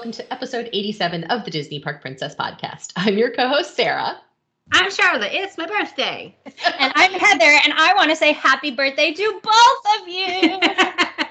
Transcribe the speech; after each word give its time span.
Hello, 0.00 0.08
and 0.08 0.16
welcome 0.16 0.26
to 0.26 0.32
episode 0.32 0.70
87 0.72 1.24
of 1.24 1.44
the 1.44 1.50
Disney 1.50 1.78
Park 1.78 2.00
Princess 2.00 2.34
podcast. 2.34 2.92
I'm 2.96 3.18
your 3.18 3.30
co 3.32 3.48
host, 3.48 3.76
Sara. 3.76 4.18
I'm 4.72 4.90
Sharla. 4.90 5.28
It's 5.30 5.58
my 5.58 5.66
birthday. 5.66 6.34
and 6.78 6.92
I'm 6.96 7.12
Heather, 7.12 7.60
and 7.64 7.74
I 7.76 7.92
want 7.94 8.08
to 8.08 8.16
say 8.16 8.32
happy 8.32 8.70
birthday 8.70 9.12
to 9.12 9.40
both 9.42 10.00
of 10.00 10.08
you. 10.08 10.58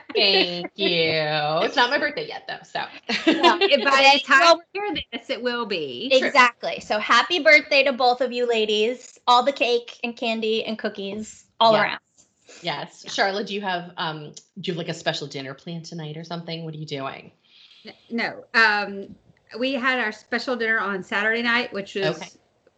Thank 0.15 0.71
you. 0.75 1.65
It's 1.65 1.75
not 1.75 1.89
my 1.89 1.97
birthday 1.97 2.27
yet, 2.27 2.47
though. 2.47 2.59
So, 2.63 2.81
by 3.07 3.57
the 3.59 4.21
time 4.27 4.57
you 4.73 4.81
hear 4.81 4.95
this, 5.13 5.29
it 5.31 5.41
will 5.41 5.65
be. 5.65 6.09
Exactly. 6.11 6.79
So, 6.81 6.99
happy 6.99 7.39
birthday 7.39 7.83
to 7.85 7.93
both 7.93 8.21
of 8.21 8.31
you 8.31 8.47
ladies. 8.47 9.17
All 9.25 9.43
the 9.43 9.51
cake 9.53 9.99
and 10.03 10.15
candy 10.15 10.63
and 10.63 10.77
cookies 10.77 11.45
all 11.59 11.73
Yes. 11.73 11.81
around. 11.81 11.99
yes. 12.61 13.05
Sharla, 13.07 13.47
do 13.47 13.55
you 13.55 13.61
have 13.61 13.91
um 13.97 14.33
do 14.59 14.71
you 14.71 14.73
have 14.73 14.77
like 14.77 14.89
a 14.89 14.93
special 14.93 15.27
dinner 15.27 15.55
plan 15.55 15.81
tonight 15.81 16.17
or 16.17 16.23
something? 16.23 16.65
What 16.65 16.75
are 16.75 16.77
you 16.77 16.85
doing? 16.85 17.31
No. 18.09 18.43
Um, 18.53 19.15
we 19.57 19.73
had 19.73 19.99
our 19.99 20.11
special 20.11 20.55
dinner 20.55 20.79
on 20.79 21.03
Saturday 21.03 21.41
night, 21.41 21.71
which 21.73 21.95
was 21.95 22.17
Okay. 22.17 22.29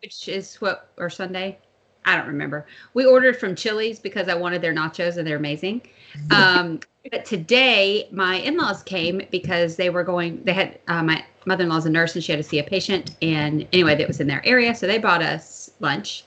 which 0.01 0.27
is 0.27 0.55
what 0.55 0.89
or 0.97 1.09
Sunday. 1.09 1.57
I 2.05 2.17
don't 2.17 2.27
remember. 2.27 2.65
We 2.95 3.05
ordered 3.05 3.37
from 3.37 3.55
Chili's 3.55 3.99
because 3.99 4.27
I 4.27 4.33
wanted 4.33 4.61
their 4.61 4.73
nachos 4.73 5.17
and 5.17 5.27
they're 5.27 5.37
amazing. 5.37 5.81
Um, 6.31 6.79
but 7.09 7.25
today 7.25 8.07
my 8.11 8.35
in-laws 8.35 8.83
came 8.83 9.21
because 9.31 9.75
they 9.75 9.89
were 9.89 10.03
going. 10.03 10.43
They 10.43 10.53
had 10.53 10.79
uh, 10.87 11.01
my 11.03 11.23
mother-in-law's 11.45 11.85
a 11.85 11.89
nurse 11.89 12.15
and 12.15 12.23
she 12.23 12.31
had 12.31 12.37
to 12.37 12.43
see 12.43 12.59
a 12.59 12.63
patient. 12.63 13.15
And 13.21 13.67
anyway, 13.73 13.95
that 13.95 14.07
was 14.07 14.19
in 14.19 14.27
their 14.27 14.45
area, 14.45 14.75
so 14.75 14.87
they 14.87 14.97
bought 14.97 15.21
us 15.21 15.71
lunch 15.79 16.25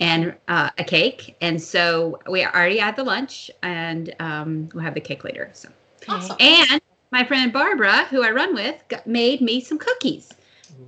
and 0.00 0.34
uh, 0.48 0.70
a 0.78 0.84
cake. 0.84 1.34
And 1.40 1.60
so 1.60 2.20
we 2.28 2.44
already 2.44 2.78
had 2.78 2.94
the 2.96 3.04
lunch, 3.04 3.50
and 3.62 4.14
um, 4.20 4.68
we'll 4.74 4.84
have 4.84 4.94
the 4.94 5.00
cake 5.00 5.24
later. 5.24 5.50
So 5.54 5.68
Awesome. 6.08 6.36
and 6.40 6.80
my 7.12 7.24
friend 7.24 7.52
Barbara, 7.52 8.06
who 8.06 8.22
I 8.24 8.30
run 8.30 8.54
with, 8.54 8.82
got, 8.88 9.06
made 9.06 9.40
me 9.40 9.60
some 9.60 9.78
cookies. 9.78 10.30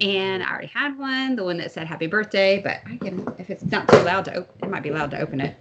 And 0.00 0.42
I 0.42 0.50
already 0.50 0.66
had 0.66 0.98
one, 0.98 1.36
the 1.36 1.44
one 1.44 1.58
that 1.58 1.70
said 1.70 1.86
happy 1.86 2.06
birthday, 2.08 2.61
but 2.61 2.81
I 2.91 2.97
can, 2.97 3.33
if 3.39 3.50
it's 3.50 3.62
not 3.64 3.86
too 3.89 3.98
loud 3.98 4.25
to 4.25 4.34
open, 4.34 4.55
it 4.64 4.70
might 4.70 4.83
be 4.83 4.91
loud 4.91 5.11
to 5.12 5.20
open 5.20 5.41
it. 5.41 5.55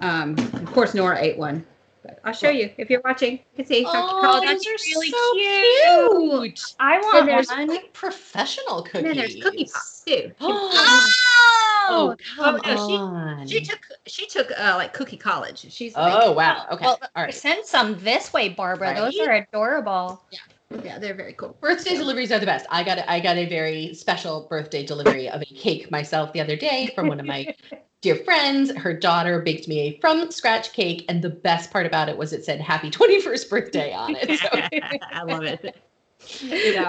Um, 0.00 0.36
of 0.38 0.66
course, 0.72 0.94
Nora 0.94 1.20
ate 1.20 1.36
one, 1.36 1.66
but 2.02 2.18
I'll 2.24 2.32
show 2.32 2.48
you 2.48 2.70
if 2.78 2.88
you're 2.88 3.02
watching. 3.04 3.32
You 3.32 3.56
can 3.56 3.66
see. 3.66 3.82
Dr. 3.82 3.96
Oh, 3.98 4.20
Cole, 4.22 4.40
those 4.40 4.64
that's 4.64 4.66
are 4.66 4.70
really 4.70 5.10
so 5.10 5.32
cute. 5.34 6.56
cute. 6.56 6.74
I 6.80 6.94
And 6.94 7.04
want 7.04 7.26
there's 7.26 7.48
one. 7.48 7.66
Like 7.66 7.92
professional 7.92 8.82
cookies. 8.82 8.94
And 8.94 9.06
then 9.06 9.16
there's 9.16 9.36
cookie 9.36 9.64
pops 9.64 10.04
too. 10.04 10.32
Oh, 11.88 12.10
Oh, 12.10 12.16
come 12.36 12.60
no, 12.64 12.76
she- 12.76 12.96
on. 12.96 13.46
She 13.46 13.60
took 13.60 13.80
she 14.06 14.26
took 14.26 14.50
uh, 14.58 14.74
like 14.76 14.92
cookie 14.92 15.16
college. 15.16 15.66
She's 15.72 15.94
oh, 15.96 16.00
like, 16.00 16.36
wow. 16.36 16.66
Okay. 16.72 16.84
Well, 16.84 16.98
All 17.14 17.24
right. 17.24 17.34
send 17.34 17.64
some 17.66 17.98
this 18.00 18.32
way, 18.32 18.48
Barbara. 18.50 18.94
Those 18.94 19.18
are 19.20 19.32
adorable. 19.32 20.22
yeah, 20.30 20.38
Yeah, 20.84 20.98
they're 20.98 21.14
very 21.14 21.34
cool. 21.34 21.56
Birthday 21.60 21.96
deliveries 21.96 22.32
are 22.32 22.38
the 22.38 22.46
best. 22.46 22.66
I 22.70 22.82
got 22.84 22.98
a, 22.98 23.10
I 23.10 23.20
got 23.20 23.36
a 23.36 23.46
very 23.46 23.94
special 23.94 24.46
birthday 24.48 24.84
delivery 24.84 25.28
of 25.28 25.42
a 25.42 25.46
cake 25.46 25.90
myself 25.90 26.32
the 26.32 26.40
other 26.40 26.56
day 26.56 26.90
from 26.94 27.08
one 27.08 27.20
of 27.20 27.26
my 27.26 27.46
dear 28.02 28.16
friends. 28.16 28.74
Her 28.76 28.94
daughter 28.94 29.40
baked 29.40 29.68
me 29.68 29.80
a 29.80 30.00
from 30.00 30.30
scratch 30.30 30.72
cake, 30.72 31.04
and 31.08 31.22
the 31.22 31.30
best 31.30 31.70
part 31.70 31.86
about 31.86 32.08
it 32.08 32.16
was 32.16 32.32
it 32.32 32.44
said 32.44 32.60
"Happy 32.60 32.90
21st 32.90 33.50
birthday" 33.50 33.92
on 33.92 34.16
it. 34.16 34.38
So 34.38 34.48
I 35.12 35.22
love 35.22 35.44
it. 35.44 35.74
yeah. 36.40 36.88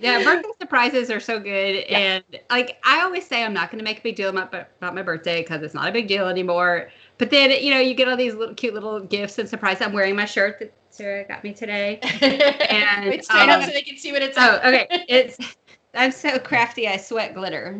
Yeah, 0.00 0.24
birthday 0.24 0.48
surprises 0.60 1.10
are 1.10 1.20
so 1.20 1.38
good. 1.38 1.84
Yeah. 1.88 1.98
And 1.98 2.24
like 2.50 2.78
I 2.84 3.02
always 3.02 3.26
say, 3.26 3.44
I'm 3.44 3.52
not 3.52 3.70
going 3.70 3.78
to 3.78 3.84
make 3.84 3.98
a 3.98 4.02
big 4.02 4.16
deal 4.16 4.30
about, 4.30 4.52
about 4.54 4.94
my 4.94 5.02
birthday 5.02 5.42
because 5.42 5.62
it's 5.62 5.74
not 5.74 5.88
a 5.88 5.92
big 5.92 6.08
deal 6.08 6.26
anymore. 6.28 6.90
But 7.18 7.30
then, 7.30 7.50
you 7.50 7.72
know, 7.72 7.80
you 7.80 7.94
get 7.94 8.08
all 8.08 8.16
these 8.16 8.34
little 8.34 8.54
cute 8.54 8.74
little 8.74 9.00
gifts 9.00 9.38
and 9.38 9.48
surprises. 9.48 9.82
I'm 9.82 9.92
wearing 9.92 10.16
my 10.16 10.24
shirt 10.24 10.58
that 10.60 10.72
Sara 10.88 11.24
got 11.24 11.44
me 11.44 11.52
today. 11.52 11.98
and 12.22 13.10
Wait, 13.10 13.24
stand 13.24 13.50
up 13.50 13.60
um, 13.60 13.66
so 13.66 13.72
they 13.72 13.82
can 13.82 13.98
see 13.98 14.12
what 14.12 14.22
it's 14.22 14.36
Oh, 14.38 14.60
says. 14.62 14.74
okay. 14.74 15.04
It's 15.08 15.56
I'm 15.94 16.12
so 16.12 16.38
crafty. 16.38 16.86
I 16.88 16.96
sweat 16.96 17.34
glitter. 17.34 17.78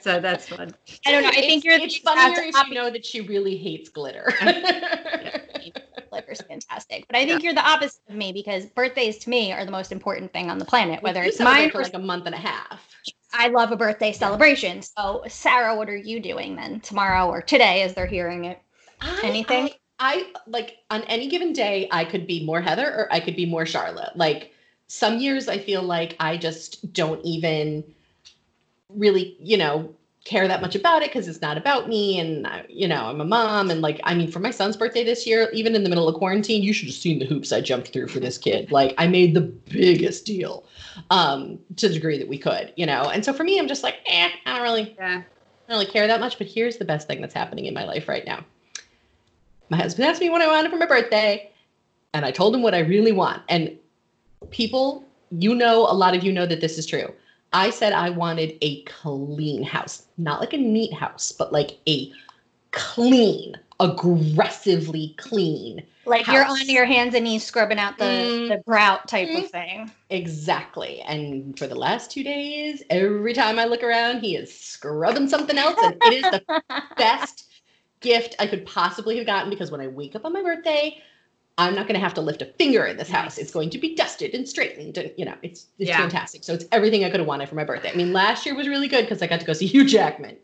So 0.00 0.18
that's 0.20 0.48
fun. 0.48 0.74
I 1.06 1.12
don't 1.12 1.22
know. 1.22 1.28
I 1.28 1.32
think 1.32 1.64
you're 1.64 1.74
It's 1.74 2.00
the 2.00 2.10
funnier 2.10 2.42
if 2.42 2.66
you 2.66 2.74
know 2.74 2.90
that 2.90 3.06
she 3.06 3.20
really 3.20 3.56
hates 3.56 3.88
glitter. 3.88 4.32
Glitter's 6.12 6.40
fantastic. 6.42 7.06
But 7.08 7.16
I 7.16 7.24
think 7.24 7.42
you're 7.42 7.54
the 7.54 7.66
opposite 7.66 8.00
of 8.08 8.14
me 8.14 8.32
because 8.32 8.66
birthdays 8.66 9.18
to 9.18 9.30
me 9.30 9.52
are 9.52 9.64
the 9.64 9.70
most 9.70 9.92
important 9.92 10.32
thing 10.32 10.50
on 10.50 10.58
the 10.58 10.64
planet, 10.64 11.02
whether 11.02 11.22
You 11.22 11.28
it's 11.28 11.40
mine 11.40 11.70
for 11.70 11.82
like 11.82 11.94
a 11.94 11.98
month 11.98 12.26
and 12.26 12.34
a 12.34 12.38
half. 12.38 12.86
I 13.32 13.48
love 13.48 13.72
a 13.72 13.76
birthday 13.76 14.12
celebration. 14.12 14.82
So, 14.82 15.24
Sara, 15.26 15.74
what 15.74 15.88
are 15.88 15.96
you 15.96 16.20
doing 16.20 16.54
then 16.54 16.80
tomorrow 16.80 17.28
or 17.28 17.40
today 17.40 17.82
as 17.82 17.94
they're 17.94 18.06
hearing 18.06 18.44
it? 18.44 18.60
I- 19.00 19.20
Anything? 19.24 19.70
I, 19.70 19.72
I 19.98 20.32
like 20.46 20.78
on 20.90 21.02
any 21.04 21.28
given 21.28 21.52
day, 21.52 21.88
I 21.90 22.04
could 22.04 22.26
be 22.26 22.44
more 22.44 22.60
Heather 22.60 22.86
or 22.86 23.12
I 23.12 23.20
could 23.20 23.36
be 23.36 23.46
more 23.46 23.64
Sharla. 23.64 24.10
Like 24.14 24.52
some 24.88 25.18
years, 25.18 25.48
I 25.48 25.58
feel 25.58 25.82
like 25.82 26.16
I 26.20 26.36
just 26.36 26.92
don't 26.92 27.24
even 27.24 27.84
really, 28.90 29.36
you 29.40 29.56
know, 29.56 29.94
care 30.24 30.46
that 30.46 30.60
much 30.60 30.76
about 30.76 31.02
it 31.02 31.08
because 31.08 31.26
it's 31.26 31.40
not 31.40 31.56
about 31.56 31.88
me. 31.88 32.18
And, 32.18 32.46
I, 32.46 32.64
you 32.68 32.86
know, 32.86 33.06
I'm 33.06 33.20
a 33.20 33.24
mom. 33.24 33.70
And 33.70 33.80
like, 33.80 34.00
I 34.04 34.14
mean, 34.14 34.30
for 34.30 34.38
my 34.38 34.50
son's 34.50 34.76
birthday 34.76 35.02
this 35.04 35.26
year, 35.26 35.50
even 35.52 35.74
in 35.74 35.82
the 35.82 35.88
middle 35.88 36.08
of 36.08 36.14
quarantine, 36.14 36.62
you 36.62 36.72
should 36.72 36.88
have 36.88 36.94
seen 36.94 37.18
the 37.18 37.24
hoops 37.24 37.52
I 37.52 37.60
jumped 37.60 37.92
through 37.92 38.08
for 38.08 38.20
this 38.20 38.38
kid. 38.38 38.70
Like, 38.70 38.94
I 38.98 39.08
made 39.08 39.34
the 39.34 39.40
biggest 39.40 40.24
deal 40.24 40.64
um, 41.10 41.58
to 41.76 41.88
the 41.88 41.94
degree 41.94 42.18
that 42.18 42.28
we 42.28 42.38
could, 42.38 42.72
you 42.76 42.86
know. 42.86 43.10
And 43.10 43.24
so 43.24 43.32
for 43.32 43.42
me, 43.42 43.58
I'm 43.58 43.68
just 43.68 43.82
like, 43.82 43.96
eh, 44.06 44.30
I 44.46 44.54
don't 44.54 44.62
really 44.62 44.94
Yeah. 44.98 45.22
I 45.68 45.72
don't 45.72 45.80
really 45.80 45.90
care 45.92 46.06
that 46.06 46.20
much, 46.20 46.38
but 46.38 46.46
here's 46.46 46.76
the 46.76 46.84
best 46.84 47.06
thing 47.06 47.20
that's 47.20 47.34
happening 47.34 47.66
in 47.66 47.74
my 47.74 47.84
life 47.84 48.08
right 48.08 48.26
now. 48.26 48.44
My 49.70 49.76
husband 49.76 50.06
asked 50.06 50.20
me 50.20 50.28
what 50.28 50.42
I 50.42 50.46
wanted 50.46 50.70
for 50.70 50.76
my 50.76 50.86
birthday, 50.86 51.50
and 52.12 52.24
I 52.24 52.30
told 52.30 52.54
him 52.54 52.62
what 52.62 52.74
I 52.74 52.80
really 52.80 53.12
want. 53.12 53.42
And 53.48 53.76
people, 54.50 55.04
you 55.30 55.54
know, 55.54 55.86
a 55.88 55.94
lot 55.94 56.14
of 56.14 56.22
you 56.22 56.32
know 56.32 56.46
that 56.46 56.60
this 56.60 56.78
is 56.78 56.84
true. 56.84 57.12
I 57.52 57.70
said 57.70 57.92
I 57.92 58.10
wanted 58.10 58.56
a 58.62 58.82
clean 58.84 59.62
house, 59.62 60.06
not 60.16 60.40
like 60.40 60.52
a 60.52 60.58
neat 60.58 60.92
house, 60.94 61.32
but 61.32 61.52
like 61.52 61.78
a 61.88 62.12
clean, 62.70 63.56
aggressively 63.78 65.14
clean. 65.18 65.82
Like 66.06 66.26
you're 66.28 66.44
on 66.44 66.68
your 66.68 66.84
hands 66.86 67.14
and 67.14 67.24
knees 67.24 67.44
scrubbing 67.44 67.78
out 67.78 67.98
the, 67.98 68.04
Mm. 68.04 68.48
the 68.48 68.62
grout 68.66 69.06
type 69.08 69.28
Mm. 69.28 69.44
of 69.44 69.50
thing. 69.50 69.90
Exactly. 70.10 71.00
And 71.02 71.58
for 71.58 71.66
the 71.66 71.74
last 71.74 72.10
two 72.10 72.22
days, 72.24 72.82
every 72.90 73.34
time 73.34 73.58
I 73.58 73.64
look 73.64 73.82
around, 73.82 74.20
he 74.20 74.36
is 74.36 74.54
scrubbing 74.54 75.28
something 75.28 75.58
else. 75.58 75.82
And 75.82 75.96
it 76.02 76.12
is 76.12 76.30
the 76.30 76.42
best 76.96 77.44
gift 78.00 78.34
I 78.38 78.46
could 78.46 78.66
possibly 78.66 79.16
have 79.18 79.26
gotten 79.26 79.50
because 79.50 79.70
when 79.70 79.80
I 79.80 79.88
wake 79.88 80.16
up 80.16 80.24
on 80.24 80.32
my 80.32 80.42
birthday, 80.42 81.00
I'm 81.58 81.74
not 81.74 81.86
going 81.86 81.94
to 81.94 82.00
have 82.00 82.14
to 82.14 82.20
lift 82.22 82.40
a 82.42 82.46
finger 82.46 82.86
in 82.86 82.96
this 82.96 83.10
house. 83.10 83.36
It's 83.38 83.50
going 83.52 83.68
to 83.70 83.78
be 83.78 83.94
dusted 83.94 84.34
and 84.34 84.48
straightened, 84.48 84.96
and 84.98 85.10
you 85.16 85.24
know, 85.24 85.34
it's 85.42 85.66
it's 85.78 85.88
Yeah. 85.88 85.98
fantastic. 85.98 86.44
So 86.44 86.54
it's 86.54 86.64
everything 86.72 87.04
I 87.04 87.10
could 87.10 87.20
have 87.20 87.26
wanted 87.26 87.48
for 87.48 87.54
my 87.56 87.64
birthday. 87.64 87.90
I 87.90 87.94
mean, 87.94 88.12
last 88.12 88.46
year 88.46 88.54
was 88.54 88.68
really 88.68 88.88
good 88.88 89.02
because 89.04 89.22
I 89.22 89.26
got 89.26 89.40
to 89.40 89.46
go 89.46 89.52
see 89.52 89.66
Hugh 89.66 89.84
Jackman, 89.86 90.36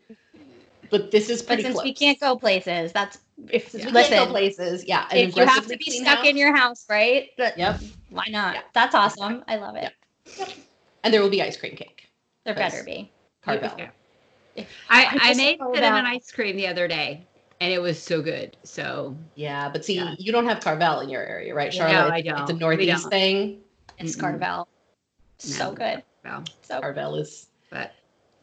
but 0.91 1.10
this 1.10 1.30
is 1.30 1.42
But 1.42 1.60
since 1.60 1.74
close. 1.74 1.84
we 1.84 1.94
can't 1.94 2.20
go 2.20 2.36
places, 2.36 2.92
that's 2.92 3.19
if 3.48 3.70
Since 3.70 3.86
we 3.86 3.91
listen, 3.92 4.14
can't 4.19 4.26
go 4.28 4.32
places, 4.32 4.84
yeah. 4.86 5.06
if 5.12 5.34
you 5.36 5.44
have 5.46 5.66
to 5.66 5.76
be 5.76 5.84
clean 5.84 6.02
stuck 6.04 6.26
in 6.26 6.36
your 6.36 6.54
house, 6.54 6.84
right? 6.91 7.30
But 7.38 7.56
Yep. 7.56 7.80
why 8.10 8.25
not? 8.28 8.54
Yeah. 8.56 8.62
That's 8.75 8.94
awesome. 8.94 9.44
I 9.48 9.56
love 9.56 9.76
it. 9.76 9.92
and 11.04 11.14
there 11.14 11.22
will 11.22 11.30
be 11.30 11.42
ice 11.42 11.56
cream 11.56 11.75
cake. 11.76 12.08
There 12.44 12.54
better 12.54 12.82
be. 12.84 13.10
Carvel. 13.42 13.70
Yeah. 13.78 13.90
I 14.90 15.04
I, 15.04 15.19
I 15.30 15.34
made 15.34 15.58
know 15.60 15.72
cinnamon 15.72 16.04
that- 16.04 16.12
ice 16.14 16.30
cream 16.32 16.56
the 16.56 16.66
other 16.66 16.86
day, 16.88 17.26
and 17.60 17.72
it 17.72 17.80
was 17.80 18.00
so 18.02 18.22
good. 18.22 18.56
So 18.62 19.16
Yeah, 19.34 19.69
but 19.69 19.84
see, 19.84 19.94
Yeah. 19.96 20.14
you 20.19 20.32
don't 20.32 20.46
have 20.46 20.60
Carvel 20.60 21.00
in 21.00 21.08
your 21.08 21.22
area, 21.22 21.54
right, 21.54 21.72
No, 21.74 21.80
Sharla? 21.84 22.10
I 22.10 22.19
It's- 22.19 22.41
It's 22.41 22.50
a 22.50 22.52
don't. 22.52 22.54
We 22.54 22.58
Northeast 22.60 23.08
thing. 23.10 23.60
It's. 23.99 24.14
Carvel. 24.16 24.69
So 25.38 25.70
No. 25.70 25.75
good. 25.75 26.02
well, 26.25 26.44
So 26.62 26.81
Carvel 26.81 27.16
is. 27.16 27.46
but 27.70 27.93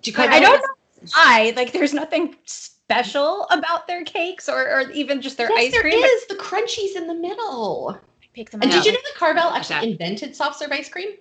Do 0.01 0.11
you 0.11 0.17
I 0.17 0.39
don't 0.39 0.55
is- 0.55 0.61
know 0.61 1.09
why. 1.13 1.53
Like, 1.55 1.71
there's 1.71 1.93
nothing 1.93 2.35
special 2.45 3.47
about 3.51 3.87
their 3.87 4.03
cakes 4.03 4.47
or, 4.49 4.69
or 4.69 4.91
even 4.91 5.21
just 5.21 5.37
their 5.37 5.49
yes, 5.49 5.59
ice 5.67 5.71
there 5.71 5.81
cream. 5.81 6.01
but 6.01 6.09
is. 6.09 6.27
The 6.27 6.35
crunchies 6.35 6.95
in 6.95 7.07
the 7.07 7.13
middle. 7.13 7.97
I 8.23 8.25
pick 8.33 8.49
them 8.51 8.59
up. 8.59 8.63
And 8.65 8.71
out. 8.73 8.75
did 8.77 8.85
you 8.85 8.91
know 8.93 8.99
that 9.03 9.15
Carvel 9.17 9.43
actually 9.43 9.75
that. 9.75 9.83
invented 9.85 10.35
soft 10.35 10.59
serve 10.59 10.71
ice 10.71 10.89
cream? 10.89 11.15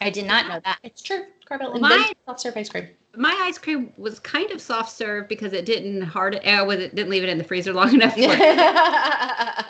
I 0.00 0.10
did 0.10 0.26
not 0.26 0.48
know 0.48 0.60
that. 0.64 0.78
It's 0.82 1.02
true. 1.02 1.24
Carvel 1.46 1.72
Well, 1.72 1.80
my- 1.80 1.92
invented 1.94 2.16
soft 2.26 2.40
serve 2.40 2.56
ice 2.56 2.68
cream. 2.68 2.88
My 3.16 3.36
ice 3.42 3.58
cream 3.58 3.92
was 3.96 4.18
kind 4.20 4.50
of 4.50 4.60
soft 4.60 4.90
serve 4.90 5.28
because 5.28 5.52
it 5.52 5.64
didn't 5.64 6.02
hard 6.02 6.36
uh, 6.44 6.64
was 6.66 6.78
it 6.78 6.94
didn't 6.94 7.10
leave 7.10 7.22
it 7.22 7.28
in 7.28 7.38
the 7.38 7.44
freezer 7.44 7.72
long 7.72 7.92
enough 7.94 8.14
for 8.14 8.20
it. 8.20 8.38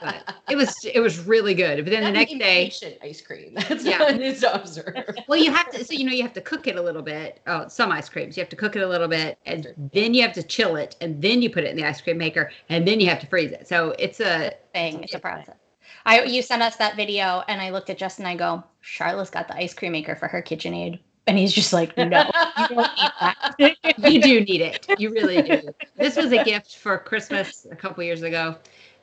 but 0.03 0.35
It 0.51 0.57
was 0.57 0.75
it 0.85 1.01
was 1.01 1.19
really 1.21 1.55
good. 1.55 1.85
But 1.85 1.91
then 1.91 2.05
the 2.05 2.11
next 2.13 2.39
day, 2.39 2.73
ice 3.03 3.21
cream. 3.21 3.55
That's 3.69 3.85
Yeah. 3.85 3.99
what 4.01 4.21
it's 4.21 4.41
soft 4.41 4.69
serve. 4.69 5.05
well, 5.29 5.39
you 5.39 5.53
have 5.53 5.71
to 5.71 5.85
so 5.85 5.95
you 5.95 6.05
know 6.05 6.13
you 6.13 6.23
have 6.23 6.33
to 6.35 6.41
cook 6.41 6.67
it 6.67 6.77
a 6.77 6.83
little 6.83 7.03
bit. 7.03 7.41
Oh, 7.47 7.67
some 7.69 7.91
ice 7.93 8.09
creams 8.09 8.37
you 8.37 8.43
have 8.43 8.51
to 8.51 8.57
cook 8.57 8.77
it 8.77 8.83
a 8.83 8.89
little 8.89 9.09
bit, 9.09 9.39
and 9.47 9.69
then 9.93 10.15
you 10.15 10.23
have 10.23 10.33
to 10.35 10.43
chill 10.43 10.77
it, 10.77 10.97
and 11.01 11.21
then 11.21 11.41
you 11.43 11.51
put 11.51 11.65
it 11.65 11.71
in 11.71 11.77
the 11.77 11.85
ice 11.85 12.01
cream 12.01 12.19
maker, 12.19 12.51
and 12.69 12.87
then 12.87 13.01
you 13.01 13.09
have 13.09 13.21
to 13.21 13.27
freeze 13.27 13.53
it. 13.53 13.67
So 13.69 13.95
it's 13.99 14.21
a 14.21 14.53
Thing. 14.73 15.03
It's 15.05 15.15
a 15.15 15.19
process. 15.19 15.57
I 16.07 16.23
you 16.25 16.43
sent 16.43 16.63
us 16.63 16.77
that 16.77 16.97
video 16.97 17.43
and 17.49 17.61
I 17.63 17.71
looked 17.71 17.89
at 17.91 17.97
Justin 17.97 18.27
and 18.27 18.33
I 18.33 18.37
go, 18.37 18.63
Sharla's 18.85 19.31
got 19.31 19.49
the 19.49 19.57
ice 19.57 19.73
cream 19.73 19.93
maker 19.93 20.15
for 20.17 20.29
her 20.29 20.43
KitchenAid. 20.43 20.99
And 21.27 21.39
he's 21.39 21.53
just 21.53 21.73
like, 21.73 21.97
no, 21.97 22.05
you 22.05 22.69
don't 22.69 22.79
need 22.79 23.13
that. 23.21 23.77
you 23.99 24.21
do 24.21 24.41
need 24.43 24.61
it. 24.61 24.87
You 24.99 25.11
really 25.11 25.41
do. 25.43 25.75
This 25.97 26.17
was 26.17 26.33
a 26.33 26.45
gift 26.45 26.77
for 26.77 26.99
Christmas 26.99 27.67
a 27.71 27.77
couple 27.77 28.03
years 28.05 28.23
ago, 28.23 28.57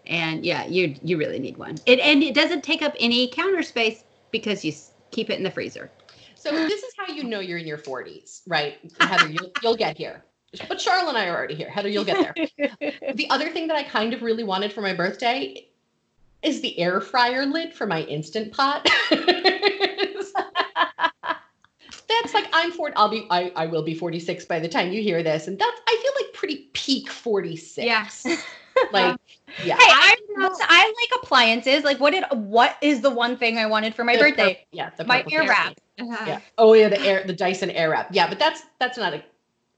And 0.05 0.45
yeah, 0.45 0.65
you 0.65 0.95
you 1.01 1.17
really 1.17 1.39
need 1.39 1.57
one. 1.57 1.77
It 1.85 1.99
and 1.99 2.21
it 2.21 2.35
doesn't 2.35 2.63
take 2.63 2.81
up 2.81 2.95
any 2.99 3.27
counter 3.27 3.63
space 3.63 4.03
because 4.29 4.63
you 4.63 4.71
keep 5.09 5.29
it 5.29 5.37
in 5.37 5.43
the 5.43 5.51
freezer. 5.51 5.89
So 6.35 6.51
this 6.51 6.81
is 6.81 6.93
how 6.97 7.13
you 7.13 7.23
know 7.23 7.39
you're 7.39 7.59
in 7.59 7.67
your 7.67 7.77
40s, 7.77 8.41
right? 8.47 8.79
Heather, 8.99 9.29
you'll, 9.29 9.51
you'll 9.61 9.75
get 9.75 9.95
here. 9.95 10.23
But 10.67 10.79
Sharla 10.79 11.09
and 11.09 11.17
I 11.17 11.27
are 11.27 11.37
already 11.37 11.53
here. 11.53 11.69
Heather, 11.69 11.87
you'll 11.87 12.03
get 12.03 12.33
there. 12.57 12.71
the 13.13 13.29
other 13.29 13.51
thing 13.51 13.67
that 13.67 13.77
I 13.77 13.83
kind 13.83 14.11
of 14.11 14.23
really 14.23 14.43
wanted 14.43 14.73
for 14.73 14.81
my 14.81 14.91
birthday 14.91 15.67
is 16.41 16.61
the 16.61 16.77
air 16.79 16.99
fryer 16.99 17.45
lid 17.45 17.73
for 17.73 17.85
my 17.85 18.01
instant 18.03 18.51
pot. 18.51 18.87
that's 22.61 22.67
like 22.67 22.73
I'm 22.73 22.77
40. 22.77 22.95
I'll 22.95 23.09
be 23.09 23.27
I, 23.29 23.51
I 23.55 23.65
will 23.65 23.83
be 23.83 23.93
46 23.93 24.45
by 24.45 24.59
the 24.59 24.67
time 24.67 24.91
you 24.91 25.01
hear 25.01 25.23
this. 25.23 25.47
And 25.47 25.57
that's 25.57 25.81
I 25.87 25.99
feel 26.01 26.25
like 26.25 26.33
pretty 26.33 26.69
peak 26.73 27.09
46. 27.09 27.85
Yes. 27.85 28.25
Like 28.93 29.17
yeah. 29.63 29.75
Hey, 29.75 29.83
I, 29.83 30.15
I 30.39 30.93
like 31.01 31.21
appliances. 31.21 31.83
Like, 31.83 31.99
what 31.99 32.11
did 32.11 32.23
what 32.31 32.77
is 32.81 33.01
the 33.01 33.09
one 33.09 33.35
thing 33.35 33.57
I 33.57 33.65
wanted 33.65 33.93
for 33.93 34.05
my 34.05 34.13
The 34.13 34.19
birthday? 34.19 34.53
pur- 34.55 34.59
yeah, 34.71 34.89
the 34.95 35.03
My 35.03 35.21
purple 35.21 35.39
air 35.39 35.49
wrap. 35.49 35.73
Uh-huh. 35.99 36.25
Yeah. 36.25 36.39
Oh 36.57 36.73
yeah, 36.73 36.87
the 36.87 36.99
air 37.01 37.23
the 37.27 37.33
Dyson 37.33 37.69
Airwrap. 37.69 38.07
Yeah, 38.11 38.29
but 38.29 38.39
that's 38.39 38.63
that's 38.79 38.97
not 38.97 39.13
a 39.13 39.23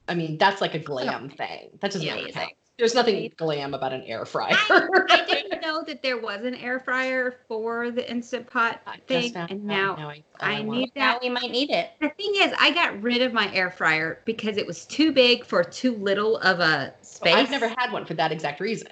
I 0.08 0.14
mean, 0.14 0.38
that's 0.38 0.60
like 0.60 0.74
a 0.74 0.78
glam 0.78 1.28
thing. 1.28 1.70
That 1.80 1.90
doesn't 1.90 2.06
really 2.06 2.22
Amazing. 2.22 2.40
count. 2.40 2.52
There's 2.76 2.94
nothing 2.94 3.30
glam 3.36 3.72
about 3.72 3.92
an 3.92 4.02
air 4.02 4.24
fryer. 4.24 4.56
I 4.68 5.24
didn't 5.28 5.60
know 5.62 5.84
that 5.84 6.02
there 6.02 6.18
was 6.18 6.44
an 6.44 6.56
air 6.56 6.80
fryer 6.80 7.36
for 7.46 7.92
the 7.92 8.08
instant 8.10 8.48
pot 8.50 8.80
I 8.84 8.96
just 8.96 9.06
thing, 9.06 9.32
found 9.32 9.50
and 9.52 9.70
out. 9.70 9.98
now 9.98 10.08
I, 10.08 10.24
I 10.40 10.60
want 10.62 10.80
need 10.80 10.90
Now 10.96 11.12
that. 11.12 11.22
we 11.22 11.28
might 11.28 11.50
need 11.52 11.70
it. 11.70 11.90
The 12.00 12.08
thing 12.08 12.32
is, 12.36 12.52
I 12.58 12.72
got 12.72 13.00
rid 13.00 13.22
of 13.22 13.32
my 13.32 13.52
air 13.54 13.70
fryer 13.70 14.20
because 14.24 14.56
it 14.56 14.66
was 14.66 14.86
too 14.86 15.12
big 15.12 15.44
for 15.44 15.62
too 15.62 15.94
little 15.94 16.38
of 16.38 16.58
a 16.58 16.86
it. 16.98 17.06
space. 17.06 17.34
I've 17.34 17.50
never 17.50 17.68
had 17.68 17.92
one 17.92 18.04
for 18.04 18.14
that 18.14 18.32
exact 18.32 18.58
reason. 18.60 18.88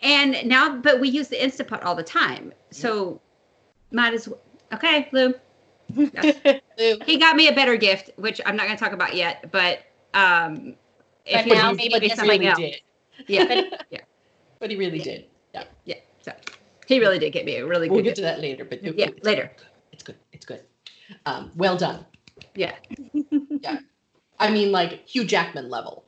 And 0.00 0.38
now, 0.46 0.76
but 0.78 0.98
we 0.98 1.10
use 1.10 1.28
the 1.28 1.42
instant 1.44 1.68
pot 1.68 1.82
all 1.82 1.94
the 1.94 2.02
time, 2.02 2.54
so 2.70 3.20
might 3.92 4.14
as 4.14 4.28
well. 4.28 4.40
Okay, 4.72 5.10
Lou. 5.12 5.34
Lou, 5.94 6.96
He 7.04 7.18
got 7.18 7.36
me 7.36 7.48
a 7.48 7.52
better 7.54 7.76
gift, 7.76 8.10
which 8.16 8.40
I'm 8.46 8.56
not 8.56 8.64
going 8.66 8.78
to 8.78 8.82
talk 8.82 8.92
about 8.94 9.14
yet, 9.14 9.50
but 9.52 9.80
um, 10.14 10.74
But 11.30 11.46
now 11.48 11.66
want 11.66 11.76
maybe 11.76 11.90
but 11.92 12.02
he 12.02 12.08
just 12.08 12.18
something 12.18 12.40
really 12.40 12.46
else. 12.50 12.58
did. 12.58 12.80
Yeah, 13.26 13.62
Yeah. 13.90 14.00
But 14.58 14.70
he 14.70 14.76
really 14.76 14.98
did. 14.98 15.26
Yeah. 15.54 15.64
yeah. 15.84 15.96
So 16.20 16.32
he 16.86 17.00
really 17.00 17.18
did 17.18 17.32
get 17.32 17.44
me 17.44 17.56
a 17.56 17.66
really 17.66 17.88
We'll 17.88 17.98
good 18.00 18.10
get 18.10 18.16
to 18.16 18.22
that 18.22 18.40
later, 18.40 18.64
but 18.64 18.82
Yeah, 18.82 19.06
it's 19.06 19.24
later. 19.24 19.50
Good. 19.56 19.66
It's 19.92 20.02
good. 20.02 20.16
It's 20.32 20.46
good. 20.46 20.60
Um, 21.26 21.50
well 21.56 21.76
done. 21.76 22.04
Yeah. 22.54 22.74
yeah, 23.50 23.78
I 24.38 24.50
mean, 24.50 24.72
like 24.72 25.06
Hugh 25.08 25.24
Jackman 25.24 25.68
level. 25.68 26.04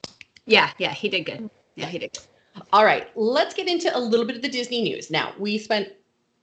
yeah, 0.47 0.71
yeah. 0.79 0.93
He 0.93 1.09
did 1.09 1.25
good. 1.25 1.51
Yeah, 1.77 1.87
he 1.87 1.99
did. 1.99 2.13
Good. 2.13 2.65
All 2.73 2.85
right, 2.85 3.09
let's 3.17 3.55
get 3.55 3.67
into 3.69 3.95
a 3.97 3.99
little 3.99 4.27
bit 4.27 4.37
of 4.37 4.43
the 4.43 4.49
Disney 4.49 4.83
news. 4.83 5.11
Now, 5.11 5.33
we 5.39 5.59
spent 5.59 5.89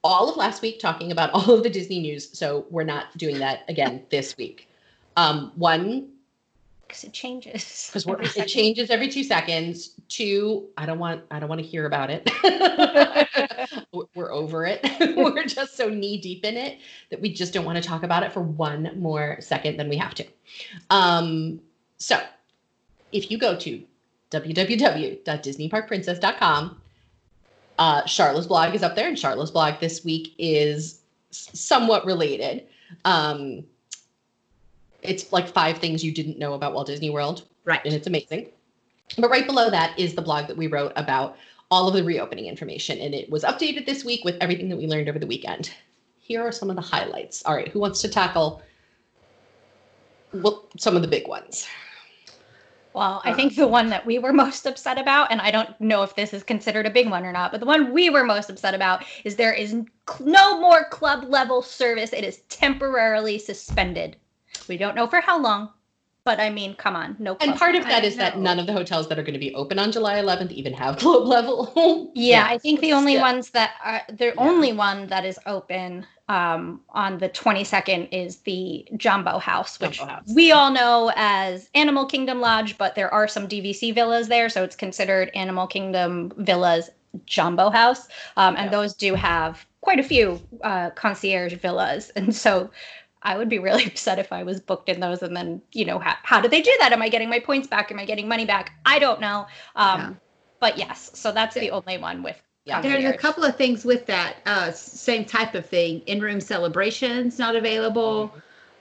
all 0.04 0.30
of 0.30 0.38
last 0.38 0.62
week 0.62 0.80
talking 0.80 1.12
about 1.12 1.30
all 1.34 1.52
of 1.54 1.64
the 1.64 1.70
Disney 1.70 2.00
news, 2.00 2.38
so 2.38 2.66
we're 2.70 2.84
not 2.84 3.16
doing 3.18 3.38
that 3.40 3.64
again 3.68 4.04
this 4.10 4.36
week. 4.38 4.68
Um, 5.18 5.52
one, 5.56 6.10
Because 6.90 7.04
it 7.04 7.14
changes. 7.14 7.86
because 7.92 8.08
we're 8.08 8.20
it 8.20 8.48
changes 8.48 8.90
every 8.90 9.08
two 9.08 9.24
seconds. 9.24 9.92
Two, 10.10 10.68
I 10.76 10.88
don't 10.88 10.98
want 11.00 11.22
I 11.30 11.40
don't 11.40 11.48
want 11.48 11.62
to 11.62 11.68
hear 11.68 11.86
about 11.86 12.10
it. 12.10 12.30
We're- 13.94 14.08
we're 14.16 14.34
over 14.34 14.66
it. 14.66 14.84
we're 15.16 15.46
just 15.46 15.78
so 15.78 15.88
knee 15.90 16.20
deep 16.20 16.44
in 16.44 16.58
it 16.58 16.80
that 17.10 17.22
we 17.22 17.34
just 17.34 17.54
don't 17.54 17.66
want 17.66 17.82
to 17.82 17.88
talk 17.88 18.04
about 18.04 18.24
it 18.24 18.32
for 18.32 18.42
one 18.42 18.92
more 18.96 19.38
second 19.40 19.78
than 19.78 19.90
we 19.90 19.98
have 19.98 20.14
to. 20.16 20.26
Um, 20.90 21.60
so, 21.98 22.20
if 23.12 23.30
you 23.32 23.38
go 23.38 23.56
to 23.58 23.84
www.disneyparkprincess.com, 24.32 26.82
uh, 27.78 28.02
Sharla's 28.04 28.48
blog 28.48 28.76
is 28.76 28.84
up 28.84 28.96
there, 28.96 29.08
and 29.08 29.18
Sharla's 29.18 29.52
blog 29.52 29.80
this 29.80 30.04
week 30.04 30.34
is 30.38 31.02
somewhat 31.32 32.06
related. 32.06 32.66
Um, 33.06 33.64
it's 35.02 35.32
like 35.32 35.48
five 35.48 35.78
things 35.78 36.04
you 36.04 36.12
didn't 36.12 36.38
know 36.38 36.54
about 36.54 36.74
Walt 36.74 36.88
Disney 36.88 37.10
World 37.10 37.44
Right. 37.66 37.82
and 37.86 37.94
it's 37.94 38.08
amazing. 38.08 38.48
But 39.18 39.30
right 39.30 39.46
below 39.46 39.70
that 39.70 39.98
is 40.00 40.16
the 40.16 40.22
blog 40.22 40.48
that 40.48 40.58
we 40.58 40.68
wrote 40.68 40.94
about 40.96 41.38
all 41.72 41.88
of 41.88 41.94
the 41.94 42.04
reopening 42.04 42.46
information, 42.46 42.98
and 43.00 43.14
it 43.14 43.30
was 43.30 43.44
updated 43.44 43.86
this 43.86 44.04
week 44.04 44.26
with 44.26 44.36
everything 44.42 44.70
that 44.70 44.78
we 44.78 44.88
learned 44.88 45.08
over 45.08 45.20
the 45.20 45.28
weekend. 45.28 45.72
Here 46.20 46.42
are 46.42 46.52
some 46.52 46.70
of 46.70 46.76
the 46.76 46.82
highlights. 46.82 47.44
All 47.46 47.56
right, 47.56 47.68
who 47.68 47.80
wants 47.80 48.02
to 48.02 48.10
tackle 48.10 48.62
well, 50.34 50.68
some 50.78 50.96
of 50.96 51.02
the 51.02 51.08
big 51.08 51.28
ones? 51.28 51.68
Well, 52.94 53.22
I 53.24 53.32
uh, 53.32 53.36
think 53.36 53.56
the 53.56 53.68
one 53.68 53.90
that 53.90 54.06
we 54.06 54.20
were 54.20 54.34
most 54.46 54.66
upset 54.66 55.00
about, 55.00 55.32
and 55.32 55.42
I 55.42 55.52
don't 55.52 55.80
know 55.80 56.04
if 56.04 56.16
this 56.16 56.34
is 56.34 56.44
considered 56.44 56.86
a 56.86 56.92
big 56.92 57.10
one 57.10 57.26
or 57.26 57.32
not, 57.32 57.52
but 57.52 57.60
the 57.60 57.66
one 57.66 57.94
we 57.94 58.10
were 58.10 58.24
most 58.24 58.50
upset 58.50 58.74
about 58.74 59.04
is 59.24 59.36
there 59.36 59.54
is 59.54 59.76
no 60.20 60.60
more 60.60 60.86
club 60.86 61.26
level 61.26 61.62
service. 61.62 62.14
It 62.14 62.24
is 62.24 62.42
temporarily 62.50 63.38
suspended. 63.38 64.18
We 64.70 64.78
don't 64.78 64.96
know 64.96 65.08
for 65.08 65.20
how 65.20 65.40
long, 65.42 65.70
but 66.24 66.40
I 66.40 66.50
mean, 66.50 66.76
come 66.76 66.96
on, 66.96 67.16
no. 67.20 67.32
And 67.42 67.52
club 67.52 67.58
part 67.58 67.76
of 67.76 67.86
I 67.86 67.90
that 67.90 68.04
is 68.06 68.16
that 68.18 68.38
none 68.38 68.60
of 68.60 68.68
the 68.68 68.74
hotels 68.74 69.08
that 69.10 69.18
are 69.20 69.24
going 69.24 69.34
to 69.34 69.40
be 69.40 69.54
open 69.56 69.80
on 69.80 69.92
July 69.92 70.16
11th 70.22 70.52
even 70.52 70.74
have 70.74 71.00
globe 71.00 71.28
level. 71.28 72.12
Yeah, 72.16 72.46
I 72.48 72.58
think 72.58 72.80
the 72.82 72.94
only 72.94 73.14
Yeah. 73.16 73.22
ones 73.22 73.50
that 73.52 73.72
are 73.84 74.02
the 74.10 74.34
only 74.38 74.74
one 74.74 75.08
that 75.08 75.26
is 75.26 75.40
open 75.46 76.06
um, 76.28 76.82
on 76.92 77.18
the 77.18 77.30
22nd 77.30 78.10
is 78.12 78.38
the 78.42 78.86
Jambo 78.98 79.40
House, 79.40 79.80
which 79.80 79.98
Jambo 79.98 80.14
House. 80.14 80.24
we 80.36 80.52
all 80.52 80.70
know 80.70 81.12
as 81.16 81.70
Animal 81.74 82.06
Kingdom 82.06 82.40
Lodge, 82.40 82.78
but 82.78 82.94
there 82.94 83.12
are 83.12 83.28
some 83.28 83.48
DVC 83.48 83.94
villas 83.96 84.28
there, 84.28 84.50
so 84.50 84.64
it's 84.64 84.76
considered 84.76 85.32
Animal 85.34 85.66
Kingdom 85.66 86.32
Villas 86.38 86.90
Jambo 87.26 87.72
House, 87.72 88.08
um, 88.38 88.56
and 88.56 88.66
Yeah. 88.66 88.72
those 88.72 88.94
do 88.94 89.16
have 89.16 89.66
quite 89.82 90.00
a 90.00 90.04
few 90.04 90.40
uh, 90.64 90.92
concierge 90.92 91.54
villas, 91.56 92.12
and 92.16 92.36
so. 92.36 92.70
I 93.22 93.38
would 93.38 93.50
be 93.50 93.60
really 93.60 93.86
upset 93.92 94.20
if 94.20 94.32
I 94.32 94.44
was 94.44 94.60
booked 94.60 94.90
in 94.90 95.00
those, 95.00 95.22
and 95.22 95.36
then 95.36 95.62
you 95.72 95.86
know 95.86 96.00
how, 96.00 96.16
how 96.24 96.42
do 96.42 96.48
they 96.48 96.62
do 96.62 96.76
that? 96.80 96.94
Am 96.94 97.02
I 97.02 97.10
getting 97.10 97.30
my 97.30 97.40
points 97.40 97.68
back? 97.68 97.92
Am 97.92 98.00
I 98.00 98.06
getting 98.06 98.28
money 98.28 98.46
back? 98.46 98.74
I 98.86 99.00
don't 99.00 99.20
know. 99.22 99.48
Um, 99.76 100.00
Yeah. 100.00 100.14
But 100.62 100.78
yes, 100.78 101.12
so 101.14 101.32
that's 101.32 101.56
the 101.56 101.72
only 101.72 101.98
one 101.98 102.22
with 102.24 102.42
Yeah. 102.66 102.82
There's 102.82 103.06
a 103.06 103.14
couple 103.18 103.44
of 103.44 103.56
things 103.56 103.86
with 103.86 104.06
that. 104.08 104.38
Uh, 104.46 104.72
same 104.72 105.26
type 105.26 105.56
of 105.56 105.66
thing. 105.66 106.02
In-room 106.06 106.42
celebrations 106.42 107.40
not 107.40 107.56
available. 107.56 108.34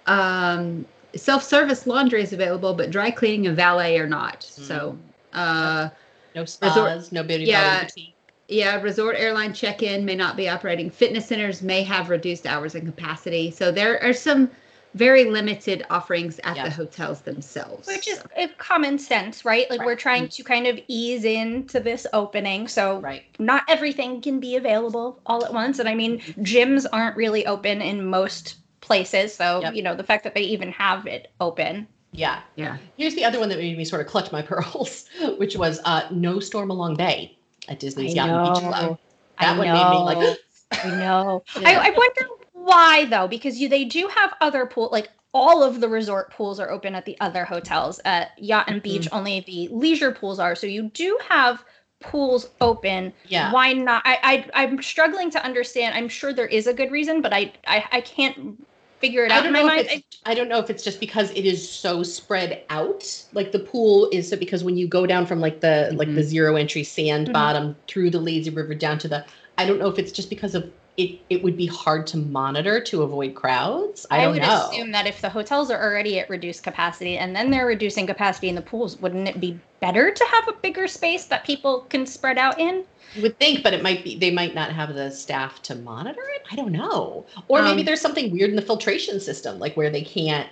Um, 0.06 0.86
self-service 1.14 1.86
laundry 1.86 2.22
is 2.22 2.32
available, 2.32 2.74
but 2.74 2.90
dry 2.90 3.10
cleaning 3.10 3.46
and 3.46 3.56
valet 3.56 3.98
are 3.98 4.08
not. 4.08 4.42
So, 4.42 4.98
uh, 5.32 5.90
No 6.34 6.44
spas, 6.44 7.12
no 7.12 7.22
beauty 7.22 7.44
Yeah. 7.44 7.80
boutique. 7.84 8.17
Yeah, 8.48 8.80
resort 8.80 9.16
airline 9.18 9.52
check-in 9.52 10.04
may 10.06 10.14
not 10.14 10.34
be 10.36 10.48
operating. 10.48 10.88
Fitness 10.90 11.26
centers 11.26 11.60
may 11.62 11.82
have 11.82 12.08
reduced 12.08 12.46
hours 12.46 12.74
and 12.74 12.86
capacity. 12.86 13.50
So 13.50 13.70
there 13.70 14.02
are 14.02 14.14
some 14.14 14.50
very 14.94 15.24
limited 15.26 15.84
offerings 15.90 16.40
at 16.44 16.56
Yeah. 16.56 16.64
the 16.64 16.70
hotels 16.70 17.20
themselves. 17.20 17.86
which 17.86 18.08
is 18.08 18.20
uh, 18.38 18.46
common 18.56 18.98
sense, 18.98 19.44
right? 19.44 19.68
Like 19.68 19.84
we're 19.84 19.96
trying 19.96 20.28
to 20.28 20.42
kind 20.42 20.66
of 20.66 20.80
ease 20.88 21.24
into 21.26 21.78
this 21.78 22.06
opening, 22.14 22.68
so 22.68 22.98
Right. 23.00 23.24
not 23.38 23.64
everything 23.68 24.22
can 24.22 24.40
be 24.40 24.56
available 24.56 25.20
all 25.26 25.44
at 25.44 25.52
once. 25.52 25.78
And 25.78 25.86
I 25.88 25.94
mean, 25.94 26.20
gyms 26.40 26.86
aren't 26.90 27.16
really 27.16 27.46
open 27.46 27.82
in 27.82 28.06
most 28.06 28.56
places, 28.80 29.34
so 29.34 29.60
Yep. 29.60 29.74
you 29.74 29.82
know 29.82 29.94
the 29.94 30.02
fact 30.04 30.24
that 30.24 30.34
they 30.34 30.40
even 30.40 30.72
have 30.72 31.06
it 31.06 31.30
open. 31.38 31.86
Yeah. 32.12 32.40
yeah. 32.56 32.78
Here's 32.96 33.14
the 33.14 33.26
other 33.26 33.38
one 33.38 33.50
that 33.50 33.58
made 33.58 33.76
me 33.76 33.84
sort 33.84 34.00
of 34.00 34.06
clutch 34.06 34.32
my 34.32 34.40
pearls, 34.50 35.04
which 35.36 35.54
was 35.54 35.80
uh, 35.84 36.08
no 36.10 36.36
Stormalong 36.36 36.96
Bay 36.96 37.36
at 37.68 37.80
Disney's 37.80 38.14
Yacht 38.14 38.28
and 38.28 38.54
Beach 38.54 38.62
Club. 38.62 38.98
That 39.40 39.54
I 39.54 39.58
one 39.58 39.68
made 39.68 39.90
me 39.90 39.98
like. 40.04 40.38
I 40.84 40.90
know. 40.90 41.44
Yeah. 41.60 41.68
I, 41.68 41.88
I 41.88 41.90
wonder 41.90 42.22
why 42.52 43.06
though, 43.06 43.28
because 43.28 43.58
you 43.58 43.68
they 43.68 43.84
do 43.84 44.08
have 44.08 44.34
other 44.40 44.66
pool 44.66 44.88
like 44.92 45.08
all 45.32 45.62
of 45.62 45.80
the 45.80 45.88
resort 45.88 46.32
pools 46.32 46.58
are 46.58 46.70
open 46.70 46.94
at 46.94 47.04
the 47.04 47.16
other 47.20 47.44
hotels. 47.44 48.00
At 48.04 48.30
Yacht 48.38 48.68
and 48.68 48.82
Beach, 48.82 49.06
mm-hmm. 49.06 49.16
only 49.16 49.40
the 49.40 49.68
leisure 49.72 50.12
pools 50.12 50.38
are. 50.38 50.54
So 50.54 50.66
you 50.66 50.90
do 50.90 51.18
have 51.28 51.64
pools 52.00 52.50
open. 52.60 53.12
yeah. 53.26 53.52
Why 53.52 53.72
not? 53.72 54.02
I, 54.04 54.46
I 54.54 54.64
I'm 54.64 54.82
struggling 54.82 55.30
to 55.30 55.44
understand. 55.44 55.94
I'm 55.94 56.08
sure 56.08 56.32
there 56.32 56.46
is 56.46 56.66
a 56.66 56.74
good 56.74 56.90
reason, 56.90 57.22
but 57.22 57.32
I 57.32 57.52
I, 57.66 57.84
I 57.92 58.00
can't 58.02 58.64
figure 59.00 59.24
it 59.24 59.32
I 59.32 59.36
out 59.36 59.46
in 59.46 59.52
don't 59.52 59.52
my 59.52 59.60
know 59.60 59.66
if 59.68 59.76
mind. 59.76 59.88
it's 59.92 60.18
I 60.24 60.34
don't 60.34 60.48
know 60.48 60.58
if 60.58 60.70
it's 60.70 60.82
just 60.84 61.00
because 61.00 61.30
it 61.32 61.44
is 61.46 61.68
so 61.70 62.02
spread 62.02 62.64
out. 62.70 63.04
Like 63.32 63.52
the 63.52 63.60
pool 63.60 64.08
is 64.12 64.28
so 64.28 64.36
because 64.36 64.64
when 64.64 64.76
you 64.76 64.88
go 64.88 65.06
down 65.06 65.26
from 65.26 65.40
like 65.40 65.60
the 65.60 65.92
like 65.94 66.14
the 66.14 66.20
Mhm. 66.20 66.24
zero 66.24 66.56
entry 66.56 66.84
sand 66.84 67.28
Mhm. 67.28 67.32
bottom 67.32 67.76
through 67.86 68.10
the 68.10 68.20
lazy 68.20 68.50
river 68.50 68.74
down 68.74 68.98
to 69.00 69.08
the 69.08 69.24
I 69.56 69.66
don't 69.66 69.78
know 69.78 69.88
if 69.88 69.98
it's 69.98 70.12
just 70.12 70.30
because 70.30 70.54
of 70.54 70.70
it 70.98 71.20
it 71.30 71.42
would 71.42 71.56
be 71.56 71.66
hard 71.66 72.06
to 72.08 72.18
monitor 72.18 72.80
to 72.80 73.02
avoid 73.02 73.34
crowds. 73.34 74.04
I, 74.10 74.24
I, 74.24 74.28
would 74.28 74.42
know. 74.42 74.68
assume 74.70 74.90
that 74.90 75.06
if 75.06 75.20
the 75.20 75.30
hotels 75.30 75.70
are 75.70 75.80
already 75.80 76.18
at 76.18 76.28
reduced 76.28 76.64
capacity 76.64 77.16
and 77.18 77.34
then 77.34 77.50
they're 77.50 77.66
reducing 77.66 78.06
capacity 78.06 78.48
in 78.48 78.56
the 78.56 78.62
pools, 78.62 79.00
wouldn't 79.00 79.28
it 79.28 79.40
be 79.40 79.58
better 79.80 80.10
to 80.10 80.24
have 80.24 80.48
a 80.48 80.52
bigger 80.54 80.88
space 80.88 81.26
that 81.26 81.44
people 81.44 81.80
can 81.88 82.04
spread 82.04 82.36
out 82.36 82.58
in? 82.58 82.84
You 83.14 83.22
would 83.22 83.38
think, 83.38 83.62
but 83.62 83.72
it 83.72 83.82
might 83.82 84.02
be 84.04 84.18
they 84.18 84.32
might 84.32 84.54
not 84.54 84.72
have 84.72 84.94
the 84.94 85.10
staff 85.10 85.62
to 85.62 85.76
monitor 85.76 86.20
it. 86.34 86.42
I 86.50 86.56
don't 86.56 86.72
know. 86.72 87.24
Or 87.46 87.62
maybe 87.62 87.80
Um, 87.80 87.86
there's 87.86 88.00
something 88.00 88.30
weird 88.32 88.50
in 88.50 88.56
the 88.56 88.62
filtration 88.62 89.20
system, 89.20 89.58
like 89.60 89.76
where 89.76 89.90
they 89.90 90.02
can't 90.02 90.48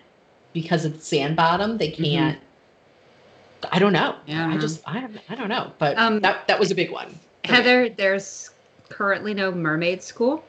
because 0.52 0.84
it's 0.86 1.06
sand 1.06 1.36
bottom, 1.36 1.76
they 1.76 1.90
can't. 1.90 2.38
I 3.72 3.78
don't 3.80 3.92
know. 3.92 4.14
Yeah, 4.26 4.48
I 4.48 4.56
just 4.58 4.80
I 4.86 5.00
don't 5.00 5.18
I 5.28 5.34
don't 5.34 5.48
know. 5.48 5.72
But 5.78 5.98
Um, 5.98 6.20
that 6.20 6.46
that 6.46 6.60
was 6.60 6.70
a 6.70 6.74
big 6.74 6.92
one. 6.92 7.08
for 7.08 7.50
me. 7.52 7.56
Heather, 7.56 7.88
there's 7.88 8.50
currently 8.88 9.34
no 9.34 9.52
mermaid 9.52 10.02
school. 10.02 10.44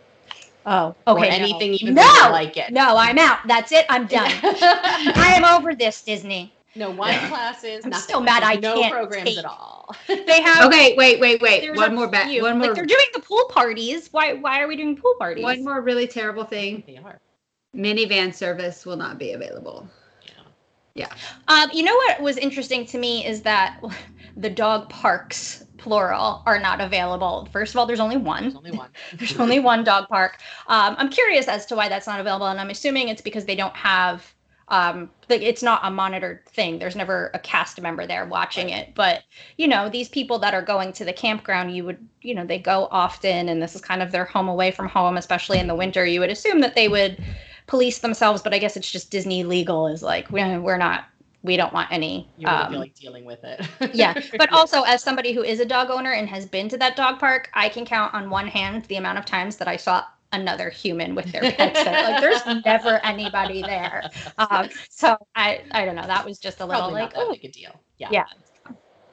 Oh, 0.66 0.94
Or 1.06 1.18
okay. 1.18 1.30
no. 1.30 1.36
anything 1.36 1.74
even 1.76 1.94
no, 1.94 2.02
bigger 2.04 2.30
like 2.32 2.58
it. 2.58 2.74
no, 2.74 2.98
I'm 2.98 3.18
out. 3.18 3.40
That's 3.48 3.72
it. 3.72 3.86
I'm 3.90 4.06
done. 4.06 4.30
I 4.44 5.34
am 5.38 5.46
over 5.46 5.74
this 5.74 6.02
Disney. 6.02 6.54
no 6.76 6.92
wine 6.92 7.18
classes. 7.30 7.86
I'm 7.86 7.92
nothing. 7.92 8.04
still 8.04 8.20
mad 8.22 8.44
I 8.44 8.56
no 8.56 8.76
can't 8.82 8.94
programs 8.94 9.30
take- 9.30 9.38
at 9.38 9.46
all. 9.46 9.96
They 10.08 10.42
have. 10.42 10.66
Okay, 10.66 10.94
wait, 10.98 11.22
wait, 11.22 11.42
wait. 11.42 11.62
there's 11.62 11.78
One 11.78 11.96
more 11.96 12.10
back. 12.10 12.28
One 12.42 12.58
more. 12.58 12.68
Like 12.68 12.76
they're 12.76 12.86
doing 12.86 13.06
the 13.14 13.22
pool 13.22 13.46
parties. 13.50 14.10
Why? 14.12 14.34
Why 14.34 14.60
are 14.62 14.68
we 14.68 14.76
doing 14.76 14.98
pool 14.98 15.16
parties? 15.18 15.44
One 15.44 15.64
more 15.64 15.80
really 15.82 16.06
terrible 16.08 16.44
thing. 16.44 16.84
they 16.86 16.98
are. 16.98 17.18
Minivan 17.74 18.34
service 18.34 18.86
will 18.86 18.98
not 18.98 19.18
be 19.18 19.32
available. 19.34 19.88
Yeah. 20.96 21.14
Um, 21.48 21.70
you 21.72 21.84
know 21.84 21.94
what 21.96 22.20
was 22.22 22.38
interesting 22.38 22.86
to 22.88 22.98
me 22.98 23.24
is 23.26 23.42
that 23.44 23.82
the 24.38 24.50
dog 24.50 24.90
parks 24.90 25.64
plural 25.78 26.44
are 26.46 26.60
not 26.60 26.82
available. 26.82 27.48
First 27.52 27.74
of 27.74 27.80
all, 27.80 27.86
there's 27.86 28.00
only 28.00 28.18
one. 28.18 28.44
There's 28.44 28.56
only 28.56 28.72
one. 28.72 28.90
There's 29.14 29.40
only 29.40 29.60
one 29.60 29.84
dog 29.84 30.08
park. 30.10 30.40
Um, 30.68 30.96
I'm 30.98 31.10
curious 31.10 31.48
as 31.48 31.66
to 31.68 31.76
why 31.76 31.90
that's 31.90 32.08
not 32.08 32.20
available, 32.20 32.48
and 32.48 32.60
I'm 32.60 32.70
assuming 32.70 33.10
it's 33.10 33.22
because 33.22 33.46
they 33.46 33.56
don't 33.56 33.76
have. 33.76 34.34
Um, 34.70 35.10
it's 35.30 35.64
not 35.64 35.80
a 35.84 35.90
monitored 35.90 36.46
thing. 36.46 36.78
There's 36.78 36.96
never 36.96 37.32
a 37.34 37.40
cast 37.40 37.80
member 37.80 38.06
there 38.06 38.26
watching 38.26 38.70
it. 38.70 38.94
But 38.96 39.24
you 39.56 39.66
know, 39.66 39.88
these 39.88 40.10
people 40.10 40.40
that 40.40 40.54
are 40.54 40.62
going 40.62 40.92
to 40.94 41.06
the 41.06 41.14
campground, 41.14 41.74
you 41.74 41.86
would, 41.86 42.06
you 42.22 42.36
know, 42.36 42.46
they 42.46 42.60
go 42.60 42.90
often, 42.92 43.48
and 43.48 43.62
this 43.62 43.76
is 43.76 43.82
kind 43.82 44.02
of 44.02 44.12
their 44.12 44.26
home 44.26 44.50
away 44.50 44.72
from 44.72 44.90
home, 44.90 45.16
especially 45.16 45.60
in 45.60 45.68
the 45.68 45.76
winter. 45.76 46.06
You 46.06 46.20
would 46.20 46.30
assume 46.30 46.60
that 46.62 46.76
they 46.76 46.90
would 46.90 47.18
police 47.68 48.00
themselves, 48.00 48.42
but 48.42 48.54
I 48.54 48.60
guess 48.60 48.76
it's 48.76 48.92
just 48.92 49.12
Disney 49.12 49.44
legal 49.44 49.88
is 49.88 50.02
like 50.02 50.30
we're 50.32 50.78
not. 50.78 51.06
We 51.48 51.58
don't 51.58 51.74
want 51.74 51.92
any. 51.92 52.30
You 52.38 52.46
wouldn't 52.46 52.66
um, 52.66 52.72
feel 52.72 52.80
like 52.80 52.94
dealing 52.94 53.26
with 53.26 53.40
it. 53.44 53.96
yeah 53.96 54.20
but 54.38 54.52
also 54.54 54.84
as 54.84 55.02
somebody 55.02 55.34
who 55.34 55.44
is 55.44 55.60
a 55.60 55.66
dog 55.66 55.90
owner 55.90 56.12
and 56.12 56.28
has 56.30 56.46
been 56.46 56.70
to 56.70 56.78
that 56.78 56.96
dog 56.96 57.20
park 57.20 57.50
i 57.54 57.70
can 57.70 57.86
count 57.86 58.14
on 58.14 58.30
one 58.30 58.48
hand 58.48 58.84
the 58.86 58.98
amount 58.98 59.18
of 59.18 59.26
times 59.26 59.58
that 59.58 59.68
i 59.68 59.76
saw 59.78 60.04
another 60.34 60.70
human 60.70 61.16
with 61.16 61.32
their 61.32 61.42
pets 61.42 61.86
like 61.86 62.22
there's 62.22 62.46
never 62.66 63.00
anybody 63.04 63.62
there 63.62 64.04
um, 64.38 64.68
so 64.90 65.18
i 65.36 65.62
i 65.72 65.86
don't 65.86 65.96
know 65.96 66.06
that 66.06 66.26
was 66.26 66.38
just 66.38 66.60
a 66.60 66.66
little 66.66 66.82
probably 66.82 67.02
like 67.02 67.14
oh 67.16 67.32
big 67.32 67.46
a 67.46 67.50
deal. 67.50 67.80
Yeah. 67.98 68.10
Yeah. 68.12 68.26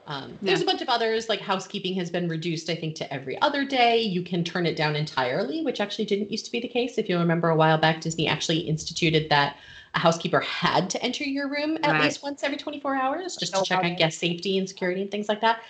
Um, 0.07 0.37
there's 0.39 0.61
a 0.61 0.65
bunch 0.65 0.83
of 0.83 0.89
others 0.89 1.29
like 1.29 1.39
housekeeping 1.39 1.95
has 1.95 2.11
been 2.11 2.29
reduced, 2.29 2.69
I 2.69 2.75
think, 2.75 2.95
to 2.97 3.11
every 3.11 3.41
other 3.41 3.65
day. 3.65 3.99
You 4.01 4.21
can 4.21 4.43
turn 4.43 4.67
it 4.67 4.75
down 4.75 4.95
entirely, 4.95 5.63
which 5.63 5.81
actually 5.81 6.05
didn't 6.05 6.29
used 6.31 6.45
to 6.45 6.51
be 6.51 6.59
the 6.59 6.67
case. 6.67 6.99
If 6.99 7.09
you 7.09 7.17
remember 7.17 7.49
a 7.49 7.55
while 7.55 7.79
back, 7.79 8.01
Disney 8.01 8.27
actually 8.27 8.59
instituted 8.59 9.29
that 9.31 9.57
a 9.95 9.99
housekeeper 9.99 10.41
had 10.41 10.89
to 10.91 11.01
enter 11.01 11.23
your 11.23 11.49
room 11.49 11.77
at 11.83 11.91
Right. 11.91 12.03
least 12.03 12.21
once 12.21 12.43
every 12.43 12.57
24 12.57 12.95
hours 12.95 13.37
just 13.37 13.55
Oh, 13.55 13.59
to 13.63 13.65
check 13.65 13.81
wow. 13.81 13.89
on 13.89 13.95
guest 13.95 14.19
safety 14.19 14.57
and 14.57 14.67
security 14.67 15.01
and 15.01 15.09
things 15.09 15.29
like 15.29 15.41
that. 15.41 15.61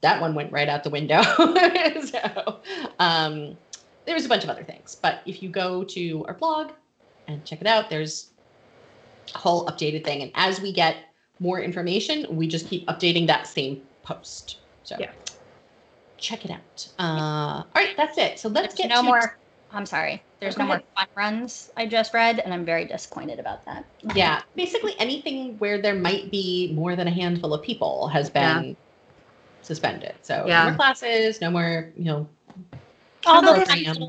That 0.00 0.20
one 0.20 0.34
went 0.34 0.52
right 0.52 0.68
out 0.68 0.84
the 0.84 0.90
window. 0.90 1.20
so 2.04 2.60
um, 3.00 3.56
there's 4.06 4.24
a 4.24 4.28
bunch 4.28 4.44
of 4.44 4.50
other 4.50 4.62
things. 4.62 4.94
But 4.94 5.20
if 5.26 5.42
you 5.42 5.48
go 5.48 5.82
to 5.84 6.24
our 6.26 6.34
blog 6.34 6.70
and 7.26 7.44
check 7.44 7.60
it 7.60 7.66
out, 7.66 7.90
there's 7.90 8.30
a 9.34 9.38
whole 9.38 9.66
updated 9.66 10.04
thing. 10.04 10.22
And 10.22 10.30
as 10.36 10.60
we 10.60 10.72
get 10.72 10.96
more 11.40 11.60
information, 11.60 12.26
we 12.30 12.46
just 12.46 12.68
keep 12.68 12.86
updating 12.86 13.26
that 13.26 13.48
same 13.48 13.82
post. 14.02 14.58
So 14.84 14.96
Yeah. 15.00 15.10
check 16.16 16.44
it 16.44 16.52
out. 16.52 16.88
Uh, 16.98 17.64
all 17.64 17.66
right, 17.74 17.96
that's 17.96 18.16
it. 18.18 18.38
So 18.38 18.48
let's 18.48 18.74
there's 18.76 18.88
get 18.88 18.94
no 18.94 19.00
to 19.02 19.08
more 19.08 19.38
i'm 19.72 19.86
sorry 19.86 20.22
there's 20.40 20.54
Go 20.56 20.62
no 20.62 20.68
more 20.68 20.82
fun 20.96 21.06
runs 21.16 21.70
i 21.76 21.86
just 21.86 22.14
read 22.14 22.38
and 22.38 22.52
i'm 22.54 22.64
very 22.64 22.84
disappointed 22.84 23.38
about 23.38 23.64
that 23.66 23.84
Yeah, 24.14 24.42
basically 24.54 24.94
anything 24.98 25.58
where 25.58 25.80
there 25.80 25.94
might 25.94 26.30
be 26.30 26.72
more 26.74 26.94
than 26.96 27.06
a 27.08 27.10
handful 27.10 27.52
of 27.54 27.62
people 27.62 28.08
has 28.08 28.30
Yeah. 28.34 28.60
been 28.60 28.76
suspended. 29.62 30.14
So 30.22 30.44
Yeah. 30.46 30.64
no 30.64 30.70
more 30.70 30.76
classes, 30.76 31.40
no 31.40 31.50
more, 31.50 31.90
you 31.96 32.04
know, 32.04 32.28
all 33.26 33.42
little 33.42 33.64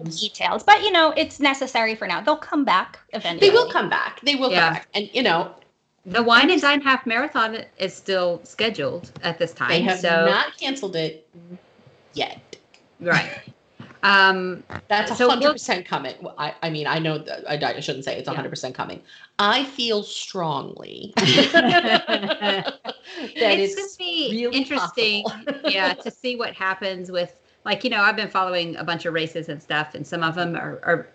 details 0.05 0.63
but 0.63 0.81
you 0.83 0.91
know 0.91 1.11
it's 1.17 1.39
necessary 1.39 1.95
for 1.95 2.07
now 2.07 2.21
they'll 2.21 2.37
come 2.37 2.63
back 2.63 2.99
eventually 3.13 3.49
they 3.49 3.53
will 3.53 3.69
come 3.69 3.89
back. 3.89 4.21
They 4.21 4.35
will 4.35 4.51
Yeah. 4.51 4.65
come 4.65 4.73
back. 4.75 4.87
And 4.93 5.09
you 5.13 5.23
know, 5.23 5.55
The 6.05 6.23
wine 6.23 6.49
and 6.49 6.61
dine 6.61 6.81
half 6.81 7.05
marathon 7.05 7.65
is 7.77 7.93
still 7.93 8.39
scheduled 8.43 9.11
at 9.23 9.37
this 9.37 9.53
time. 9.53 9.69
they 9.69 9.81
have 9.81 9.99
so 9.99 10.25
not 10.25 10.57
canceled 10.57 10.95
it 10.95 11.27
yet. 12.13 12.55
right. 12.99 13.29
Um, 14.03 14.63
That's 14.87 15.17
So 15.17 15.27
hundred 15.29 15.43
we'll- 15.45 15.53
percent 15.53 15.85
coming. 15.85 16.15
Well, 16.21 16.35
I, 16.37 16.53
I 16.63 16.69
mean, 16.69 16.87
I 16.87 16.99
know 16.99 17.17
that 17.17 17.49
I, 17.49 17.75
I 17.77 17.79
shouldn't 17.81 18.05
say 18.05 18.17
it's 18.17 18.27
Yeah. 18.27 18.35
hundred 18.35 18.49
percent 18.49 18.75
coming. 18.75 19.01
I 19.39 19.65
feel 19.65 20.03
strongly 20.03 21.13
that 21.17 22.73
it's, 23.35 23.73
it's, 23.73 23.75
going 23.75 23.89
to 23.89 23.97
be 23.97 24.45
really 24.45 24.57
interesting, 24.57 25.25
yeah, 25.65 25.93
to 26.03 26.11
see 26.11 26.35
what 26.35 26.53
happens 26.53 27.11
with 27.11 27.35
like 27.65 27.83
you 27.83 27.89
know 27.89 28.01
I've 28.01 28.15
been 28.15 28.29
following 28.29 28.75
a 28.77 28.83
bunch 28.83 29.05
of 29.05 29.13
races 29.13 29.49
and 29.49 29.61
stuff, 29.61 29.95
and 29.95 30.05
some 30.07 30.23
of 30.23 30.35
them 30.35 30.55
are, 30.55 30.79
are 30.83 31.07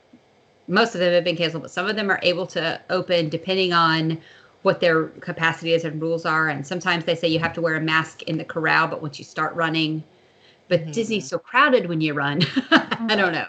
most 0.69 0.95
of 0.95 1.01
them 1.01 1.13
have 1.13 1.25
been 1.25 1.37
canceled, 1.37 1.63
but 1.63 1.71
some 1.71 1.87
of 1.89 1.97
them 1.97 2.11
are 2.11 2.21
able 2.23 2.47
to 2.49 2.81
open 2.91 3.29
depending 3.29 3.73
on 3.73 4.21
what 4.63 4.81
their 4.81 5.09
capacity 5.21 5.75
is 5.75 5.85
and 5.85 6.01
rules 6.01 6.25
are. 6.25 6.49
And 6.49 6.67
sometimes 6.67 7.05
they 7.05 7.15
say 7.15 7.29
you 7.29 7.39
have 7.39 7.53
to 7.53 7.61
wear 7.61 7.77
a 7.77 7.81
mask 7.81 8.23
in 8.23 8.39
the 8.39 8.45
corral, 8.47 8.87
but 8.89 9.03
once 9.03 9.19
you 9.19 9.25
start 9.25 9.55
running, 9.55 10.03
but 10.69 10.81
Mhm. 10.87 10.93
Disney's 10.93 11.29
so 11.29 11.39
crowded 11.39 11.87
when 11.87 12.01
you 12.01 12.15
run. 12.15 12.43
I 12.71 13.15
don't 13.17 13.33
know. 13.33 13.47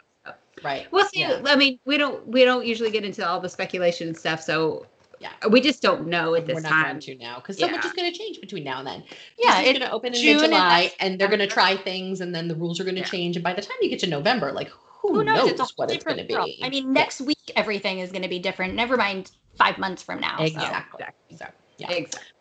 right. 0.63 0.88
We'll 0.91 1.05
see. 1.05 1.19
Yeah. 1.22 1.41
I 1.45 1.55
mean, 1.55 1.79
we 1.86 1.98
don't 1.98 2.27
we 2.27 2.43
don't 2.45 2.65
usually 2.65 2.91
get 2.91 3.03
into 3.05 3.27
all 3.27 3.39
the 3.39 3.50
speculation 3.50 4.07
and 4.07 4.17
stuff, 4.17 4.41
so 4.41 4.86
Yeah. 5.19 5.29
we 5.50 5.62
just 5.62 5.81
don't 5.81 6.07
know 6.07 6.36
at 6.36 6.45
this 6.45 6.55
We're 6.55 6.62
not 6.62 6.69
time. 6.69 6.84
going 6.86 7.00
to 7.01 7.15
now 7.15 7.36
because 7.38 7.57
so 7.60 7.67
much 7.67 7.86
is 7.86 7.93
going 7.93 8.12
to 8.12 8.17
change 8.17 8.39
between 8.41 8.63
now 8.63 8.79
and 8.79 8.88
then. 8.88 9.03
Yeah, 9.38 9.57
Disney's 9.60 9.69
it- 9.75 9.79
going 9.79 9.89
to 9.89 9.95
open 9.95 10.13
in 10.13 10.19
June 10.22 10.31
and 10.31 10.41
mid-July, 10.41 10.81
that's- 10.84 10.95
and 11.00 11.19
they're 11.19 11.27
going 11.27 11.39
to 11.39 11.48
try 11.48 11.75
things, 11.77 12.22
and 12.22 12.34
then 12.34 12.48
the 12.48 12.55
rules 12.55 12.79
are 12.79 12.84
going 12.84 12.95
to 12.95 13.01
Yeah. 13.01 13.07
change. 13.07 13.36
And 13.38 13.43
by 13.43 13.53
the 13.53 13.62
time 13.62 13.77
you 13.81 13.89
get 13.89 14.00
to 14.00 14.07
November, 14.07 14.51
like 14.51 14.69
who, 15.01 15.13
who 15.15 15.24
knows, 15.24 15.38
knows, 15.51 15.60
it's 15.60 15.77
what 15.77 15.91
it's 15.91 16.03
going 16.03 16.17
to 16.17 16.24
be? 16.25 16.60
i 16.63 16.69
mean 16.69 16.91
next 16.91 17.22
week 17.22 17.38
everything 17.55 18.00
is 18.00 18.12
going 18.12 18.24
to 18.24 18.27
be 18.27 18.39
different 18.39 18.74
never 18.74 18.98
mind 18.98 19.29
five 19.55 19.77
months 19.77 20.01
from 20.01 20.19
now 20.19 20.38
so. 20.38 20.43
exactly. 20.45 21.05
Exactly. 21.29 21.36
So, 21.38 21.45
yeah. 21.77 21.91
Exactly. 21.91 22.31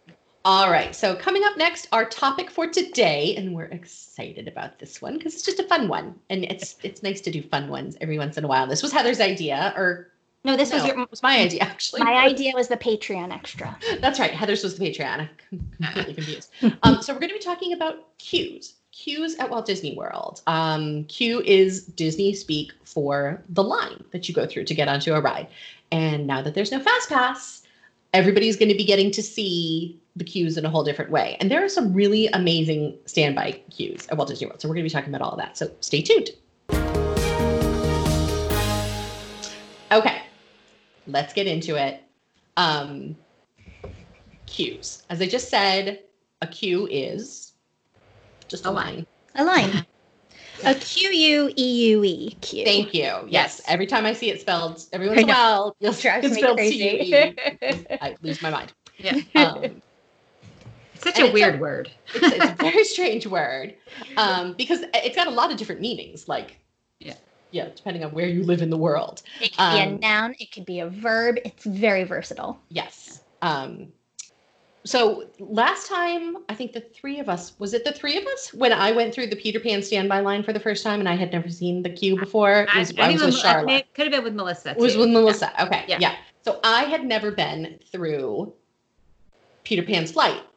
All 0.46 0.70
right. 0.70 0.94
So 0.94 1.16
coming 1.16 1.42
up 1.44 1.56
next, 1.56 1.88
our 1.90 2.04
topic 2.04 2.50
for 2.50 2.66
today, 2.66 3.34
and 3.36 3.54
we're 3.54 3.64
excited 3.64 4.46
about 4.46 4.78
this 4.78 5.00
one 5.00 5.16
because 5.16 5.32
it's 5.32 5.42
just 5.42 5.58
a 5.58 5.64
fun 5.64 5.88
one, 5.88 6.14
and 6.28 6.44
it's 6.44 6.76
it's 6.82 7.02
nice 7.02 7.22
to 7.22 7.30
do 7.30 7.42
fun 7.42 7.68
ones 7.68 7.96
every 8.02 8.18
once 8.18 8.36
in 8.36 8.44
a 8.44 8.46
while. 8.46 8.66
This 8.66 8.82
was 8.82 8.92
Heather's 8.92 9.20
idea, 9.20 9.72
or 9.74 10.10
no 10.44 10.54
this 10.54 10.70
was 10.70 10.84
your 10.84 11.06
was 11.06 11.22
my 11.22 11.38
idea 11.38 11.62
actually. 11.62 12.02
my 12.02 12.12
idea 12.26 12.52
was 12.54 12.68
the 12.68 12.76
patreon 12.76 13.32
extra 13.32 13.74
That's 14.02 14.20
right. 14.20 14.32
Heather's 14.32 14.62
was 14.62 14.76
the 14.76 14.84
Patreon. 14.84 15.26
I'm 15.50 15.70
completely 15.82 16.14
confused. 16.22 16.50
Um, 16.82 17.00
so 17.00 17.14
we're 17.14 17.20
going 17.20 17.32
to 17.32 17.38
be 17.38 17.42
talking 17.42 17.72
about 17.72 18.18
queues. 18.18 18.74
Queues 18.92 19.36
at 19.36 19.50
Walt 19.50 19.64
Disney 19.64 19.96
World. 19.96 20.42
Um, 20.46 21.04
queue 21.04 21.40
is 21.40 21.84
Disney 21.84 22.34
speak 22.34 22.72
for 22.84 23.42
the 23.48 23.64
line 23.64 24.04
that 24.12 24.28
you 24.28 24.34
go 24.34 24.46
through 24.46 24.64
to 24.64 24.74
get 24.74 24.88
onto 24.88 25.14
a 25.14 25.20
ride. 25.20 25.48
And 25.90 26.26
now 26.26 26.42
that 26.42 26.54
there's 26.54 26.70
no 26.70 26.80
fast 26.80 27.08
pass, 27.08 27.62
everybody's 28.12 28.56
going 28.56 28.68
to 28.68 28.76
be 28.76 28.84
getting 28.84 29.10
to 29.12 29.22
see 29.22 30.00
the 30.16 30.24
cues 30.24 30.56
in 30.56 30.64
a 30.64 30.70
whole 30.70 30.84
different 30.84 31.10
way. 31.10 31.36
And 31.40 31.50
there 31.50 31.64
are 31.64 31.68
some 31.68 31.92
really 31.92 32.28
amazing 32.28 32.96
standby 33.06 33.52
queues 33.70 34.06
at 34.08 34.16
Walt 34.16 34.28
Disney 34.28 34.46
World. 34.46 34.60
So 34.60 34.68
we're 34.68 34.74
going 34.74 34.84
to 34.84 34.90
be 34.90 34.92
talking 34.92 35.12
about 35.14 35.24
all 35.26 35.32
of 35.32 35.38
that. 35.38 35.56
So 35.56 35.70
stay 35.80 36.02
tuned. 36.02 36.30
Okay, 39.92 40.22
let's 41.06 41.32
get 41.32 41.46
into 41.46 41.76
it. 41.76 42.02
Um, 42.56 43.16
queues. 44.46 45.02
As 45.10 45.20
I 45.20 45.26
just 45.26 45.48
said, 45.48 46.00
a 46.42 46.46
queue 46.46 46.86
is 46.90 47.52
just 48.48 48.66
a 48.66 48.70
A 48.70 48.72
line. 48.72 48.94
line. 48.94 49.06
a 49.36 49.44
line 49.44 49.86
a 50.64 50.74
q-u-e-u-e 50.74 52.30
q 52.40 52.64
Thank 52.64 52.94
you. 52.94 53.02
Yes. 53.02 53.28
Yes. 53.28 53.62
Every 53.66 53.86
time 53.86 54.06
I 54.06 54.12
see 54.12 54.30
it 54.30 54.40
spelled, 54.40 54.84
every 54.92 55.08
once 55.08 55.18
I 55.18 55.22
in 55.22 55.30
a 55.30 55.32
while, 55.32 55.76
you'll 55.80 55.92
drives 55.92 56.26
it's 56.26 56.36
me 56.36 56.54
crazy. 56.54 57.34
I 58.00 58.14
lose 58.22 58.40
my 58.42 58.50
mind. 58.50 58.72
Yeah. 58.96 59.18
Um, 59.34 59.82
Such 61.04 61.18
And 61.20 61.28
a 61.28 61.32
weird 61.32 61.54
a- 61.56 61.58
word. 61.58 61.90
it's, 62.14 62.34
it's 62.36 62.44
a 62.44 62.54
very 62.58 62.84
strange 62.84 63.26
word 63.26 63.74
um, 64.16 64.54
because 64.54 64.80
it's 64.94 65.14
got 65.16 65.26
a 65.26 65.30
lot 65.30 65.50
of 65.52 65.56
different 65.56 65.80
meanings. 65.80 66.26
Like, 66.28 66.58
Yeah. 66.98 67.14
yeah, 67.52 67.68
depending 67.74 68.02
on 68.04 68.10
where 68.12 68.26
you 68.26 68.42
live 68.42 68.62
in 68.62 68.70
the 68.70 68.76
world. 68.78 69.22
it 69.40 69.56
could 69.56 69.72
be 69.72 69.78
a 69.80 69.86
Um, 69.86 70.00
noun 70.00 70.34
it 70.40 70.50
could 70.52 70.64
be 70.66 70.80
a 70.80 70.88
verb 70.88 71.38
it's 71.44 71.64
very 71.64 72.04
versatile 72.04 72.58
Yes. 72.70 73.22
Um, 73.42 73.92
so 74.86 75.24
last 75.38 75.88
time, 75.88 76.36
I 76.50 76.54
think 76.54 76.72
the 76.74 76.80
three 76.80 77.18
of 77.18 77.28
us 77.30 77.54
was 77.58 77.72
it 77.72 77.84
the 77.84 77.92
three 77.92 78.18
of 78.18 78.26
us 78.26 78.52
when 78.52 78.70
I 78.70 78.92
went 78.92 79.14
through 79.14 79.28
the 79.28 79.36
Peter 79.36 79.58
Pan 79.58 79.82
standby 79.82 80.20
line 80.20 80.42
for 80.42 80.52
the 80.52 80.60
first 80.60 80.82
time, 80.84 81.00
and 81.00 81.08
I 81.08 81.14
had 81.16 81.32
never 81.32 81.48
seen 81.48 81.82
the 81.82 81.88
queue 81.88 82.18
before. 82.18 82.62
It 82.64 82.74
was, 82.76 82.92
I, 82.98 83.10
was 83.12 83.20
think 83.22 83.32
with 83.32 83.34
it 83.34 83.42
Sharla. 83.46 83.78
it 83.78 83.94
could 83.94 84.04
have 84.04 84.12
been 84.12 84.24
with 84.24 84.34
Melissa. 84.34 84.72
It 84.72 84.76
was 84.76 84.94
with 84.96 85.08
Melissa. 85.08 85.50
Okay. 85.64 85.84
Yeah. 85.88 85.98
Yeah. 86.00 86.16
So 86.42 86.60
I 86.64 86.82
had 86.84 87.02
never 87.02 87.30
been 87.30 87.78
through 87.90 88.52
Peter 89.64 89.82
Pan's 89.82 90.12
flight 90.12 90.36
at 90.36 90.53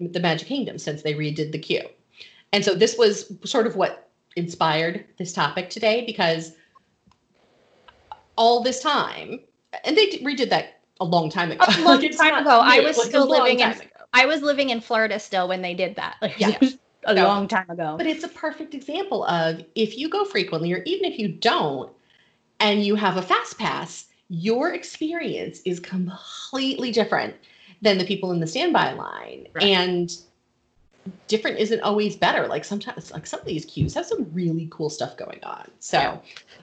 the 0.00 0.20
Magic 0.20 0.48
Kingdom 0.48 0.78
since 0.78 1.02
they 1.02 1.14
redid 1.14 1.52
the 1.52 1.58
queue. 1.58 1.86
And 2.52 2.64
so 2.64 2.74
this 2.74 2.96
was 2.98 3.32
sort 3.44 3.66
of 3.66 3.76
what 3.76 4.10
inspired 4.36 5.04
this 5.18 5.32
topic 5.32 5.70
today 5.70 6.04
because 6.06 6.52
all 8.36 8.62
this 8.62 8.80
time, 8.80 9.40
and 9.84 9.96
they 9.96 10.06
redid 10.18 10.50
that 10.50 10.80
a 11.00 11.04
long 11.04 11.30
time 11.30 11.50
ago. 11.52 11.64
A 11.66 11.80
long 11.84 12.02
it's 12.02 12.16
time 12.18 12.34
ago. 12.34 12.60
I 12.62 12.80
was 12.80 12.96
like, 12.98 13.08
still 13.08 13.28
living 13.28 13.60
in- 13.60 13.70
ago. 13.70 13.80
I 14.12 14.26
was 14.26 14.42
living 14.42 14.70
in 14.70 14.80
Florida 14.80 15.18
still 15.18 15.48
when 15.48 15.62
they 15.62 15.74
did 15.74 15.96
that. 15.96 16.16
Like, 16.22 16.38
Yeah. 16.38 16.58
a 17.06 17.14
No. 17.14 17.24
long 17.24 17.48
time 17.48 17.68
ago. 17.68 17.96
But 17.98 18.06
it's 18.06 18.24
a 18.24 18.28
perfect 18.28 18.74
example 18.74 19.24
of 19.24 19.62
if 19.74 19.98
you 19.98 20.08
go 20.08 20.24
frequently, 20.24 20.72
or 20.72 20.82
even 20.84 21.04
if 21.04 21.18
you 21.18 21.28
don't, 21.28 21.92
and 22.60 22.84
you 22.84 22.94
have 22.94 23.16
a 23.16 23.22
fast 23.22 23.58
pass, 23.58 24.06
your 24.28 24.72
experience 24.72 25.60
is 25.66 25.80
completely 25.80 26.90
different 26.92 27.34
than 27.84 27.98
the 27.98 28.04
people 28.04 28.32
in 28.32 28.40
the 28.40 28.46
standby 28.46 28.94
line. 28.94 29.46
Right. 29.52 29.64
And 29.64 30.10
different 31.28 31.58
isn't 31.58 31.80
always 31.80 32.16
better. 32.16 32.48
Like 32.48 32.64
sometimes, 32.64 33.12
like 33.12 33.26
some 33.26 33.40
of 33.40 33.46
these 33.46 33.64
queues 33.64 33.94
have 33.94 34.06
some 34.06 34.26
really 34.32 34.66
cool 34.70 34.90
stuff 34.90 35.16
going 35.16 35.38
on. 35.44 35.70
So, 35.78 35.98
Yeah. 35.98 36.18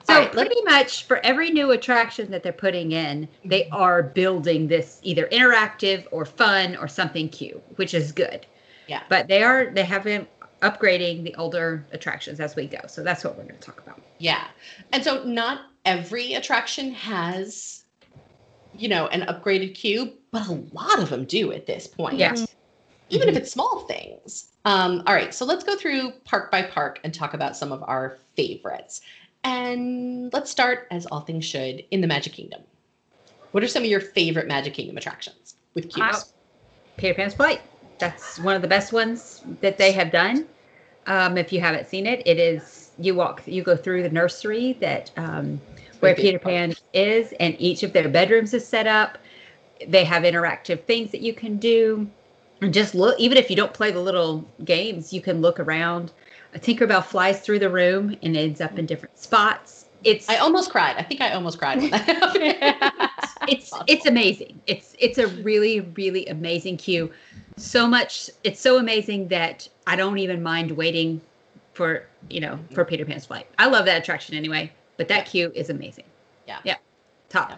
So 0.08 0.14
right, 0.14 0.32
pretty 0.32 0.60
much 0.64 1.04
for 1.04 1.24
every 1.24 1.50
new 1.50 1.70
attraction 1.70 2.30
that 2.32 2.42
they're 2.42 2.52
putting 2.52 2.90
in, 2.90 3.28
they 3.44 3.62
mm-hmm. 3.62 3.76
are 3.76 4.02
building 4.02 4.66
this 4.66 4.98
either 5.02 5.26
interactive 5.26 6.06
or 6.10 6.24
fun 6.24 6.76
or 6.76 6.88
something 6.88 7.28
queue, 7.28 7.62
which 7.76 7.94
is 7.94 8.10
good. 8.10 8.44
Yeah. 8.88 9.04
But 9.08 9.28
they 9.28 9.44
are 9.44 9.70
they 9.72 9.84
have 9.84 10.02
been 10.02 10.26
upgrading 10.60 11.22
the 11.22 11.34
older 11.36 11.84
attractions 11.92 12.40
as 12.40 12.56
we 12.56 12.66
go. 12.66 12.80
So 12.88 13.02
that's 13.02 13.22
what 13.22 13.36
we're 13.36 13.44
going 13.44 13.54
to 13.54 13.60
talk 13.60 13.80
about. 13.80 14.00
Yeah. 14.18 14.44
And 14.92 15.04
so 15.04 15.22
not 15.24 15.62
every 15.84 16.34
attraction 16.34 16.92
has, 16.94 17.81
you 18.76 18.88
know, 18.88 19.06
an 19.08 19.22
upgraded 19.22 19.74
queue, 19.74 20.12
but 20.30 20.46
a 20.48 20.52
lot 20.72 20.98
of 20.98 21.10
them 21.10 21.24
do 21.24 21.52
at 21.52 21.66
this 21.66 21.86
point. 21.86 22.18
Yes. 22.18 22.46
Even 23.10 23.28
if 23.28 23.36
it's 23.36 23.52
small 23.52 23.80
things. 23.80 24.48
Um, 24.64 25.02
all 25.06 25.14
right. 25.14 25.34
So 25.34 25.44
let's 25.44 25.64
go 25.64 25.76
through 25.76 26.12
park 26.24 26.50
by 26.50 26.62
park 26.62 27.00
and 27.04 27.12
talk 27.12 27.34
about 27.34 27.56
some 27.56 27.72
of 27.72 27.82
our 27.86 28.18
favorites. 28.36 29.02
And 29.44 30.32
let's 30.32 30.50
start, 30.50 30.86
as 30.90 31.04
all 31.06 31.20
things 31.20 31.44
should, 31.44 31.84
in 31.90 32.00
the 32.00 32.06
Magic 32.06 32.32
Kingdom. 32.32 32.62
What 33.50 33.62
are 33.62 33.68
some 33.68 33.82
of 33.82 33.88
your 33.88 34.00
favorite 34.00 34.46
Magic 34.46 34.72
Kingdom 34.72 34.96
attractions 34.96 35.56
with 35.74 35.90
queues? 35.90 36.12
Wow. 36.12 36.20
Peter 36.96 37.14
Pan's 37.14 37.34
Flight. 37.34 37.60
That's 37.98 38.38
one 38.38 38.56
of 38.56 38.62
the 38.62 38.68
best 38.68 38.92
ones 38.92 39.42
that 39.60 39.78
they 39.78 39.92
have 39.92 40.10
done. 40.10 40.46
Um, 41.06 41.36
if 41.36 41.52
you 41.52 41.60
haven't 41.60 41.88
seen 41.88 42.06
it, 42.06 42.22
it 42.26 42.38
is 42.38 42.92
you 42.98 43.14
walk, 43.14 43.42
you 43.46 43.62
go 43.62 43.76
through 43.76 44.02
the 44.02 44.10
nursery 44.10 44.74
that 44.80 45.10
um, 45.16 45.60
where 46.02 46.14
Peter. 46.14 46.38
Pan 46.38 46.74
is, 46.92 47.32
and 47.38 47.54
each 47.58 47.82
of 47.82 47.92
their 47.92 48.08
bedrooms 48.08 48.52
is 48.52 48.66
set 48.66 48.86
up. 48.86 49.18
They 49.86 50.04
have 50.04 50.24
interactive 50.24 50.82
things 50.84 51.12
that 51.12 51.20
you 51.20 51.32
can 51.32 51.58
do. 51.58 52.08
And 52.60 52.74
just 52.74 52.94
look, 52.94 53.18
even 53.18 53.38
if 53.38 53.50
you 53.50 53.56
don't 53.56 53.72
play 53.72 53.90
the 53.90 54.00
little 54.00 54.44
games, 54.64 55.12
you 55.12 55.20
can 55.20 55.40
look 55.40 55.60
around. 55.60 56.12
A 56.54 56.58
Tinkerbell 56.58 57.04
flies 57.04 57.40
through 57.40 57.60
the 57.60 57.70
room 57.70 58.16
and 58.22 58.36
ends 58.36 58.60
up 58.60 58.78
in 58.78 58.86
different 58.86 59.18
spots. 59.18 59.86
It's 60.04 60.28
I 60.28 60.36
almost 60.36 60.70
cried. 60.70 60.96
I 60.96 61.02
think 61.02 61.20
I 61.20 61.32
almost 61.32 61.58
cried 61.58 61.78
when 61.78 61.90
that 61.90 62.02
happened. 62.06 63.10
it's 63.48 63.72
it's 63.86 64.06
amazing. 64.06 64.60
It's 64.66 64.96
it's 64.98 65.18
a 65.18 65.28
really 65.28 65.80
really 65.80 66.26
amazing 66.26 66.76
queue. 66.76 67.10
So 67.56 67.86
much 67.86 68.28
it's 68.42 68.60
so 68.60 68.78
amazing 68.78 69.28
that 69.28 69.68
I 69.86 69.94
don't 69.94 70.18
even 70.18 70.42
mind 70.42 70.72
waiting 70.72 71.20
for 71.74 72.06
you 72.28 72.40
know 72.40 72.58
for 72.72 72.84
Peter 72.84 73.04
Pan's 73.04 73.26
flight. 73.26 73.46
I 73.58 73.66
love 73.66 73.86
that 73.86 74.02
attraction 74.02 74.34
anyway, 74.34 74.72
but 74.96 75.08
that 75.08 75.26
queue 75.26 75.52
is 75.54 75.70
amazing. 75.70 76.04
Yeah. 76.46 76.58
Yeah. 76.64 76.76
Top. 77.28 77.50
Yeah. 77.50 77.56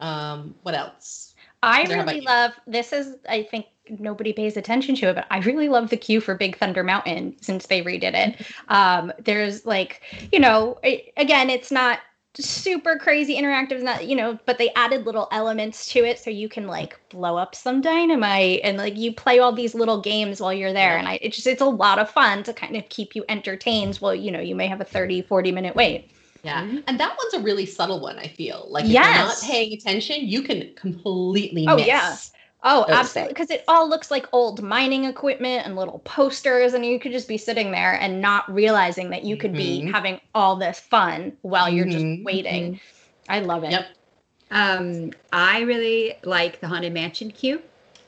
Um, 0.00 0.54
what 0.62 0.74
else? 0.74 1.34
I 1.62 1.82
Heather, 1.82 1.96
how 1.96 2.02
about 2.02 2.12
really 2.12 2.22
you? 2.22 2.28
love 2.28 2.52
this 2.66 2.92
is 2.92 3.16
I 3.28 3.44
think 3.44 3.66
nobody 3.88 4.32
pays 4.32 4.56
attention 4.56 4.94
to 4.96 5.10
it, 5.10 5.14
but 5.14 5.26
I 5.30 5.38
really 5.40 5.68
love 5.68 5.90
the 5.90 5.96
queue 5.96 6.20
for 6.20 6.34
Big 6.34 6.56
Thunder 6.56 6.82
Mountain 6.82 7.36
since 7.40 7.66
they 7.66 7.82
redid 7.82 8.14
it. 8.14 8.46
Um, 8.68 9.12
there's 9.24 9.64
like, 9.64 10.02
you 10.32 10.40
know, 10.40 10.78
it, 10.82 11.12
again, 11.16 11.50
it's 11.50 11.70
not 11.70 12.00
super 12.40 12.96
crazy 12.96 13.36
interactive, 13.36 13.72
it's 13.72 13.82
not, 13.84 14.06
you 14.06 14.16
know, 14.16 14.38
but 14.46 14.56
they 14.58 14.70
added 14.74 15.04
little 15.06 15.28
elements 15.32 15.86
to 15.92 16.04
it 16.04 16.18
so 16.18 16.30
you 16.30 16.48
can 16.48 16.66
like 16.66 16.98
blow 17.10 17.36
up 17.36 17.54
some 17.54 17.80
dynamite 17.82 18.60
and 18.64 18.78
like 18.78 18.96
you 18.96 19.12
play 19.14 19.38
all 19.38 19.52
these 19.52 19.74
little 19.74 20.00
games 20.00 20.40
while 20.40 20.52
you're 20.54 20.72
there. 20.72 20.96
And 20.96 21.06
I 21.08 21.18
it's 21.22 21.36
just 21.36 21.46
it's 21.46 21.60
a 21.62 21.66
lot 21.66 21.98
of 21.98 22.10
fun 22.10 22.42
to 22.44 22.54
kind 22.54 22.76
of 22.76 22.88
keep 22.88 23.14
you 23.14 23.24
entertained. 23.28 23.98
Well, 24.00 24.14
you 24.14 24.30
know, 24.30 24.40
you 24.40 24.54
may 24.54 24.66
have 24.68 24.80
a 24.80 24.84
30, 24.84 25.22
40 25.22 25.52
minute 25.52 25.76
wait. 25.76 26.06
Yeah. 26.42 26.64
Mhm. 26.64 26.84
And 26.86 26.98
that 26.98 27.16
one's 27.16 27.34
a 27.34 27.40
really 27.44 27.66
subtle 27.66 28.00
one, 28.00 28.18
I 28.18 28.26
feel. 28.28 28.66
Like 28.70 28.90
if 28.90 29.00
you're 29.00 29.14
not 29.14 29.40
Yes. 29.40 29.42
paying 29.42 29.72
attention, 29.72 30.26
you 30.26 30.42
can 30.42 30.74
completely 30.76 31.66
Oh, 31.66 31.76
miss. 31.76 31.86
yeah. 31.86 32.16
Oh, 32.64 32.86
absolutely. 32.88 33.32
Because 33.32 33.50
it 33.50 33.64
all 33.66 33.88
looks 33.88 34.10
like 34.10 34.26
old 34.32 34.62
mining 34.62 35.04
equipment 35.04 35.66
and 35.66 35.74
little 35.74 35.98
posters, 36.00 36.74
and 36.74 36.86
you 36.86 37.00
could 37.00 37.10
just 37.12 37.26
be 37.26 37.36
sitting 37.36 37.72
there 37.72 37.94
and 37.94 38.20
not 38.20 38.52
realizing 38.52 39.10
that 39.10 39.24
you 39.24 39.36
could 39.36 39.52
be 39.52 39.82
Mhm. 39.82 39.90
having 39.90 40.20
all 40.34 40.54
this 40.56 40.78
fun 40.78 41.32
while 41.42 41.68
you're 41.68 41.86
Mhm. 41.86 41.90
just 41.90 42.24
waiting. 42.24 42.80
I 43.28 43.40
love 43.40 43.64
it. 43.64 43.72
Yep. 43.72 43.86
Um, 44.52 45.10
I 45.32 45.60
really 45.62 46.14
like 46.22 46.60
the 46.60 46.68
Haunted 46.68 46.92
Mansion 46.92 47.30
queue. 47.30 47.60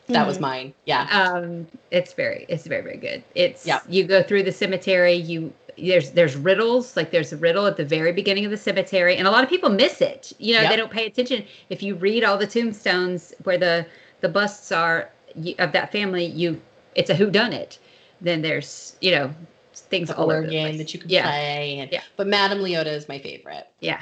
That 0.08 0.26
was 0.26 0.36
Mhm. 0.36 0.42
mine. 0.42 0.74
Yeah. 0.84 1.08
Um, 1.10 1.66
it's 1.90 2.12
very, 2.12 2.44
it's 2.48 2.66
very, 2.66 2.82
very 2.82 2.98
good. 2.98 3.22
It's 3.34 3.66
Yeah. 3.66 3.80
you 3.88 4.04
go 4.04 4.22
through 4.22 4.42
the 4.44 4.52
cemetery. 4.52 5.14
You 5.14 5.52
there's 5.76 6.10
there's 6.10 6.36
riddles 6.36 6.96
like 6.96 7.10
there's 7.10 7.32
a 7.32 7.36
riddle 7.36 7.66
at 7.66 7.76
the 7.76 7.84
very 7.84 8.12
beginning 8.12 8.44
of 8.44 8.52
the 8.52 8.56
cemetery, 8.56 9.16
and 9.16 9.26
a 9.26 9.30
lot 9.32 9.42
of 9.42 9.50
people 9.50 9.70
miss 9.70 10.00
it. 10.00 10.32
You 10.38 10.54
know, 10.54 10.60
Yep. 10.60 10.70
they 10.70 10.76
don't 10.76 10.90
pay 10.92 11.06
attention. 11.06 11.44
If 11.70 11.82
you 11.82 11.96
read 11.96 12.22
all 12.22 12.36
the 12.38 12.46
tombstones 12.46 13.32
where 13.42 13.58
the 13.58 13.86
the 14.24 14.28
busts 14.30 14.72
are 14.72 15.10
you, 15.36 15.54
of 15.58 15.72
that 15.72 15.92
family, 15.92 16.24
you 16.24 16.60
it's 16.94 17.10
a 17.10 17.14
who 17.14 17.30
done 17.30 17.52
it. 17.52 17.78
Then 18.20 18.40
there's 18.42 18.96
you 19.00 19.10
know 19.12 19.30
things 19.74 20.08
The 20.08 20.16
all 20.16 20.24
over 20.24 20.40
board 20.40 20.46
the 20.46 20.50
game 20.50 20.66
place. 20.68 20.78
that 20.78 20.94
you 20.94 21.00
can 21.00 21.10
yeah, 21.10 21.22
play. 21.30 21.78
And, 21.80 21.92
Yeah. 21.92 22.02
But 22.16 22.26
Madame 22.26 22.58
Leota 22.58 22.86
is 22.86 23.08
my 23.08 23.18
favorite. 23.18 23.66
yeah. 23.80 24.00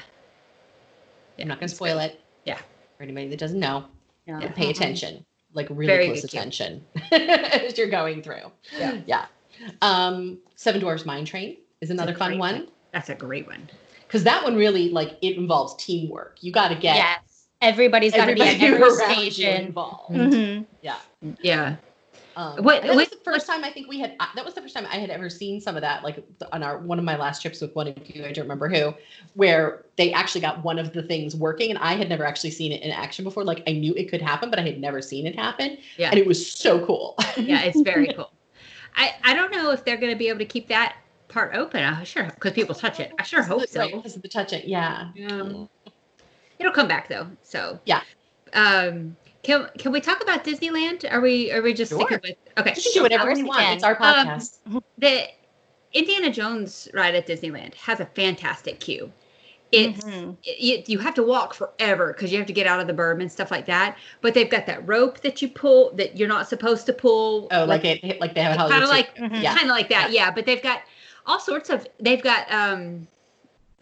I'm 1.39 1.49
not 1.49 1.59
going 1.59 1.65
it's 1.65 1.73
to 1.73 1.77
spoil 1.77 1.97
good. 1.99 2.13
it. 2.13 2.21
Yeah. 2.45 2.59
For 2.97 3.03
anybody 3.03 3.29
that 3.29 3.39
doesn't 3.39 3.59
know, 3.59 3.85
Yeah. 4.27 4.41
Yeah. 4.41 4.53
pay 4.53 4.71
attention. 4.71 5.25
Like 5.55 5.69
really 5.71 5.87
Very 5.87 6.07
close 6.07 6.25
attention 6.25 6.85
as 7.13 7.77
you're 7.77 7.89
going 7.91 8.23
through. 8.23 8.51
Yeah. 8.79 9.01
Yeah. 9.07 9.27
Um, 9.83 10.39
Seven 10.57 10.81
Dwarfs 10.81 11.05
Mine 11.05 11.25
Train 11.25 11.57
is 11.81 11.91
another 11.91 12.15
fun 12.15 12.39
one. 12.39 12.55
one. 12.55 12.69
That's 12.93 13.09
a 13.11 13.15
great 13.15 13.47
one. 13.47 13.69
Because 14.07 14.25
that 14.25 14.43
one 14.45 14.57
really 14.57 14.91
like 14.91 15.17
it 15.23 15.37
involves 15.37 15.75
teamwork. 15.83 16.37
You 16.43 16.53
got 16.53 16.69
to 16.69 16.75
get 16.75 16.97
Yes. 16.97 17.21
Everybody's 17.63 18.13
got 18.13 18.27
to 18.27 18.35
be 18.35 18.43
at 18.43 18.61
every 18.61 18.83
around 18.83 19.19
you 19.25 19.31
station. 19.31 19.67
involved. 19.67 20.11
Mhm. 20.15 20.67
Yeah. 20.83 20.97
Yeah. 21.41 21.77
Um, 22.35 22.63
What- 22.65 22.81
and 22.81 22.89
that 22.89 22.97
was 22.97 23.09
what- 23.09 23.11
the 23.11 23.25
first 23.31 23.47
time 23.47 23.63
I 23.63 23.71
think 23.71 23.89
we 23.89 24.01
had. 24.01 24.17
uh, 24.19 24.27
That 24.35 24.45
was 24.45 24.55
the 24.55 24.63
first 24.63 24.75
time 24.75 24.87
I 24.91 24.97
had 24.97 25.11
ever 25.11 25.29
seen 25.31 25.61
some 25.61 25.77
of 25.77 25.83
that, 25.83 26.03
like 26.03 26.25
on 26.51 26.63
our 26.63 26.79
one 26.79 26.99
of 26.99 27.05
my 27.05 27.17
last 27.17 27.41
trips 27.43 27.61
with 27.61 27.75
one 27.77 27.87
of 27.89 27.95
you. 28.09 28.25
I 28.25 28.33
don't 28.33 28.45
remember 28.45 28.69
who, 28.69 28.95
where 29.35 29.85
they 29.97 30.13
actually 30.13 30.41
got 30.41 30.65
one 30.65 30.79
of 30.79 30.93
the 30.95 31.03
things 31.03 31.37
working, 31.37 31.69
and 31.71 31.79
I 31.79 31.93
had 31.93 32.09
never 32.09 32.25
actually 32.25 32.51
seen 32.53 32.73
it 32.73 32.81
in 32.83 32.91
action 32.91 33.23
before. 33.23 33.45
Like 33.45 33.63
I 33.69 33.73
knew 33.73 33.93
it 33.95 34.09
could 34.11 34.23
happen, 34.23 34.49
but 34.51 34.59
I 34.59 34.63
had 34.63 34.81
never 34.81 35.03
seen 35.03 35.27
it 35.27 35.37
happen, 35.37 35.77
Yeah. 35.99 36.09
and 36.11 36.19
it 36.19 36.27
was 36.27 36.51
so 36.51 36.85
cool. 36.87 37.17
yeah, 37.37 37.63
it's 37.63 37.81
very 37.83 38.13
cool. 38.15 38.33
I 38.97 39.15
I 39.23 39.35
don't 39.35 39.53
know 39.53 39.71
if 39.71 39.85
they're 39.85 39.99
going 39.99 40.13
to 40.13 40.19
be 40.19 40.29
able 40.29 40.39
to 40.41 40.47
keep 40.47 40.69
that 40.69 40.97
part 41.29 41.55
open. 41.55 41.83
I 41.85 42.03
sure 42.05 42.25
because 42.25 42.53
people 42.55 42.75
touch 42.75 42.99
it. 42.99 43.13
I 43.19 43.23
sure 43.25 43.43
hope 43.43 43.69
so. 43.69 43.87
Because 43.89 44.17
of 44.17 44.23
the 44.23 44.29
touch 44.29 44.53
it, 44.55 44.65
yeah. 44.67 45.11
Yeah. 45.15 45.67
It'll 46.63 46.73
come 46.73 46.89
back 46.89 47.09
though. 47.09 47.27
So 47.43 47.81
Yeah. 47.85 48.01
Um, 48.55 49.17
can 49.43 49.69
can 49.79 49.91
we 49.91 50.01
talk 50.01 50.23
about 50.23 50.45
Disneyland? 50.45 51.05
Are 51.11 51.21
we 51.21 51.51
are 51.51 51.61
we 51.63 51.75
just 51.75 51.91
Sure. 51.91 52.01
sticking 52.07 52.21
with 52.23 52.37
okay? 52.59 52.75
You 52.77 52.83
can 52.83 52.93
do 52.95 53.03
whatever 53.03 53.25
course 53.25 53.37
we 53.39 53.43
we 53.43 53.49
want. 53.49 53.61
can. 53.61 53.75
It's 53.75 53.85
our 53.85 53.97
Um, 54.01 54.27
podcast. 54.29 54.59
The 54.99 55.25
Indiana 55.93 56.31
Jones 56.31 56.89
ride 56.95 57.15
at 57.17 57.27
Disneyland 57.27 57.75
has 57.75 57.99
a 58.01 58.07
fantastic 58.07 58.79
queue. 58.79 59.11
It's 59.73 60.05
Mhm. 60.05 60.37
you, 60.45 60.83
you 60.87 60.99
have 61.01 61.15
to 61.15 61.23
walk 61.23 61.55
forever 61.55 62.13
because 62.13 62.31
you 62.31 62.39
have 62.39 62.47
to 62.47 62.53
get 62.53 62.67
out 62.67 62.79
of 62.79 62.87
the 62.87 62.93
berm 62.93 63.21
and 63.23 63.33
stuff 63.33 63.51
like 63.51 63.67
that. 63.67 63.97
But 64.21 64.35
they've 64.35 64.49
got 64.49 64.67
that 64.67 64.87
rope 64.87 65.21
that 65.23 65.43
you 65.43 65.49
pull 65.49 65.91
that 65.95 66.17
you're 66.17 66.29
not 66.29 66.47
supposed 66.49 66.87
to 66.87 66.93
pull. 66.93 67.49
oh, 67.51 67.65
like, 67.65 67.85
it, 67.85 68.21
like 68.21 68.35
they 68.35 68.43
have 68.43 68.55
a 68.61 68.69
kind 68.69 68.85
of 68.85 68.91
like 68.91 69.11
Studios. 69.17 69.33
Mhm. 69.33 69.43
yeah, 69.43 69.57
kind 69.57 69.71
of 69.71 69.75
like 69.77 69.89
that 69.89 70.13
yeah 70.13 70.31
but 70.31 70.45
they've 70.47 70.63
got 70.63 70.83
all 71.27 71.41
sorts 71.41 71.69
of 71.71 71.87
they've 72.01 72.23
got 72.23 72.51
um 72.53 73.09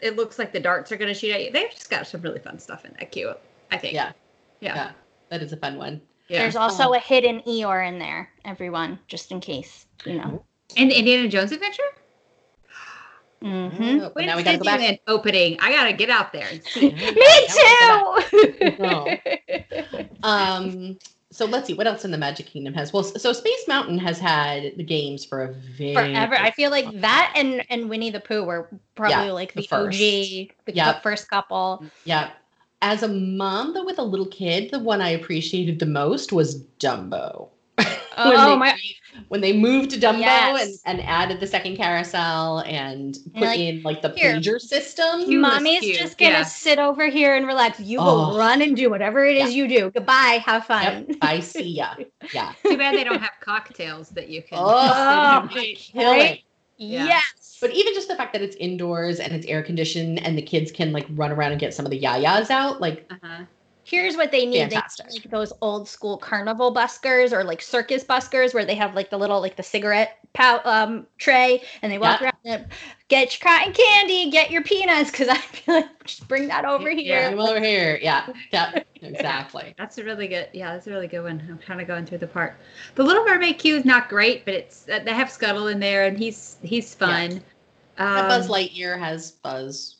it 0.01 0.15
looks 0.15 0.37
like 0.39 0.51
the 0.51 0.59
darts 0.59 0.91
are 0.91 0.97
going 0.97 1.07
to 1.13 1.19
shoot 1.19 1.31
at 1.31 1.43
you 1.45 1.51
they've 1.51 1.71
just 1.71 1.89
got 1.89 2.05
some 2.07 2.21
really 2.21 2.39
fun 2.39 2.57
stuff 2.59 2.85
in 2.85 2.93
that 2.99 3.11
queue 3.11 3.33
i 3.71 3.77
think 3.77 3.93
Yeah. 3.93 4.11
yeah 4.59 4.75
yeah, 4.75 4.91
that 5.29 5.41
is 5.41 5.53
a 5.53 5.57
fun 5.57 5.77
one. 5.77 6.01
yeah, 6.27 6.39
There's 6.39 6.55
also 6.55 6.93
a 6.93 6.99
hidden 6.99 7.41
Eeyore 7.47 7.87
in 7.87 7.99
there, 7.99 8.29
everyone, 8.45 8.99
just 9.07 9.31
in 9.31 9.39
case, 9.39 9.85
you 10.05 10.15
know. 10.15 10.43
and 10.77 10.91
indiana 10.91 11.27
jones 11.27 11.51
adventure 11.51 11.83
Mm-hmm. 13.43 13.83
Oh, 13.83 13.99
but 14.01 14.15
When's 14.17 14.27
now 14.27 14.37
we 14.37 14.43
gotta 14.43 14.59
go 14.59 14.65
back. 14.65 14.99
Opening 15.07 15.57
i 15.61 15.71
gotta 15.71 15.93
get 15.93 16.11
out 16.11 16.31
there 16.31 16.47
and 16.51 16.63
see 16.63 16.91
Me 16.91 17.47
too. 17.49 18.75
No. 18.79 19.17
Um, 20.21 20.99
so 21.31 21.45
let's 21.45 21.65
see 21.67 21.73
what 21.73 21.87
else 21.87 22.03
in 22.05 22.11
the 22.11 22.17
Magic 22.17 22.45
Kingdom 22.45 22.73
has. 22.73 22.91
Well, 22.91 23.03
so 23.03 23.31
Space 23.33 23.67
Mountain 23.67 23.97
has 23.99 24.19
had 24.19 24.73
the 24.75 24.83
games 24.83 25.23
for 25.23 25.43
a 25.43 25.53
very 25.53 25.93
Forever. 25.95 26.35
I 26.35 26.51
feel 26.51 26.69
like 26.71 26.91
that 27.01 27.33
and 27.35 27.63
and 27.69 27.89
Winnie 27.89 28.09
the 28.09 28.19
Pooh 28.19 28.43
were 28.43 28.69
probably 28.95 29.27
Yeah, 29.27 29.31
like 29.31 29.53
the 29.53 29.61
the, 29.61 29.67
first. 29.67 29.95
OG, 29.95 29.99
the, 29.99 30.51
the 30.65 30.73
Yep. 30.73 31.03
first 31.03 31.29
couple. 31.29 31.85
Yeah. 32.03 32.31
As 32.83 33.03
a 33.03 33.07
mom, 33.07 33.73
though, 33.73 33.85
with 33.85 33.99
a 33.99 34.03
little 34.03 34.25
kid, 34.25 34.71
the 34.71 34.79
one 34.79 35.01
I 35.01 35.09
appreciated 35.09 35.79
the 35.79 35.85
most 35.85 36.33
was 36.33 36.63
Dumbo. 36.79 37.49
When, 38.17 38.33
Oh 38.37 38.49
they, 38.51 38.55
my! 38.57 38.77
when 39.29 39.41
they 39.41 39.53
moved 39.53 39.91
to 39.91 39.97
Dumbo 39.99 40.19
Yes. 40.19 40.81
and, 40.85 40.99
and 40.99 41.07
added 41.09 41.39
the 41.39 41.47
second 41.47 41.77
carousel 41.77 42.59
and 42.59 43.17
put 43.33 43.41
like, 43.43 43.59
in 43.59 43.81
like 43.83 44.01
the 44.01 44.09
here. 44.11 44.35
pager 44.35 44.59
system. 44.59 45.21
You- 45.21 45.41
was 45.41 45.53
Mommy's 45.53 45.79
cute, 45.81 45.97
just 45.97 46.17
gonna 46.17 46.31
yeah. 46.31 46.43
sit 46.43 46.79
over 46.79 47.07
here 47.07 47.35
and 47.35 47.47
relax. 47.47 47.79
You 47.79 47.99
Oh. 47.99 48.31
go 48.31 48.37
run 48.37 48.61
and 48.61 48.75
do 48.75 48.89
whatever 48.89 49.23
it 49.25 49.37
is 49.37 49.53
you 49.53 49.67
do. 49.67 49.91
Goodbye. 49.91 50.41
Have 50.45 50.65
fun. 50.65 51.05
Yep, 51.07 51.17
I 51.21 51.39
see 51.39 51.63
ya. 51.69 51.95
Yeah. 52.33 52.53
Too 52.63 52.77
bad 52.77 52.95
they 52.95 53.03
don't 53.03 53.19
have 53.21 53.33
cocktails 53.41 54.09
that 54.09 54.29
you 54.29 54.41
can. 54.41 54.57
Oh, 54.61 55.47
sit. 55.53 55.77
Kill 55.77 56.11
Right? 56.11 56.31
it. 56.31 56.39
Yeah. 56.77 57.05
Yes. 57.05 57.57
But 57.61 57.71
even 57.71 57.93
just 57.93 58.07
the 58.07 58.15
fact 58.15 58.33
that 58.33 58.41
it's 58.41 58.55
indoors 58.55 59.19
and 59.19 59.33
it's 59.33 59.45
air 59.45 59.61
conditioned 59.61 60.23
and 60.25 60.35
the 60.37 60.41
kids 60.41 60.71
can 60.71 60.91
like 60.91 61.05
run 61.11 61.31
around 61.31 61.51
and 61.51 61.59
get 61.61 61.73
some 61.73 61.85
of 61.85 61.91
the 61.91 62.01
yayas 62.01 62.49
out, 62.49 62.81
like 62.81 63.05
Uh-huh. 63.11 63.43
Here's 63.83 64.15
what 64.15 64.31
they 64.31 64.45
need. 64.45 64.71
Fantastic. 64.71 65.07
They 65.07 65.13
need, 65.13 65.25
like 65.25 65.31
those 65.31 65.53
old 65.61 65.87
school 65.87 66.17
carnival 66.17 66.73
buskers 66.73 67.31
or 67.33 67.43
like 67.43 67.61
circus 67.61 68.03
buskers 68.03 68.53
where 68.53 68.63
they 68.65 68.75
have 68.75 68.95
like 68.95 69.09
the 69.09 69.17
little 69.17 69.41
like 69.41 69.55
the 69.55 69.63
cigarette 69.63 70.19
pow- 70.33 70.61
um, 70.65 71.07
tray 71.17 71.63
and 71.81 71.91
they 71.91 71.97
walk 71.97 72.21
Yeah. 72.21 72.27
around 72.45 72.61
and 72.61 72.65
get 73.07 73.33
your 73.33 73.49
cotton 73.51 73.73
candy, 73.73 74.29
get 74.29 74.51
your 74.51 74.61
peanuts 74.63 75.09
because 75.11 75.27
I 75.27 75.35
feel 75.37 75.75
like 75.75 76.03
just 76.05 76.27
bring 76.27 76.47
that 76.49 76.63
over 76.63 76.89
here. 76.91 77.29
come 77.31 77.39
over 77.39 77.59
here. 77.59 77.97
Yeah. 78.01 78.27
Yeah. 78.51 78.83
Exactly. 79.03 79.73
That's 79.79 79.97
a 79.97 80.03
really 80.03 80.27
good. 80.27 80.47
Yeah, 80.53 80.73
that's 80.73 80.85
a 80.85 80.91
really 80.91 81.07
good 81.07 81.23
one. 81.23 81.41
I'm 81.49 81.57
kind 81.57 81.81
of 81.81 81.87
going 81.87 82.05
through 82.05 82.19
the 82.19 82.27
part. 82.27 82.55
The 82.93 83.01
Little 83.03 83.25
Mermaid 83.25 83.57
queue 83.57 83.75
is 83.75 83.83
not 83.83 84.09
great, 84.09 84.45
but 84.45 84.53
it's 84.53 84.87
uh, 84.87 84.99
they 84.99 85.11
have 85.11 85.31
Scuttle 85.31 85.69
in 85.69 85.79
there, 85.79 86.05
and 86.05 86.15
he's 86.19 86.57
he's 86.61 86.93
fun. 86.93 87.41
And 87.97 88.19
Um, 88.21 88.27
Buzz 88.27 88.47
Lightyear 88.47 88.99
has 88.99 89.31
Buzz 89.31 89.95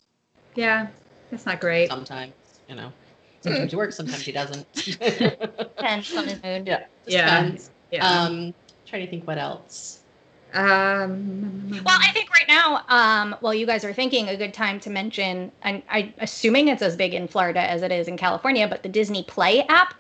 Yeah, 0.54 0.86
that's 1.32 1.48
not 1.48 1.60
great. 1.60 1.90
sometimes, 1.90 2.34
you 2.70 2.76
know. 2.76 2.94
Sometimes 3.42 3.72
he 3.72 3.76
works, 3.78 3.96
sometimes 3.98 4.22
he 4.22 4.32
doesn't. 4.32 4.72
Depends 4.74 6.16
on 6.16 6.28
his 6.28 6.44
mood. 6.44 6.68
yeah. 6.68 6.80
just 6.80 6.90
Yeah. 7.08 7.26
depends. 7.42 7.70
Yeah. 7.92 8.08
Um 8.08 8.54
trying 8.88 9.06
to 9.06 9.10
think 9.10 9.26
what 9.28 9.38
else. 9.38 10.00
um. 10.54 11.82
Well, 11.86 11.98
I 12.02 12.12
think 12.12 12.30
right 12.30 12.48
now, 12.48 12.84
um, 12.90 13.36
while 13.40 13.54
you 13.54 13.66
guys 13.66 13.84
are 13.86 13.94
thinking, 13.94 14.28
a 14.30 14.36
good 14.36 14.54
time 14.54 14.80
to 14.82 14.90
mention, 14.90 15.52
and 15.64 15.82
I 15.90 16.14
assuming 16.20 16.68
it's 16.68 16.82
as 16.82 16.96
big 16.96 17.14
in 17.14 17.28
Florida 17.28 17.62
as 17.62 17.82
it 17.84 17.92
is 17.92 18.08
in 18.08 18.18
California, 18.18 18.68
but 18.68 18.84
the 18.84 18.90
Disney 18.90 19.24
Play 19.24 19.62
app, 19.70 19.94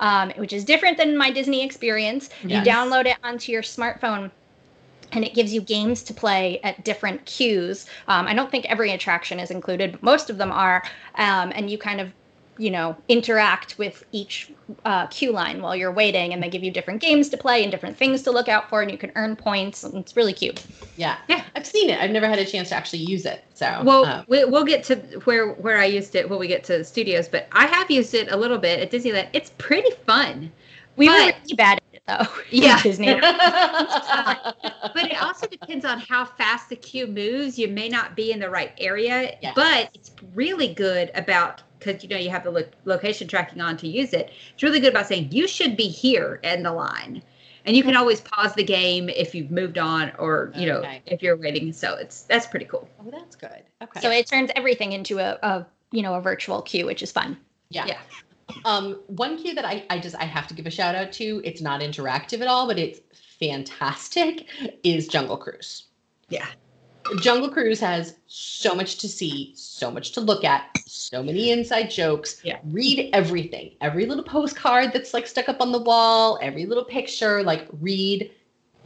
um, 0.00 0.30
which 0.36 0.52
is 0.52 0.64
different 0.64 0.96
than 0.96 1.16
my 1.16 1.30
Disney 1.30 1.62
experience. 1.64 2.30
Yes. 2.42 2.64
You 2.64 2.72
download 2.72 3.06
it 3.06 3.16
onto 3.22 3.52
your 3.52 3.62
smartphone. 3.62 4.30
And 5.12 5.24
it 5.24 5.32
gives 5.32 5.54
you 5.54 5.62
games 5.62 6.02
to 6.02 6.12
play 6.12 6.60
at 6.64 6.84
different 6.84 7.24
queues. 7.24 7.86
Um, 8.08 8.26
I 8.26 8.34
don't 8.34 8.50
think 8.50 8.66
every 8.66 8.90
attraction 8.92 9.40
is 9.40 9.50
included, 9.50 9.92
but 9.92 10.02
most 10.02 10.28
of 10.28 10.36
them 10.36 10.52
are. 10.52 10.82
Um, 11.14 11.50
and 11.54 11.70
you 11.70 11.78
kind 11.78 11.98
of, 11.98 12.12
you 12.58 12.70
know, 12.70 12.96
interact 13.08 13.78
with 13.78 14.04
each 14.12 14.50
uh, 14.84 15.06
queue 15.06 15.32
line 15.32 15.62
while 15.62 15.74
you're 15.76 15.92
waiting, 15.92 16.32
and 16.32 16.42
they 16.42 16.48
give 16.50 16.62
you 16.62 16.70
different 16.70 17.00
games 17.00 17.28
to 17.30 17.36
play 17.36 17.62
and 17.62 17.70
different 17.70 17.96
things 17.96 18.22
to 18.24 18.30
look 18.30 18.48
out 18.48 18.68
for, 18.68 18.82
and 18.82 18.90
you 18.90 18.98
can 18.98 19.12
earn 19.14 19.36
points. 19.36 19.84
And 19.84 19.94
it's 19.94 20.16
really 20.16 20.32
cute. 20.32 20.64
Yeah. 20.96 21.16
Yeah. 21.28 21.44
I've 21.54 21.66
seen 21.66 21.88
it. 21.90 21.98
I've 22.00 22.10
never 22.10 22.28
had 22.28 22.38
a 22.38 22.44
chance 22.44 22.68
to 22.70 22.74
actually 22.74 23.00
use 23.00 23.24
it. 23.24 23.44
So 23.54 23.82
Well, 23.84 24.04
um, 24.04 24.24
we, 24.28 24.44
we'll 24.44 24.64
get 24.64 24.84
to 24.84 24.96
where 25.24 25.52
where 25.52 25.78
I 25.78 25.84
used 25.86 26.14
it 26.14 26.28
when 26.28 26.38
we 26.38 26.48
get 26.48 26.64
to 26.64 26.78
the 26.78 26.84
studios, 26.84 27.28
but 27.28 27.48
I 27.52 27.66
have 27.66 27.90
used 27.90 28.14
it 28.14 28.30
a 28.30 28.36
little 28.36 28.58
bit 28.58 28.80
at 28.80 28.90
Disneyland. 28.90 29.28
It's 29.32 29.50
pretty 29.58 29.90
fun, 30.06 30.52
We 30.96 31.08
were 31.08 31.14
But- 31.14 31.36
really 31.44 31.54
bad 31.54 31.78
at 31.78 31.84
it 31.94 32.02
though. 32.06 32.26
Yeah. 32.50 32.82
Disney. 32.82 33.14
but 33.20 35.06
it 35.10 35.22
also 35.22 35.46
depends 35.46 35.84
on 35.84 36.00
how 36.00 36.24
fast 36.24 36.68
the 36.68 36.76
queue 36.76 37.06
moves. 37.06 37.58
You 37.58 37.68
may 37.68 37.88
not 37.88 38.16
be 38.16 38.32
in 38.32 38.38
the 38.40 38.50
right 38.50 38.72
area, 38.78 39.36
Yes. 39.42 39.52
but 39.54 39.90
it's 39.94 40.10
really 40.34 40.74
good 40.74 41.10
about 41.14 41.62
because 41.78 42.02
you 42.02 42.08
know 42.08 42.16
you 42.16 42.30
have 42.30 42.44
the 42.44 42.50
lo- 42.50 42.62
location 42.84 43.28
tracking 43.28 43.60
on 43.60 43.76
to 43.78 43.88
use 43.88 44.12
it. 44.12 44.30
It's 44.54 44.62
really 44.62 44.80
good 44.80 44.90
about 44.92 45.06
saying 45.06 45.28
you 45.32 45.46
should 45.48 45.76
be 45.76 45.88
here 45.88 46.40
in 46.42 46.62
the 46.62 46.72
line. 46.72 47.22
And 47.64 47.76
you 47.76 47.82
can 47.82 47.96
always 47.96 48.22
pause 48.22 48.54
the 48.54 48.64
game 48.64 49.10
if 49.10 49.34
you've 49.34 49.50
moved 49.50 49.76
on 49.76 50.10
or, 50.18 50.52
you 50.56 50.66
know, 50.66 50.78
Okay. 50.78 51.02
if 51.04 51.22
you're 51.22 51.36
waiting. 51.36 51.70
So 51.74 51.96
it's 51.96 52.22
that's 52.22 52.46
pretty 52.46 52.64
cool. 52.64 52.88
oh, 52.98 53.10
that's 53.10 53.36
good. 53.36 53.62
Okay. 53.82 54.00
so 54.00 54.10
it 54.10 54.26
turns 54.26 54.50
everything 54.56 54.92
into 54.92 55.18
a, 55.18 55.38
a 55.42 55.66
you 55.92 56.00
know 56.02 56.14
a 56.14 56.20
virtual 56.20 56.62
queue, 56.62 56.86
which 56.86 57.02
is 57.02 57.12
fun. 57.12 57.36
yeah. 57.68 57.84
Yeah. 57.86 57.98
Um, 58.64 59.00
one 59.08 59.36
queue 59.36 59.54
that 59.54 59.66
I, 59.66 59.84
I 59.90 59.98
just 59.98 60.16
I 60.16 60.24
have 60.24 60.46
to 60.46 60.54
give 60.54 60.64
a 60.66 60.70
shout 60.70 60.94
out 60.94 61.12
to. 61.12 61.42
It's 61.44 61.60
not 61.60 61.82
interactive 61.82 62.40
at 62.40 62.46
all, 62.48 62.66
but 62.66 62.78
it's 62.78 63.00
fantastic. 63.38 64.46
Is 64.84 65.06
Jungle 65.06 65.36
Cruise. 65.36 65.84
Yeah. 66.30 66.46
Jungle 67.20 67.50
Cruise 67.50 67.80
has 67.80 68.16
so 68.26 68.74
much 68.74 68.98
to 68.98 69.08
see, 69.08 69.52
so 69.54 69.90
much 69.90 70.12
to 70.12 70.20
look 70.20 70.44
at, 70.44 70.76
so 70.86 71.22
many 71.22 71.50
inside 71.50 71.90
jokes. 71.90 72.40
Yeah. 72.44 72.58
Read 72.64 73.10
everything. 73.12 73.72
Every 73.80 74.06
little 74.06 74.24
postcard 74.24 74.92
that's 74.92 75.14
like 75.14 75.26
stuck 75.26 75.48
up 75.48 75.60
on 75.60 75.72
the 75.72 75.78
wall, 75.78 76.38
every 76.42 76.66
little 76.66 76.84
picture, 76.84 77.42
like 77.42 77.66
read 77.80 78.30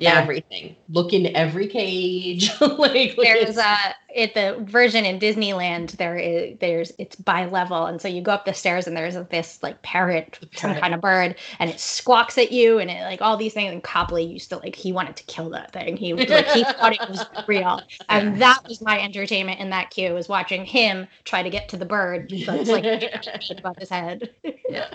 everything. 0.01 0.77
Look 0.89 1.13
in 1.13 1.35
every 1.37 1.67
cage. 1.69 2.51
like 2.61 3.17
There's 3.17 3.57
at- 3.59 3.91
uh 3.91 3.93
at 4.15 4.35
the 4.35 4.63
version 4.65 5.07
in 5.07 5.19
Disneyland 5.19 5.93
there 5.93 6.19
is 6.19 6.59
there's 6.61 6.93
it's 6.99 7.17
by 7.17 7.47
level 7.47 7.87
and 7.87 7.99
so 8.01 8.09
you 8.09 8.21
go 8.21 8.33
up 8.33 8.45
the 8.45 8.53
stairs 8.53 8.87
and 8.87 8.95
there's 8.95 9.15
this 9.31 9.63
like 9.63 9.81
parrot, 9.83 10.39
some 10.55 10.75
kind 10.75 10.93
of 10.95 11.01
bird 11.01 11.37
and 11.59 11.71
it 11.71 11.81
squawks 11.81 12.37
at 12.37 12.53
you 12.53 12.79
and 12.79 12.91
it 12.91 13.03
like 13.05 13.23
all 13.23 13.37
these 13.37 13.55
things 13.55 13.73
and 13.73 13.83
Copley 13.83 14.25
used 14.25 14.51
to 14.51 14.59
like 14.59 14.75
he 14.77 14.93
wanted 14.93 15.17
to 15.17 15.25
kill 15.25 15.49
that 15.51 15.73
thing. 15.73 15.97
He 15.97 16.13
like 16.27 16.47
he 16.49 16.63
thought 16.65 16.93
it 16.93 17.09
was 17.09 17.25
real. 17.49 17.81
And 18.09 18.41
that 18.41 18.61
was 18.69 18.83
my 18.83 19.01
entertainment 19.01 19.61
in 19.61 19.71
that 19.71 19.91
queue 19.91 20.13
was 20.13 20.29
watching 20.29 20.65
him 20.67 21.07
try 21.25 21.43
to 21.43 21.51
get 21.51 21.69
to 21.71 21.77
the 21.77 21.87
bird 21.87 22.33
that's 22.47 22.69
like 22.69 22.85
above 23.59 23.77
his 23.79 23.89
head. 23.89 24.31
yeah. 24.69 24.91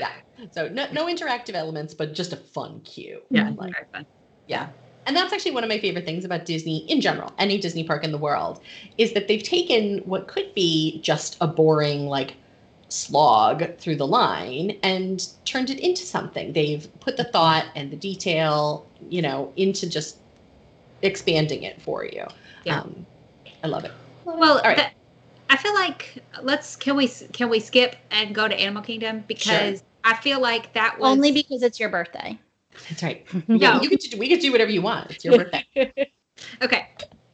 yeah. 0.00 0.12
So 0.52 0.68
no, 0.68 0.86
no 0.92 1.06
interactive 1.06 1.54
elements, 1.54 1.94
but 1.94 2.14
just 2.14 2.32
a 2.32 2.36
fun 2.36 2.80
queue. 2.80 3.20
Yeah, 3.30 3.52
very 3.52 3.72
fun. 3.92 4.06
Yeah. 4.46 4.68
And 5.06 5.16
that's 5.16 5.32
actually 5.32 5.52
one 5.52 5.62
of 5.62 5.68
my 5.68 5.78
favorite 5.78 6.04
things 6.04 6.24
about 6.24 6.46
Disney 6.46 6.78
in 6.90 7.00
general, 7.00 7.32
any 7.38 7.58
Disney 7.58 7.84
park 7.84 8.02
in 8.02 8.10
the 8.10 8.18
world, 8.18 8.60
is 8.98 9.12
that 9.12 9.28
they've 9.28 9.42
taken 9.42 9.98
what 9.98 10.26
could 10.26 10.52
be 10.54 11.00
just 11.00 11.36
a 11.40 11.46
boring, 11.46 12.06
like, 12.06 12.34
slog 12.88 13.76
through 13.78 13.96
the 13.96 14.06
line 14.06 14.76
and 14.82 15.28
turned 15.44 15.70
it 15.70 15.78
into 15.78 16.02
something. 16.02 16.52
They've 16.52 16.88
put 17.00 17.16
the 17.16 17.24
thought 17.24 17.66
and 17.76 17.90
the 17.90 17.96
detail, 17.96 18.86
you 19.08 19.22
know, 19.22 19.52
into 19.56 19.88
just 19.88 20.18
expanding 21.02 21.62
it 21.62 21.80
for 21.80 22.04
you. 22.04 22.26
Yeah. 22.64 22.80
Um, 22.80 23.06
I 23.62 23.68
love 23.68 23.84
it. 23.84 23.92
Well, 24.24 24.60
right. 24.64 24.76
that- 24.76 24.92
I 25.48 25.56
feel 25.56 25.74
like 25.74 26.24
let's 26.42 26.74
can 26.74 26.96
we 26.96 27.06
can 27.06 27.48
we 27.48 27.60
skip 27.60 27.94
and 28.10 28.34
go 28.34 28.48
to 28.48 28.54
Animal 28.60 28.82
Kingdom 28.82 29.22
because 29.28 29.84
I 30.06 30.14
feel 30.14 30.40
like 30.40 30.72
that 30.74 30.98
was 30.98 31.10
Only 31.10 31.32
because 31.32 31.62
it's 31.62 31.80
your 31.80 31.88
birthday. 31.88 32.38
That's 32.88 33.02
right. 33.02 33.26
No. 33.48 33.56
Yeah, 33.56 33.80
you 33.82 33.88
could 33.88 33.98
do, 33.98 34.16
we 34.18 34.28
could 34.28 34.40
do 34.40 34.52
whatever 34.52 34.70
you 34.70 34.80
want. 34.82 35.10
It's 35.10 35.24
your 35.24 35.36
birthday. 35.36 35.64
okay, 36.62 36.88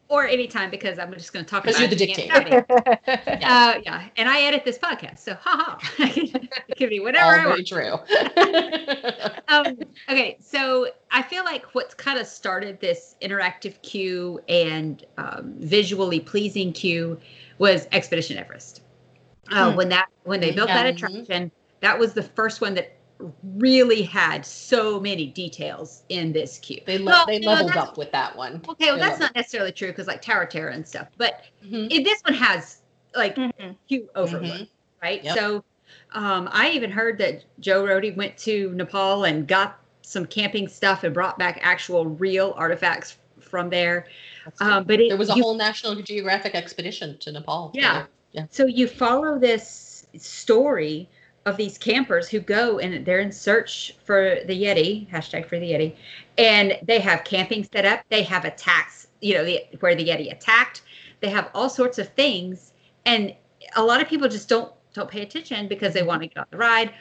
or 0.08 0.26
anytime 0.26 0.70
because 0.70 0.98
I'm 0.98 1.12
just 1.12 1.32
going 1.35 1.44
to 1.44 1.50
talk 1.50 1.64
Because 1.64 1.76
about 1.76 1.90
you're 1.90 1.98
the 1.98 2.06
dictator. 2.06 2.64
yeah. 3.08 3.74
Uh, 3.76 3.80
yeah, 3.85 4.08
and 4.16 4.28
I 4.28 4.42
edit 4.42 4.64
this 4.64 4.78
podcast, 4.78 5.18
so 5.18 5.35
haha, 5.35 5.76
it 5.98 6.76
can 6.76 6.88
be 6.88 7.00
whatever 7.00 7.24
All 7.24 7.30
I 7.30 7.42
very 7.42 7.64
want. 7.90 8.06
true. 8.08 9.42
um, 9.48 9.78
okay, 10.08 10.37
so 10.40 10.88
I 11.11 11.22
feel 11.22 11.44
like 11.44 11.74
what's 11.74 11.92
kind 11.94 12.18
of 12.18 12.26
started 12.26 12.80
this 12.80 13.16
interactive 13.20 13.80
queue 13.82 14.40
and 14.48 15.04
um, 15.18 15.54
visually 15.58 16.20
pleasing 16.20 16.72
queue 16.72 17.18
was 17.58 17.87
Expedition 17.92 18.38
Everest. 18.38 18.80
Uh, 19.50 19.70
Hmm. 19.70 19.76
When 19.76 19.88
that 19.90 20.06
when 20.24 20.40
they 20.40 20.52
built 20.52 20.68
that 20.68 20.87
Mhm. 20.87 20.94
attraction, 20.96 21.50
that 21.83 21.99
was 21.99 22.14
the 22.14 22.23
first 22.23 22.61
one 22.61 22.75
that 22.75 22.97
really 23.57 24.03
had 24.03 24.45
so 24.45 24.99
many 24.99 25.27
details 25.27 26.03
in 26.09 26.33
this 26.33 26.59
queue. 26.59 26.81
They 26.87 26.99
le- 26.99 27.05
Well, 27.05 27.27
they 27.27 27.38
leveled 27.38 27.68
that's- 27.71 27.88
up 27.90 27.99
with 27.99 28.11
that 28.12 28.35
one. 28.35 28.62
Okay, 28.68 28.87
well 28.87 28.95
They 28.95 29.01
that's 29.01 29.12
leveled. 29.12 29.21
not 29.21 29.37
necessarily 29.37 29.73
true 29.73 29.88
because 29.88 30.07
like 30.09 30.23
Tower 30.23 30.47
Terror 30.47 30.71
and 30.71 30.87
stuff, 30.87 31.09
but 31.18 31.45
Mhm. 31.64 31.88
it, 31.92 32.03
this 32.05 32.21
one 32.25 32.35
has 32.35 32.79
like 33.14 33.37
Mhm. 33.37 33.77
queue 33.87 34.09
overload 34.16 34.62
Mhm. 34.62 34.68
right? 35.03 35.23
Yep. 35.23 35.37
So 35.37 35.64
um, 36.14 36.49
I 36.53 36.71
even 36.71 36.90
heard 36.90 37.18
that 37.18 37.45
Joe 37.61 37.85
Rohde 37.85 38.16
went 38.16 38.37
to 38.38 38.73
Nepal 38.75 39.25
and 39.25 39.47
got 39.47 39.79
some 40.03 40.25
camping 40.27 40.66
stuff 40.66 41.05
and 41.05 41.12
brought 41.14 41.38
back 41.38 41.59
actual 41.62 42.07
real 42.07 42.55
artifacts 42.57 43.18
from 43.40 43.68
there. 43.71 44.07
Um, 44.61 44.85
but 44.85 45.01
it, 45.01 45.09
there 45.11 45.16
was 45.18 45.31
a 45.31 45.35
you- 45.35 45.42
whole 45.42 45.55
National 45.55 45.95
Geographic 45.97 46.55
expedition 46.55 47.18
to 47.18 47.33
Nepal. 47.33 47.71
Yeah. 47.75 48.07
Yeah. 48.33 48.47
So 48.51 48.66
you 48.66 48.88
follow 48.88 49.38
this 49.38 50.07
story 50.18 51.09
of 51.44 51.57
these 51.57 51.76
campers 51.76 52.28
who 52.28 52.40
go 52.40 52.78
and 52.78 53.05
they're 53.05 53.20
in 53.20 53.33
search 53.33 53.94
for 54.05 54.38
the 54.46 54.62
Yeti, 54.62 55.11
hashtag 55.11 55.46
for 55.46 55.59
the 55.59 55.72
Yeti, 55.72 55.96
and 56.38 56.78
they 56.83 57.00
have 57.00 57.24
camping 57.24 57.66
set 57.72 57.85
up. 57.85 58.00
They 58.11 58.22
have 58.22 58.44
attacks, 58.44 59.09
you 59.20 59.35
know, 59.35 59.44
the, 59.44 59.64
where 59.81 59.94
the 59.94 60.09
Yeti 60.09 60.31
attacked. 60.31 60.83
They 61.20 61.31
have 61.31 61.50
all 61.55 61.68
sorts 61.68 61.98
of 61.98 62.09
things, 62.11 62.72
and 63.07 63.35
a 63.76 63.83
lot 63.83 64.00
of 64.00 64.09
people 64.09 64.28
just 64.28 64.48
don't 64.48 64.72
don't 64.94 65.11
pay 65.11 65.22
attention 65.22 65.68
because 65.68 65.94
they 65.94 66.02
want 66.02 66.20
to 66.22 66.28
get 66.28 66.38
on 66.38 66.46
the 66.50 66.59
ride. 66.59 66.92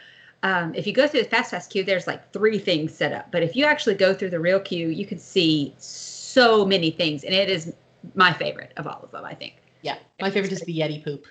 Um, 0.43 0.73
if 0.73 0.88
you 0.88 0.93
go 0.93 1.08
through 1.08 1.23
the 1.23 1.30
fast 1.30 1.51
pass 1.51 1.67
queue, 1.67 1.84
there's 1.84 2.08
like 2.08 2.32
three 2.34 2.58
things 2.58 2.93
set 2.93 3.13
up, 3.13 3.32
but 3.32 3.43
if 3.43 3.56
you 3.56 3.65
actually 3.65 3.95
go 3.95 4.13
through 4.13 4.32
the 4.32 4.39
real 4.39 4.60
queue, 4.60 4.89
you 4.89 5.06
can 5.06 5.19
see 5.19 5.75
so 5.77 6.65
many 6.65 6.89
things, 6.89 7.23
and 7.23 7.34
it 7.34 7.49
is 7.49 7.73
my 8.15 8.34
favorite 8.34 8.71
of 8.77 8.88
all 8.88 9.01
of 9.04 9.12
them. 9.12 9.25
I 9.25 9.36
think. 9.36 9.56
Yeah. 9.84 9.97
My 10.19 10.30
favorite 10.30 10.51
is 10.51 10.62
the 10.62 10.80
Yeti 10.80 11.04
poop. 11.04 11.25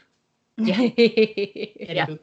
Yeah. 0.67 0.75
Yeti 0.99 1.87
Yeah. 1.97 2.07
poop. 2.07 2.23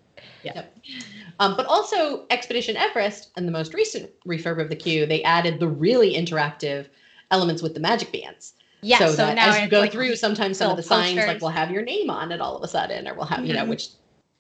Um, 1.40 1.56
but 1.56 1.66
also 1.68 2.26
Expedition 2.30 2.76
Everest 2.78 3.32
and 3.38 3.48
the 3.48 3.52
most 3.52 3.74
recent 3.74 4.10
refurb 4.26 4.60
of 4.62 4.70
the 4.70 4.76
queue, 4.76 5.06
they 5.06 5.22
added 5.24 5.60
the 5.60 5.68
really 5.68 6.14
interactive 6.16 6.88
elements 7.32 7.62
with 7.62 7.74
the 7.74 7.80
magic 7.80 8.12
bands. 8.12 8.54
Yeah, 8.82 9.00
so, 9.00 9.08
so, 9.12 9.16
that 9.18 9.36
now 9.36 9.50
as 9.50 9.62
you 9.62 9.68
go 9.70 9.82
like 9.82 9.92
through, 9.92 10.16
sometimes 10.16 10.58
some 10.58 10.70
of 10.72 10.78
the 10.78 10.84
little 10.84 10.98
signs 10.98 11.16
like 11.18 11.26
posters. 11.26 11.42
will 11.42 11.50
have 11.50 11.72
your 11.72 11.82
name 11.84 12.10
on 12.10 12.32
it 12.32 12.42
all 12.42 12.56
of 12.56 12.64
a 12.64 12.68
sudden, 12.68 13.08
or 13.08 13.14
we'll 13.16 13.26
have 13.26 13.46
you 13.46 13.54
know, 13.54 13.66
Mhm. 13.66 13.70
which 13.70 13.90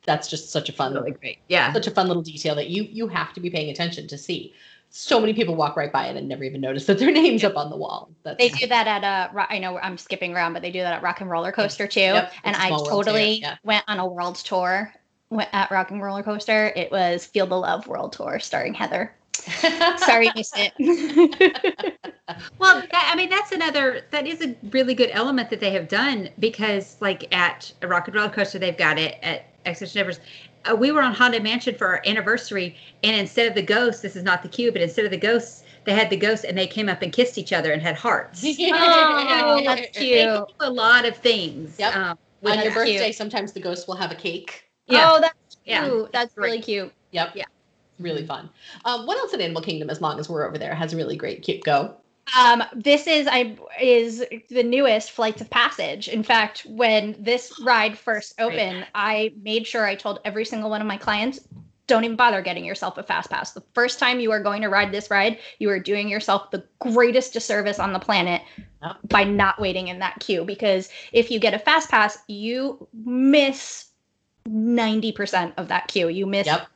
that's 0.05 0.27
just 0.27 0.51
such 0.51 0.69
a 0.69 0.71
fun, 0.71 0.93
Really 0.93 1.11
great. 1.11 1.39
Yeah. 1.49 1.73
such 1.73 1.87
a 1.87 1.91
fun 1.91 2.07
little 2.07 2.23
detail 2.23 2.55
that 2.55 2.69
you 2.69 2.83
you 2.83 3.07
have 3.07 3.33
to 3.33 3.39
be 3.41 3.49
paying 3.49 3.69
attention 3.69 4.07
to 4.07 4.17
see. 4.17 4.53
So 4.89 5.19
many 5.19 5.33
people 5.33 5.55
walk 5.55 5.75
right 5.75 5.91
by 5.91 6.07
it 6.07 6.15
and 6.15 6.27
never 6.27 6.43
even 6.43 6.61
notice 6.61 6.85
that 6.85 6.97
their 6.99 7.11
name's 7.13 7.43
up 7.43 7.55
on 7.55 7.69
the 7.69 7.77
wall. 7.77 8.09
That's 8.23 8.37
They 8.37 8.49
do 8.49 8.67
that 8.67 8.87
at 8.87 9.03
uh, 9.03 9.29
a. 9.33 9.53
I 9.53 9.59
know 9.59 9.77
I'm 9.79 9.97
skipping 9.97 10.33
around, 10.33 10.53
but 10.53 10.61
they 10.61 10.71
do 10.71 10.79
that 10.79 10.93
at 10.93 11.03
Rock 11.03 11.21
and 11.21 11.29
Roller 11.29 11.51
Coaster 11.51 11.87
too. 11.87 11.99
Yep, 11.99 12.33
and 12.43 12.55
it's 12.55 12.63
a 12.63 12.65
I 12.65 12.67
small 12.69 12.85
world 12.85 13.05
totally 13.05 13.39
yeah. 13.41 13.57
went 13.63 13.83
on 13.87 13.99
a 13.99 14.07
world 14.07 14.35
tour 14.35 14.93
went 15.29 15.49
at 15.53 15.69
Rock 15.71 15.91
and 15.91 16.01
Roller 16.01 16.23
Coaster. 16.23 16.71
It 16.75 16.91
was 16.91 17.25
Feel 17.25 17.47
the 17.47 17.57
Love 17.57 17.87
World 17.87 18.13
Tour 18.13 18.39
starring 18.39 18.73
Heather. 18.73 19.13
Sorry, 19.97 20.27
you 20.27 20.31
missed 20.35 20.55
it. 20.57 21.93
Well, 22.59 22.83
that, 22.91 23.09
I 23.13 23.15
mean, 23.15 23.29
that's 23.29 23.53
another, 23.53 24.01
that 24.11 24.27
is 24.27 24.41
a 24.41 24.53
really 24.71 24.93
good 24.93 25.11
element 25.13 25.49
that 25.49 25.61
they 25.61 25.71
have 25.71 25.87
done 25.87 26.29
because, 26.39 26.97
like, 26.99 27.33
at 27.33 27.71
Rock 27.81 28.07
and 28.07 28.15
Roller 28.15 28.29
Coaster, 28.29 28.59
they've 28.59 28.77
got 28.77 28.99
it 28.99 29.17
at 29.23 29.45
Expedition 29.65 30.01
Everest. 30.01 30.19
Uh, 30.65 30.75
we 30.75 30.91
were 30.91 31.01
on 31.01 31.13
Haunted 31.13 31.43
Mansion 31.43 31.75
for 31.75 31.87
our 31.87 32.01
anniversary, 32.05 32.75
and 33.03 33.15
instead 33.15 33.47
of 33.47 33.55
the 33.55 33.61
ghosts, 33.61 34.01
this 34.01 34.15
is 34.15 34.23
not 34.23 34.43
the 34.43 34.49
cube, 34.49 34.73
but 34.73 34.81
instead 34.81 35.05
of 35.05 35.11
the 35.11 35.17
ghosts, 35.17 35.63
they 35.85 35.93
had 35.93 36.09
the 36.09 36.17
ghosts 36.17 36.43
and 36.43 36.57
they 36.57 36.67
came 36.67 36.89
up 36.89 37.01
and 37.01 37.13
kissed 37.13 37.37
each 37.37 37.53
other 37.53 37.71
and 37.71 37.81
had 37.81 37.95
hearts. 37.95 38.43
Oh, 38.59 39.61
that's 39.65 39.97
cute. 39.97 40.19
do 40.19 40.45
a 40.59 40.69
lot 40.69 41.05
of 41.05 41.15
things. 41.15 41.77
Yep. 41.79 41.95
Um, 41.95 42.17
with 42.41 42.57
on 42.57 42.63
your 42.63 42.73
birthday, 42.73 43.05
cute. 43.05 43.15
sometimes 43.15 43.53
the 43.53 43.61
ghosts 43.61 43.87
will 43.87 43.95
have 43.95 44.11
a 44.11 44.15
cake. 44.15 44.65
Yeah. 44.87 45.11
Oh, 45.11 45.21
that's 45.21 45.55
cute. 45.55 45.65
Yeah. 45.65 46.05
That's 46.11 46.33
Great. 46.33 46.47
really 46.47 46.61
cute. 46.61 46.93
Yep. 47.11 47.31
Yeah. 47.35 47.45
Really 47.99 48.25
fun. 48.25 48.49
Um, 48.85 49.07
what 49.07 49.17
else 49.17 49.33
in 49.33 49.41
Animal 49.41 49.61
Kingdom, 49.61 49.89
as 49.89 50.01
long 50.01 50.19
as 50.19 50.29
we're 50.29 50.45
over 50.45 50.57
there, 50.57 50.75
has 50.75 50.93
a 50.93 50.97
really 50.97 51.15
great 51.15 51.41
cute 51.41 51.63
go? 51.63 51.95
Um, 52.35 52.63
this 52.75 53.07
is 53.07 53.27
I 53.29 53.55
is 53.81 54.23
the 54.49 54.63
newest 54.63 55.11
Flights 55.11 55.41
of 55.41 55.49
Passage. 55.49 56.07
In 56.07 56.23
fact, 56.23 56.65
when 56.67 57.15
this 57.19 57.59
ride 57.61 57.97
first 57.97 58.33
opened, 58.39 58.85
I 58.95 59.33
made 59.41 59.65
sure 59.65 59.85
I 59.85 59.95
told 59.95 60.19
every 60.25 60.45
single 60.45 60.69
one 60.69 60.81
of 60.81 60.87
my 60.87 60.97
clients, 60.97 61.39
don't 61.87 62.03
even 62.03 62.17
bother 62.17 62.41
getting 62.41 62.65
yourself 62.65 62.97
a 62.97 63.03
fast 63.03 63.29
pass. 63.29 63.53
The 63.53 63.63
first 63.73 63.97
time 63.97 64.19
you 64.19 64.31
are 64.31 64.41
going 64.41 64.61
to 64.61 64.67
ride 64.67 64.91
this 64.91 65.09
ride, 65.09 65.39
you 65.59 65.69
are 65.69 65.79
doing 65.79 66.09
yourself 66.09 66.51
the 66.51 66.63
greatest 66.79 67.33
disservice 67.33 67.79
on 67.79 67.93
the 67.93 67.99
planet 67.99 68.41
Yep. 68.83 68.97
by 69.05 69.23
not 69.23 69.59
waiting 69.59 69.87
in 69.87 69.99
that 69.99 70.19
queue. 70.19 70.43
Because 70.43 70.89
if 71.11 71.31
you 71.31 71.39
get 71.39 71.53
a 71.53 71.59
fast 71.59 71.89
pass, 71.89 72.19
you 72.27 72.87
miss 72.93 73.87
90% 74.47 75.53
of 75.57 75.69
that 75.69 75.87
queue. 75.87 76.09
You 76.09 76.25
miss 76.25 76.45
Yep. 76.45 76.67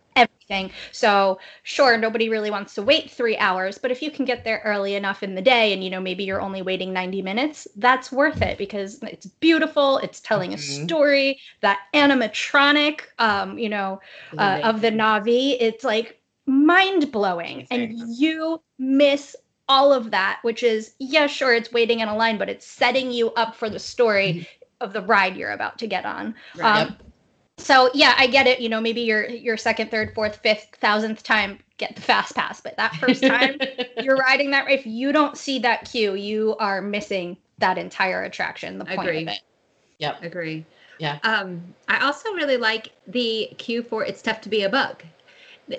Everything. 0.51 0.77
So 0.91 1.39
sure, 1.63 1.97
nobody 1.97 2.29
really 2.29 2.51
wants 2.51 2.73
to 2.75 2.81
wait 2.83 3.11
three 3.11 3.37
hours, 3.37 3.77
but 3.77 3.91
if 3.91 4.01
you 4.01 4.11
can 4.11 4.25
get 4.25 4.43
there 4.43 4.61
early 4.65 4.95
enough 4.95 5.23
in 5.23 5.35
the 5.35 5.41
day 5.41 5.73
and 5.73 5.83
you 5.83 5.89
know 5.89 6.01
maybe 6.01 6.23
you're 6.23 6.41
only 6.41 6.61
waiting 6.61 6.93
90 6.93 7.21
minutes, 7.21 7.67
that's 7.77 8.11
worth 8.11 8.41
it 8.41 8.57
because 8.57 9.01
it's 9.03 9.25
beautiful, 9.25 9.97
it's 9.99 10.19
telling 10.21 10.53
a 10.53 10.57
Mhm. 10.57 10.57
story. 10.57 11.39
That 11.61 11.79
animatronic, 11.93 13.01
um, 13.19 13.57
you 13.57 13.69
know, 13.69 14.01
uh, 14.37 14.57
of 14.63 14.81
the 14.81 14.91
Na'vi, 14.91 15.57
it's 15.59 15.83
like 15.83 16.21
mind 16.45 17.11
blowing. 17.11 17.67
And 17.71 17.93
you 18.17 18.61
miss 18.77 19.35
all 19.67 19.93
of 19.93 20.11
that, 20.11 20.39
which 20.43 20.63
is, 20.63 20.95
yeah, 20.99 21.27
sure, 21.27 21.53
it's 21.53 21.71
waiting 21.71 21.99
in 21.99 22.07
a 22.09 22.15
line, 22.15 22.37
but 22.37 22.49
it's 22.49 22.65
setting 22.65 23.11
you 23.11 23.31
up 23.33 23.55
for 23.55 23.69
the 23.69 23.79
story 23.79 24.47
of 24.81 24.93
the 24.93 25.01
ride 25.01 25.37
you're 25.37 25.51
about 25.51 25.77
to 25.79 25.87
get 25.87 26.05
on. 26.05 26.35
Right. 26.53 26.87
Um, 26.87 26.95
So 27.61 27.89
yeah, 27.93 28.15
I 28.17 28.27
get 28.27 28.47
it. 28.47 28.59
You 28.59 28.69
know, 28.69 28.81
maybe 28.81 29.01
your 29.01 29.27
your 29.29 29.57
second, 29.57 29.91
third, 29.91 30.13
fourth, 30.13 30.37
fifth, 30.37 30.75
thousandth 30.79 31.23
time 31.23 31.59
get 31.77 31.95
the 31.95 32.01
fast 32.01 32.35
pass, 32.35 32.61
but 32.61 32.75
that 32.77 32.95
first 32.95 33.23
time 33.23 33.57
you're 34.01 34.17
riding 34.17 34.51
that, 34.51 34.69
if 34.69 34.85
you 34.85 35.11
don't 35.11 35.37
see 35.37 35.59
that 35.59 35.89
queue, 35.89 36.15
you 36.15 36.55
are 36.57 36.81
missing 36.81 37.37
that 37.59 37.77
entire 37.77 38.23
attraction. 38.23 38.77
The 38.77 38.85
point 38.85 39.01
Agree. 39.01 39.21
of 39.23 39.27
it. 39.29 39.41
Yep. 39.99 40.23
Agree. 40.23 40.65
Yeah. 40.99 41.19
Um, 41.23 41.73
I 41.87 42.03
also 42.05 42.31
really 42.33 42.57
like 42.57 42.91
the 43.07 43.49
queue 43.57 43.83
for 43.83 44.03
"It's 44.03 44.21
Tough 44.21 44.41
to 44.41 44.49
Be 44.49 44.63
a 44.63 44.69
Bug." 44.69 45.03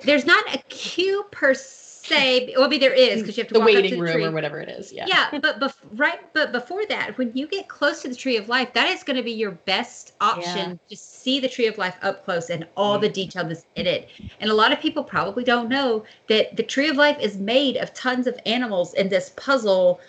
There's 0.03 0.25
not 0.25 0.43
a 0.53 0.57
queue 0.69 1.25
per 1.31 1.53
se. 1.53 1.82
Say, 2.05 2.53
well, 2.57 2.65
I 2.65 2.67
mean, 2.67 2.81
there 2.81 2.93
is 2.93 3.21
because 3.21 3.37
you 3.37 3.43
have 3.43 3.47
to 3.47 3.53
the 3.53 3.59
walk 3.61 3.69
up 3.69 3.75
to 3.75 3.81
waiting 3.81 3.97
the 3.97 4.01
room 4.03 4.13
tree. 4.13 4.25
or 4.25 4.31
whatever 4.31 4.59
it 4.59 4.67
is. 4.67 4.91
Yeah. 4.91 5.05
Yeah, 5.07 5.39
but 5.39 5.61
bef- 5.61 5.77
right, 5.95 6.19
but 6.33 6.51
before 6.51 6.85
that, 6.87 7.17
when 7.17 7.31
you 7.33 7.47
get 7.47 7.69
close 7.69 8.01
to 8.01 8.09
the 8.09 8.15
Tree 8.15 8.35
of 8.35 8.49
Life, 8.49 8.73
that 8.73 8.89
is 8.89 9.03
going 9.03 9.15
to 9.15 9.23
be 9.23 9.31
your 9.31 9.51
best 9.51 10.11
option 10.19 10.77
to 10.89 10.97
see 10.97 11.39
the 11.39 11.47
Tree 11.47 11.67
of 11.67 11.77
Life 11.77 11.95
up 12.01 12.25
close 12.25 12.49
and 12.49 12.67
all 12.75 12.99
the 12.99 13.07
mm-hmm. 13.07 13.13
detail 13.13 13.47
that's 13.47 13.65
in 13.77 13.87
it. 13.87 14.09
And 14.41 14.51
a 14.51 14.53
lot 14.53 14.73
of 14.73 14.81
people 14.81 15.01
probably 15.01 15.45
don't 15.45 15.69
know 15.69 16.03
that 16.27 16.57
the 16.57 16.63
Tree 16.63 16.89
of 16.89 16.97
Life 16.97 17.17
is 17.21 17.37
made 17.37 17.77
of 17.77 17.93
tons 17.93 18.27
of 18.27 18.37
animals 18.45 18.93
in 18.95 19.07
this 19.07 19.31
puzzle. 19.37 20.01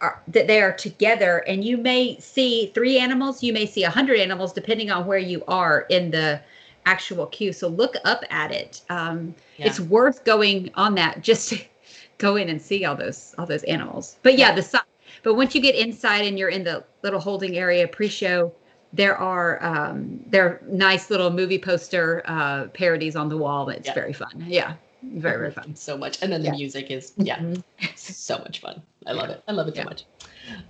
Are, 0.00 0.20
that 0.28 0.48
they 0.48 0.60
are 0.60 0.72
together, 0.72 1.38
and 1.46 1.64
you 1.64 1.78
may 1.78 2.18
see 2.18 2.72
three 2.74 2.98
animals, 2.98 3.42
you 3.42 3.52
may 3.52 3.64
see 3.64 3.84
a 3.84 3.90
hundred 3.90 4.18
animals, 4.18 4.52
depending 4.52 4.90
on 4.90 5.06
where 5.06 5.18
you 5.18 5.42
are 5.46 5.86
in 5.88 6.10
the 6.10 6.40
actual 6.86 7.26
queue. 7.26 7.52
So 7.52 7.68
look 7.68 7.94
up 8.04 8.22
at 8.30 8.52
it. 8.52 8.82
Um, 8.90 9.34
Yeah. 9.58 9.66
It's 9.68 9.80
worth 9.80 10.24
going 10.24 10.70
on 10.74 10.94
that 10.96 11.22
just 11.22 11.48
to 11.50 11.58
go 12.18 12.36
in 12.36 12.48
and 12.48 12.60
see 12.60 12.84
all 12.84 12.96
those 12.96 13.34
all 13.38 13.46
those 13.46 13.62
animals. 13.64 14.16
But 14.22 14.38
yeah, 14.38 14.50
Yeah. 14.54 14.60
the 14.60 14.82
but 15.22 15.34
once 15.34 15.54
you 15.54 15.60
get 15.60 15.74
inside 15.74 16.26
and 16.26 16.38
you're 16.38 16.48
in 16.50 16.64
the 16.64 16.84
little 17.02 17.20
holding 17.20 17.56
area 17.56 17.86
pre-show, 17.88 18.52
there 18.92 19.16
are 19.16 19.62
um, 19.64 20.20
there 20.26 20.44
are 20.46 20.60
nice 20.68 21.10
little 21.10 21.30
movie 21.30 21.58
poster 21.58 22.22
uh, 22.26 22.66
parodies 22.68 23.16
on 23.16 23.28
the 23.28 23.36
wall. 23.36 23.68
It's 23.70 23.86
Yeah. 23.88 23.94
very 23.94 24.12
fun. 24.12 24.44
Yeah, 24.46 24.74
very 25.02 25.38
very 25.38 25.50
fun. 25.50 25.74
so 25.76 25.96
much. 25.96 26.22
And 26.22 26.32
then 26.32 26.42
the 26.42 26.48
Yeah. 26.48 26.52
music 26.56 26.90
is 26.90 27.12
yeah, 27.16 27.38
Mhm. 27.38 27.62
so 27.96 28.38
much 28.38 28.60
fun. 28.60 28.82
I 29.06 29.12
love 29.12 29.30
it. 29.30 29.42
I 29.48 29.52
love 29.52 29.68
it 29.68 29.76
Yeah. 29.76 29.82
so 29.82 29.88
much. 29.88 30.04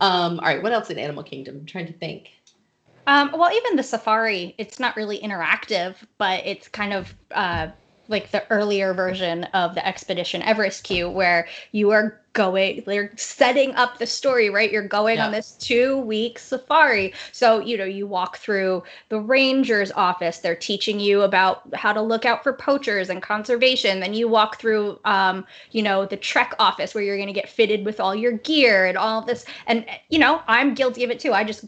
Um, 0.00 0.38
all 0.40 0.46
right, 0.46 0.62
what 0.62 0.72
else 0.72 0.90
in 0.90 0.98
Animal 0.98 1.22
Kingdom? 1.22 1.57
I'm 1.61 1.66
trying 1.66 1.87
to 1.87 1.92
think. 1.92 2.31
Um, 3.07 3.31
well, 3.33 3.53
even 3.53 3.77
the 3.77 3.83
safari, 3.83 4.55
it's 4.59 4.79
not 4.79 4.97
really 4.97 5.19
interactive, 5.19 5.97
but 6.19 6.45
it's 6.47 6.69
kind 6.69 6.93
of 6.93 7.14
uh, 7.33 7.69
like 8.09 8.31
the 8.31 8.51
earlier 8.51 8.95
version 8.95 9.45
of 9.55 9.75
the 9.75 9.87
Expedition 9.87 10.43
Everest 10.43 10.85
queue, 10.85 11.09
where 11.09 11.47
you 11.73 11.90
are 11.90 12.21
going, 12.33 12.83
they're 12.87 13.12
setting 13.17 13.75
up 13.77 13.99
the 13.99 14.07
story, 14.07 14.51
right? 14.51 14.71
You're 14.73 14.87
going 14.87 15.21
on 15.21 15.33
this 15.33 15.53
two 15.53 15.99
week 15.99 16.38
safari. 16.38 17.14
So, 17.33 17.61
you 17.61 17.79
know, 17.79 17.85
you 17.85 18.07
walk 18.07 18.38
through 18.38 18.83
the 19.09 19.21
ranger's 19.21 19.93
office, 19.93 20.38
they're 20.38 20.57
teaching 20.57 20.99
you 20.99 21.23
about 21.23 21.62
how 21.75 21.93
to 21.93 22.03
look 22.03 22.27
out 22.27 22.43
for 22.43 22.53
poachers 22.53 23.09
and 23.09 23.23
conservation. 23.23 24.01
Then 24.01 24.14
you 24.14 24.29
walk 24.29 24.59
through, 24.59 24.99
um, 25.05 25.47
you 25.71 25.83
know, 25.83 26.07
the 26.07 26.17
Trek 26.17 26.55
office 26.59 26.95
where 26.95 27.05
you're 27.05 27.17
going 27.17 27.29
to 27.29 27.33
get 27.33 27.49
fitted 27.49 27.85
with 27.85 28.01
all 28.01 28.14
your 28.14 28.33
gear 28.33 28.87
and 28.87 28.99
all 28.99 29.23
this. 29.23 29.45
And, 29.67 29.87
you 30.09 30.19
know, 30.19 30.43
I'm 30.49 30.75
guilty 30.75 31.05
of 31.05 31.11
it 31.11 31.21
too. 31.21 31.33
I 31.33 31.45
just 31.45 31.64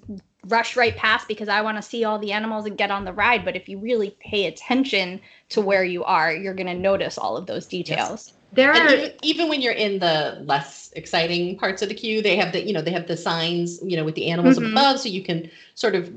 rush 0.49 0.77
right 0.77 0.97
past 0.97 1.29
because 1.29 1.49
I 1.49 1.61
want 1.63 1.77
to 1.79 1.83
see 1.83 2.05
all 2.05 2.19
the 2.19 2.33
animals 2.33 2.67
and 2.67 2.77
get 2.79 2.91
on 2.91 3.05
the 3.05 3.13
ride. 3.13 3.45
But 3.45 3.57
if 3.57 3.69
you 3.69 3.79
really 3.79 4.17
pay 4.21 4.47
attention 4.47 5.21
to 5.51 5.61
where 5.61 5.85
you 5.85 6.05
are, 6.05 6.33
you're 6.33 6.55
going 6.55 6.67
to 6.67 6.75
notice 6.75 7.19
all 7.19 7.37
of 7.37 7.47
those 7.47 7.67
details. 7.67 8.33
There 8.53 8.73
And 8.73 8.85
are 8.89 8.93
even, 8.95 9.13
even 9.23 9.49
when 9.49 9.61
you're 9.61 9.73
in 9.73 9.99
the 9.99 10.43
less 10.45 10.91
exciting 10.95 11.59
parts 11.59 11.83
of 11.83 11.89
the 11.89 11.95
queue, 11.95 12.23
they 12.23 12.37
have 12.37 12.53
the 12.53 12.65
you 12.65 12.73
know 12.73 12.81
they 12.81 12.93
have 12.93 13.07
the 13.07 13.17
signs 13.17 13.81
you 13.83 13.97
know 13.97 14.05
with 14.05 14.15
the 14.15 14.31
animals 14.31 14.57
Mhm. 14.59 14.71
above, 14.73 15.01
so 15.01 15.09
you 15.09 15.23
can 15.23 15.51
sort 15.75 15.95
of 15.95 16.11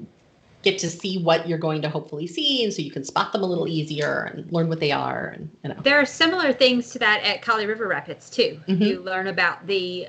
get 0.62 0.78
to 0.80 0.90
see 0.90 1.18
what 1.24 1.48
you're 1.48 1.58
going 1.58 1.82
to 1.82 1.90
hopefully 1.90 2.28
see, 2.28 2.64
and 2.64 2.74
so 2.74 2.82
you 2.82 2.92
can 2.92 3.04
spot 3.04 3.32
them 3.34 3.44
a 3.44 3.46
little 3.48 3.68
easier 3.68 4.24
and 4.34 4.52
learn 4.52 4.70
what 4.70 4.80
they 4.80 4.92
are, 4.92 5.28
and 5.36 5.50
you 5.64 5.70
know. 5.70 5.82
there 5.84 6.00
are 6.00 6.06
similar 6.06 6.54
things 6.54 6.92
to 6.92 7.00
that 7.00 7.24
at 7.24 7.42
Kali 7.42 7.66
River 7.66 7.88
Rapids 7.88 8.30
too. 8.30 8.62
Mhm. 8.68 8.86
You 8.86 9.02
learn 9.02 9.28
about 9.28 9.66
the 9.66 10.08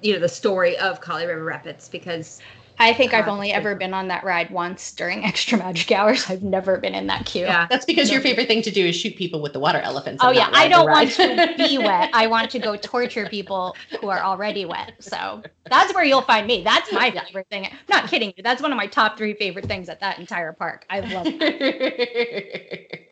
you 0.00 0.12
know 0.12 0.18
the 0.18 0.28
story 0.28 0.76
of 0.78 1.00
Kali 1.00 1.26
River 1.26 1.44
Rapids 1.44 1.88
because 1.88 2.40
I 2.78 2.92
think 2.92 3.14
I've 3.14 3.28
only 3.28 3.52
ever 3.52 3.74
been 3.74 3.94
on 3.94 4.08
that 4.08 4.24
ride 4.24 4.50
once 4.50 4.92
during 4.92 5.24
extra 5.30 5.58
magic 5.58 5.90
hours. 5.92 6.28
I've 6.28 6.42
never 6.42 6.78
been 6.78 6.94
in 6.94 7.06
that 7.08 7.26
queue. 7.26 7.44
yeah 7.44 7.66
That's 7.70 7.84
because 7.84 8.10
your 8.10 8.20
favorite 8.20 8.48
thing 8.48 8.62
to 8.62 8.70
do 8.70 8.86
is 8.86 8.96
shoot 8.96 9.16
people 9.16 9.40
with 9.42 9.52
the 9.52 9.60
water 9.60 9.78
elephants. 9.78 10.22
Oh 10.24 10.30
yeah, 10.30 10.50
I 10.52 10.68
don't 10.68 10.88
want 10.88 11.10
to 11.12 11.54
be 11.56 11.78
wet. 11.78 12.10
I 12.12 12.26
want 12.26 12.50
to 12.50 12.58
go 12.58 12.76
torture 12.82 13.26
people 13.28 13.76
who 14.00 14.08
are 14.08 14.20
already 14.20 14.64
wet. 14.64 14.92
So 15.00 15.42
that's 15.70 15.94
where 15.94 16.04
you'll 16.04 16.22
find 16.22 16.46
me. 16.46 16.62
That's 16.62 16.92
my 16.92 17.10
favorite 17.10 17.48
thing. 17.50 17.66
I'm 17.66 17.72
not 17.88 18.08
kidding 18.08 18.32
you. 18.36 18.42
That's 18.42 18.62
one 18.62 18.72
of 18.72 18.76
my 18.76 18.86
top 18.86 19.16
three 19.16 19.34
favorite 19.34 19.66
things 19.66 19.88
at 19.88 20.00
that 20.00 20.18
entire 20.18 20.52
park. 20.52 20.84
I 20.90 21.00
love 21.00 21.26
it. 21.28 23.02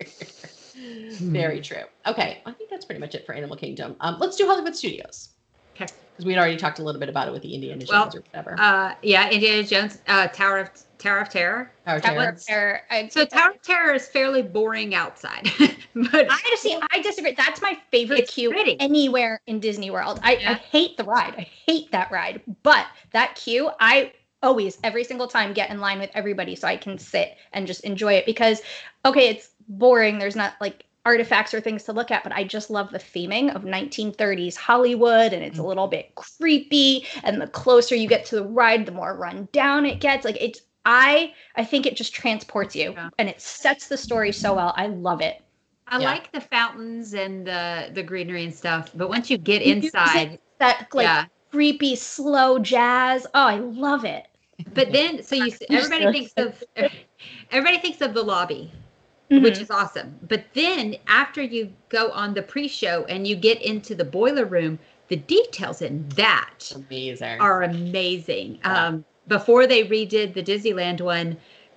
Very 1.20 1.61
true. 1.61 1.85
Okay, 2.07 2.42
I 2.44 2.53
think 2.53 2.70
that's 2.70 2.85
pretty 2.85 3.00
much 3.00 3.14
it 3.14 3.24
for 3.27 3.33
Animal 3.35 3.57
Kingdom. 3.57 3.96
Um, 4.00 4.18
let's 4.18 4.37
do 4.37 4.46
Hollywood 4.46 4.77
Studios. 4.77 5.31
Okay. 5.74 5.87
Because 6.12 6.26
we'd 6.26 6.38
already 6.38 6.56
talked 6.56 6.78
a 6.78 6.84
little 6.84 7.00
bit 7.00 7.08
about 7.08 7.26
it 7.26 7.32
with 7.32 7.42
the 7.42 7.52
Indiana 7.54 7.80
Jones 7.84 7.90
Well, 7.90 8.06
or 8.16 8.20
whatever. 8.20 8.56
uh, 8.60 8.94
yeah 9.02 9.28
Indiana 9.30 9.64
Jones 9.64 9.98
uh, 10.06 10.28
Tower 10.28 10.58
of 10.60 10.70
Tower 10.98 11.18
of 11.18 11.28
Terror. 11.28 11.70
Tower 11.84 11.96
of 11.96 12.02
Tower 12.02 12.14
Terror. 12.14 12.28
of 12.30 12.44
Terror. 12.44 12.80
I- 12.90 13.08
So 13.08 13.24
Tower 13.26 13.50
of 13.50 13.62
Terror 13.62 13.94
is 13.94 14.06
fairly 14.08 14.40
boring 14.42 14.94
outside, 14.94 15.50
but 15.58 16.30
I 16.30 16.40
just 16.48 16.62
see. 16.62 16.78
I 16.92 17.00
disagree. 17.02 17.34
That's 17.37 17.60
my 17.60 17.76
favorite 17.90 18.28
queue 18.28 18.50
pretty. 18.50 18.76
anywhere 18.80 19.40
in 19.48 19.58
Disney 19.60 19.90
World. 19.90 20.20
I, 20.22 20.34
I 20.37 20.54
hate 20.54 20.96
the 20.96 21.04
ride. 21.04 21.34
I 21.37 21.48
hate 21.66 21.90
that 21.92 22.10
ride. 22.12 22.40
But 22.62 22.87
that 23.12 23.34
queue, 23.34 23.70
I 23.80 24.12
always 24.42 24.78
every 24.84 25.02
single 25.04 25.26
time 25.26 25.52
get 25.52 25.70
in 25.70 25.80
line 25.80 25.98
with 25.98 26.10
everybody 26.14 26.54
so 26.54 26.68
I 26.68 26.76
can 26.76 26.96
sit 26.96 27.37
and 27.52 27.66
just 27.66 27.80
enjoy 27.82 28.14
it 28.14 28.24
because 28.24 28.62
okay, 29.04 29.28
it's 29.30 29.50
boring. 29.68 30.18
There's 30.20 30.37
not 30.37 30.54
like 30.60 30.84
artifacts 31.04 31.52
or 31.52 31.60
things 31.60 31.84
to 31.84 31.92
look 31.92 32.10
at, 32.10 32.22
but 32.22 32.32
I 32.32 32.44
just 32.44 32.70
love 32.70 32.90
the 32.90 32.98
theming 32.98 33.54
of 33.54 33.62
1930s 33.62 34.56
Hollywood 34.56 35.32
and 35.32 35.42
it's 35.42 35.58
a 35.58 35.62
mm. 35.62 35.66
little 35.66 35.86
bit 35.86 36.14
creepy 36.14 37.06
and 37.22 37.40
the 37.40 37.46
closer 37.46 37.94
you 37.94 38.08
get 38.08 38.24
to 38.26 38.36
the 38.36 38.44
ride, 38.44 38.86
the 38.86 38.92
more 38.92 39.16
run 39.16 39.48
down 39.52 39.84
it 39.86 40.00
gets. 40.00 40.24
Like 40.24 40.38
it's 40.40 40.60
I 40.86 41.32
I 41.56 41.64
think 41.64 41.86
it 41.86 41.96
just 41.96 42.14
transports 42.14 42.74
you 42.74 42.92
Yeah. 42.92 43.10
and 43.18 43.28
it 43.28 43.40
sets 43.40 43.88
the 43.88 43.96
story 43.96 44.32
so 44.32 44.54
well. 44.54 44.72
I 44.76 44.86
love 44.86 45.20
it. 45.20 45.42
I 45.86 45.98
Yeah. 45.98 46.06
like 46.06 46.32
the 46.32 46.40
fountains 46.40 47.14
and 47.14 47.46
the 47.46 47.90
the 47.92 48.02
greenery 48.02 48.44
and 48.44 48.54
stuff, 48.54 48.90
but 48.94 49.08
once 49.08 49.30
you 49.30 49.38
get 49.38 49.62
inside, 49.62 50.38
That 50.58 50.88
like 50.94 51.04
yeah. 51.04 51.26
creepy 51.50 51.96
slow 51.96 52.58
jazz. 52.58 53.26
Oh, 53.34 53.46
I 53.46 53.56
love 53.56 54.04
it. 54.04 54.26
But 54.72 54.92
then, 54.92 55.22
so 55.22 55.34
you 55.34 55.52
everybody 55.70 56.12
thinks 56.12 56.32
of 56.36 56.62
everybody 57.50 57.78
thinks 57.78 58.00
of 58.00 58.14
the 58.14 58.22
lobby, 58.22 58.72
which 59.28 59.54
Mhm. 59.54 59.62
is 59.62 59.70
awesome. 59.70 60.18
But 60.22 60.44
then 60.54 60.96
after 61.06 61.42
you 61.42 61.72
go 61.88 62.10
on 62.10 62.34
the 62.34 62.42
pre-show 62.42 63.04
and 63.08 63.26
you 63.26 63.37
get 63.37 63.60
into 63.62 63.94
the 63.94 64.04
boiler 64.04 64.44
room, 64.44 64.78
the 65.08 65.16
details 65.16 65.82
in 65.82 66.08
that 66.10 66.72
Amazing. 66.74 67.40
are 67.40 67.62
amazing. 67.62 68.58
Yeah. 68.64 68.87
Um, 68.88 69.04
before 69.28 69.66
they 69.66 69.84
redid 69.84 70.34
the 70.34 70.42
Disneyland 70.42 71.00
one, 71.00 71.37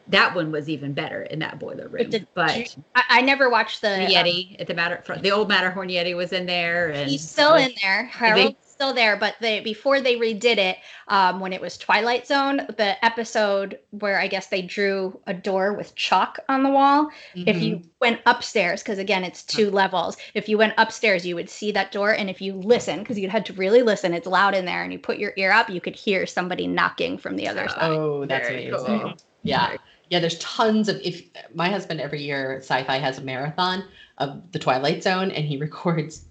that 0.09 0.33
one 0.35 0.51
was 0.51 0.69
even 0.69 0.93
better 0.93 1.23
in 1.23 1.39
that 1.39 1.59
boiler 1.59 1.87
room. 1.87 2.09
did 2.09 2.27
But 2.33 2.57
you- 2.77 2.83
I, 2.95 3.03
I 3.09 3.21
never 3.21 3.49
watched 3.49 3.81
the 3.81 3.89
the 3.89 4.05
um, 4.17 4.25
Yeti 4.25 4.55
at 4.59 4.67
the 4.67 4.73
Matter, 4.73 5.01
the 5.21 5.31
old 5.31 5.49
Matterhorn 5.49 5.89
Yeti 5.89 6.15
was 6.15 6.31
in 6.33 6.45
there, 6.45 6.89
and 6.89 7.09
He's 7.09 7.27
still 7.29 7.55
in 7.55 7.73
there. 7.81 8.05
Harold's 8.05 8.66
still 8.77 8.93
there, 8.93 9.17
but 9.17 9.35
they 9.41 9.59
before 9.61 10.01
they 10.01 10.15
redid 10.15 10.57
it, 10.57 10.77
um, 11.07 11.39
when 11.39 11.53
it 11.53 11.61
was 11.61 11.77
Twilight 11.77 12.27
Zone, 12.27 12.57
the 12.77 13.03
episode 13.05 13.79
where 13.91 14.19
I 14.19 14.27
guess 14.27 14.47
they 14.47 14.61
drew 14.61 15.19
a 15.27 15.33
door 15.33 15.73
with 15.73 15.95
chalk 15.95 16.39
on 16.49 16.63
the 16.63 16.69
wall. 16.69 17.09
If 17.45 17.61
you 17.61 17.75
Mm-hmm. 17.75 17.87
went 18.01 18.21
upstairs, 18.25 18.83
because 18.83 18.99
again 18.99 19.23
it's 19.23 19.43
two 19.43 19.71
levels, 19.71 20.17
if 20.33 20.47
you 20.49 20.57
went 20.57 20.73
upstairs, 20.77 21.25
you 21.25 21.35
would 21.35 21.49
see 21.49 21.71
that 21.73 21.91
door, 21.91 22.11
and 22.13 22.29
if 22.29 22.41
you 22.41 22.53
listen, 22.53 22.99
because 22.99 23.17
you 23.19 23.29
had 23.29 23.45
to 23.47 23.53
really 23.53 23.81
listen, 23.81 24.13
it's 24.13 24.27
loud 24.27 24.53
in 24.55 24.65
there, 24.65 24.83
and 24.83 24.93
you 24.93 24.99
put 24.99 25.17
your 25.17 25.33
ear 25.37 25.51
up, 25.51 25.69
you 25.69 25.81
could 25.81 25.95
hear 25.95 26.25
somebody 26.25 26.67
knocking 26.67 27.17
from 27.17 27.35
the 27.35 27.47
other 27.47 27.67
Oh. 27.67 27.69
side. 27.69 28.01
Oh, 28.21 28.25
that's 28.25 28.49
Very 28.49 28.49
amazing. 28.49 28.71
cool. 28.71 29.21
Yeah. 29.43 29.69
Very 29.69 29.79
Yeah, 30.09 30.19
there's 30.19 30.39
tons 30.39 30.87
of 30.89 31.01
if 31.03 31.23
my 31.53 31.69
husband 31.69 31.99
every 31.99 32.23
year 32.23 32.61
Syfy 32.63 32.99
has 32.99 33.17
a 33.17 33.21
marathon 33.23 33.83
of 34.17 34.51
the 34.51 34.59
Twilight 34.59 35.03
Zone 35.03 35.31
and 35.31 35.45
he 35.45 35.57
records 35.61 36.26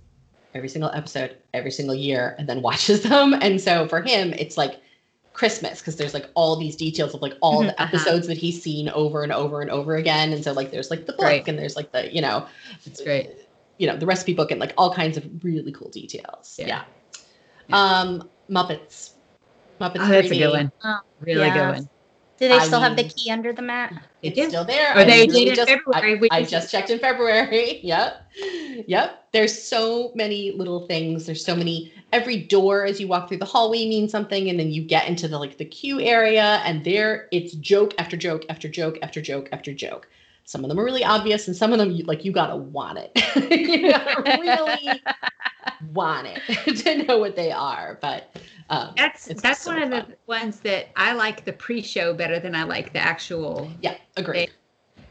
every 0.57 0.69
single 0.69 0.91
episode 0.93 1.37
every 1.55 1.71
single 1.71 1.95
year 1.95 2.35
and 2.39 2.49
then 2.49 2.63
watches 2.69 3.03
them. 3.03 3.35
And 3.41 3.61
so 3.61 3.87
for 3.87 4.01
him 4.03 4.33
it's 4.35 4.57
like 4.57 4.81
Christmas 5.33 5.81
because 5.81 5.97
there's 5.97 6.15
like 6.15 6.31
all 6.35 6.57
these 6.57 6.77
details 6.77 7.13
of 7.15 7.21
like 7.21 7.35
all 7.43 7.63
Mhm, 7.63 7.67
the 7.67 7.75
uh-huh. 7.83 7.85
episodes 7.95 8.27
that 8.27 8.39
he's 8.39 8.63
seen 8.63 8.89
over 8.89 9.23
and 9.23 9.33
over 9.33 9.61
and 9.61 9.71
over 9.71 9.97
again. 9.97 10.33
And 10.33 10.43
so 10.43 10.53
like 10.53 10.71
there's 10.71 10.91
like 10.91 11.05
the 11.07 11.13
book 11.13 11.21
Great. 11.27 11.47
and 11.49 11.59
there's 11.59 11.77
like 11.77 11.93
the, 11.93 12.13
you 12.15 12.23
know, 12.23 12.47
It's 12.87 13.03
great. 13.03 13.31
you 13.79 13.87
know, 13.87 13.97
the 13.97 14.07
recipe 14.07 14.33
book 14.33 14.51
and 14.51 14.59
like 14.59 14.73
all 14.79 14.93
kinds 14.95 15.17
of 15.19 15.25
really 15.45 15.73
cool 15.73 15.91
details. 15.91 16.57
Yeah. 16.59 16.67
Yeah. 16.69 16.83
Yeah. 17.69 17.77
Um 18.01 18.31
Muppets. 18.51 19.11
Muppets. 19.81 19.97
Oh, 20.01 20.09
that's 20.09 20.29
a 20.29 20.31
3D. 20.31 20.39
good 20.39 20.51
one. 20.53 20.73
Oh, 20.85 20.99
Really 21.21 21.47
yeah. 21.47 21.55
good 21.55 21.77
one. 21.81 21.89
Do 22.39 22.49
they 22.49 22.55
I 22.55 22.67
still 22.67 22.81
have 22.81 22.97
the 22.97 23.03
mean- 23.05 23.13
key 23.13 23.31
under 23.31 23.53
the 23.53 23.63
mat? 23.63 23.95
They 24.23 24.29
It's 24.29 24.37
do. 24.39 24.49
still 24.49 24.65
there. 24.65 24.93
Or 24.95 25.01
I 25.01 25.05
they 25.05 25.21
literally 25.21 25.45
did 25.47 25.49
in 25.51 25.55
just- 25.57 25.69
February. 25.71 26.13
I, 26.13 26.21
We 26.21 26.29
I 26.31 26.41
just- 26.41 26.51
just 26.51 26.71
checked 26.71 26.91
in 26.91 26.99
February. 26.99 27.81
Yep. 27.83 28.23
Yep. 28.87 29.25
There's 29.33 29.63
so 29.63 30.13
many 30.15 30.53
little 30.53 30.87
things. 30.87 31.25
There's 31.27 31.45
so 31.45 31.57
many. 31.57 31.93
Every 32.13 32.37
door 32.37 32.85
as 32.85 33.01
you 33.01 33.09
walk 33.09 33.29
through 33.29 33.39
the 33.39 33.45
hallway 33.47 33.87
means 33.89 34.13
something, 34.13 34.49
and 34.51 34.59
then 34.61 34.71
you 34.71 34.83
get 34.83 35.09
into 35.09 35.29
the 35.29 35.39
like 35.39 35.57
the 35.59 35.65
queue 35.65 36.01
area, 36.01 36.61
and 36.65 36.85
there 36.85 37.29
it's 37.33 37.53
joke 37.55 37.95
after 37.99 38.17
joke 38.17 38.45
after 38.51 38.69
joke 38.69 38.99
after 39.03 39.21
joke 39.23 39.49
after 39.53 39.73
joke. 39.73 40.09
Some 40.47 40.65
of 40.65 40.69
them 40.71 40.79
are 40.81 40.85
really 40.85 41.05
obvious, 41.05 41.49
and 41.49 41.57
some 41.57 41.73
of 41.73 41.79
them 41.79 41.91
you, 41.91 42.05
like 42.05 42.25
you 42.25 42.33
gotta 42.33 42.57
want 42.57 42.99
it. 42.99 43.13
you 43.51 43.91
gotta 43.91 44.41
really 44.41 45.03
want 45.93 46.29
it 46.29 46.77
to 46.85 47.03
know 47.05 47.19
what 47.19 47.37
they 47.37 47.51
are. 47.53 47.99
But 48.01 48.31
um, 48.71 48.95
That's 48.97 49.27
that's 49.27 49.63
so 49.63 49.73
one 49.73 49.83
of 49.83 49.91
the 49.91 50.07
ones 50.27 50.61
that 50.61 50.89
I 50.97 51.13
like 51.13 51.45
the 51.45 51.53
pre-show 51.53 52.15
better 52.15 52.39
than 52.39 52.55
I 52.55 52.63
like 52.63 52.93
the 52.93 53.01
actual. 53.01 53.71
yeah, 53.83 53.97
agreed. 54.17 54.51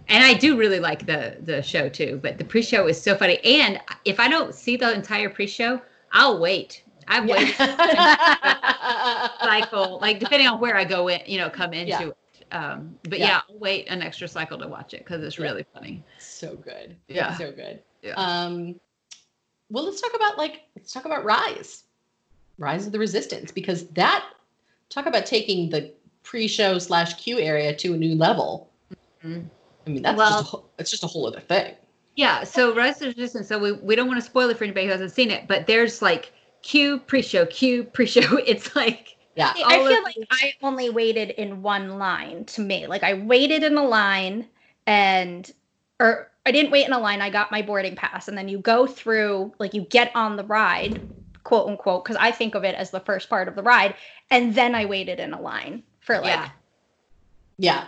And 0.07 0.23
I 0.23 0.33
do 0.33 0.57
really 0.57 0.79
like 0.79 1.05
the 1.05 1.37
the 1.41 1.61
show 1.61 1.89
too, 1.89 2.19
but 2.23 2.37
the 2.37 2.45
pre-show 2.45 2.87
is 2.87 3.01
so 3.01 3.15
funny. 3.15 3.39
And 3.43 3.79
if 4.05 4.19
I 4.19 4.27
don't 4.27 4.53
see 4.55 4.77
the 4.77 4.93
entire 4.93 5.29
pre-show, 5.29 5.81
I'll 6.11 6.39
wait. 6.39 6.83
I 7.07 7.21
wait 7.25 7.55
Yeah. 7.59 9.27
cycle, 9.41 9.99
like 10.01 10.19
depending 10.19 10.47
on 10.47 10.59
where 10.59 10.75
I 10.75 10.85
go 10.85 11.07
in, 11.07 11.21
you 11.25 11.37
know, 11.37 11.49
come 11.49 11.73
into 11.73 11.89
Yeah. 11.89 12.09
it. 12.09 12.17
Um, 12.55 12.97
but 13.03 13.19
Yeah. 13.19 13.27
yeah. 13.27 13.41
I'll 13.49 13.59
wait 13.59 13.87
an 13.87 14.01
extra 14.01 14.27
cycle 14.27 14.57
to 14.59 14.67
watch 14.67 14.93
it 14.93 14.99
because 14.99 15.23
it's 15.23 15.37
Yeah. 15.37 15.43
really 15.45 15.65
funny. 15.73 16.03
so 16.19 16.55
good. 16.55 16.95
Yeah. 17.07 17.37
So 17.37 17.51
good. 17.51 17.81
Yeah. 18.01 18.13
Um 18.17 18.79
well 19.69 19.83
let's 19.85 19.99
talk 20.01 20.15
about 20.15 20.37
like 20.37 20.61
let's 20.75 20.91
talk 20.93 21.05
about 21.05 21.23
Rise. 21.25 21.83
Rise 22.57 22.85
of 22.85 22.91
the 22.93 22.99
Resistance, 22.99 23.51
because 23.51 23.87
that 23.89 24.23
talk 24.89 25.05
about 25.07 25.25
taking 25.25 25.69
the 25.69 25.91
pre-show 26.23 26.79
slash 26.79 27.15
queue 27.15 27.39
area 27.39 27.75
to 27.75 27.93
a 27.93 27.97
new 27.97 28.15
level. 28.15 28.69
Mhm. 29.23 29.49
I 29.85 29.89
mean 29.89 30.01
that's 30.03 30.17
Well- 30.17 30.29
just 30.29 30.41
a, 30.41 30.47
whole- 30.47 30.69
it's 30.79 30.91
just 30.91 31.03
a 31.03 31.07
whole 31.07 31.27
other 31.27 31.41
thing. 31.41 31.75
Yeah, 32.15 32.45
so 32.45 32.73
Rise 32.73 32.95
of 33.01 33.13
the 33.13 33.21
Resistance. 33.21 33.49
So 33.49 33.59
we, 33.59 33.73
we 33.73 33.95
don't 33.95 34.07
want 34.07 34.19
to 34.21 34.25
spoil 34.25 34.49
it 34.49 34.57
for 34.57 34.63
anybody 34.63 34.85
who 34.85 34.91
hasn't 34.93 35.11
seen 35.11 35.31
it, 35.31 35.47
but 35.49 35.67
there's 35.67 36.01
like 36.01 36.31
queue 36.61 36.97
pre-show, 36.99 37.45
queue 37.47 37.83
pre-show. 37.83 38.37
It's 38.45 38.73
like 38.75 39.14
Yeah. 39.35 39.53
See, 39.53 39.63
I 39.65 39.77
feel 39.79 40.03
like 40.03 40.15
I 40.31 40.53
only 40.63 40.89
waited 40.89 41.31
in 41.31 41.61
one 41.61 41.97
line 41.99 42.45
to 42.45 42.61
me. 42.61 42.87
Like 42.87 43.03
I 43.03 43.13
waited 43.15 43.63
in 43.63 43.77
a 43.77 43.83
line 43.83 44.47
and 44.87 45.51
or 45.99 46.31
I 46.45 46.51
didn't 46.51 46.71
wait 46.71 46.87
in 46.87 46.93
a 46.93 46.99
line. 46.99 47.21
I 47.21 47.29
got 47.29 47.51
my 47.51 47.61
boarding 47.61 47.95
pass 47.95 48.27
and 48.27 48.37
then 48.37 48.47
you 48.47 48.59
go 48.59 48.87
through 48.87 49.53
like 49.59 49.73
you 49.73 49.81
get 49.81 50.11
on 50.15 50.35
the 50.37 50.43
ride, 50.45 51.01
quote 51.43 51.67
unquote, 51.67 52.03
because 52.05 52.17
I 52.17 52.31
think 52.31 52.55
of 52.55 52.63
it 52.63 52.75
as 52.75 52.91
the 52.91 52.99
first 53.01 53.29
part 53.29 53.47
of 53.47 53.55
the 53.55 53.63
ride. 53.63 53.95
And 54.31 54.55
then 54.55 54.73
I 54.75 54.85
waited 54.85 55.19
in 55.19 55.33
a 55.33 55.41
line 55.41 55.83
for 55.99 56.15
like 56.19 56.25
yeah, 56.25 56.49
Yeah. 57.57 57.85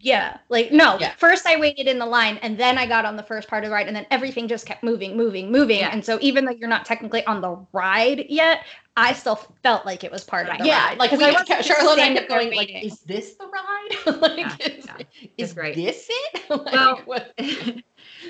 yeah, 0.00 0.38
like 0.48 0.72
no. 0.72 0.96
Yeah. 1.00 1.12
First, 1.16 1.46
I 1.46 1.58
waited 1.58 1.88
in 1.88 1.98
the 1.98 2.06
line, 2.06 2.38
and 2.42 2.58
then 2.58 2.78
I 2.78 2.86
got 2.86 3.04
on 3.04 3.16
the 3.16 3.22
first 3.22 3.48
part 3.48 3.64
of 3.64 3.70
the 3.70 3.74
ride, 3.74 3.86
and 3.88 3.96
then 3.96 4.06
everything 4.10 4.48
just 4.48 4.66
kept 4.66 4.82
moving, 4.84 5.16
moving, 5.16 5.50
moving. 5.50 5.80
Yeah. 5.80 5.90
And 5.92 6.04
so, 6.04 6.18
even 6.20 6.44
though 6.44 6.52
you're 6.52 6.68
not 6.68 6.84
technically 6.84 7.24
on 7.26 7.40
the 7.40 7.56
ride 7.72 8.26
yet, 8.28 8.64
I 9.00 9.12
still 9.12 9.36
felt 9.62 9.86
like 9.86 10.02
it 10.02 10.10
was 10.10 10.24
part 10.24 10.48
of 10.48 10.58
the 10.58 10.64
yeah, 10.66 10.88
ride. 10.88 10.98
like 10.98 11.10
'Cause 11.10 11.20
we, 11.20 11.26
I 11.26 11.30
wasn't 11.32 11.48
Sharla 11.60 11.92
and 11.92 12.00
I 12.00 12.14
kept 12.14 12.28
going 12.28 12.52
like, 12.54 12.70
is 12.82 13.00
this 13.00 13.34
the 13.36 13.46
ride? 13.46 14.20
like, 14.20 14.38
Yeah, 14.38 14.56
is, 14.66 14.86
yeah. 14.86 15.06
is 15.38 15.52
great. 15.54 15.76
this 15.76 16.08
it? 16.10 16.50
like, 16.66 17.06
Well- 17.06 17.24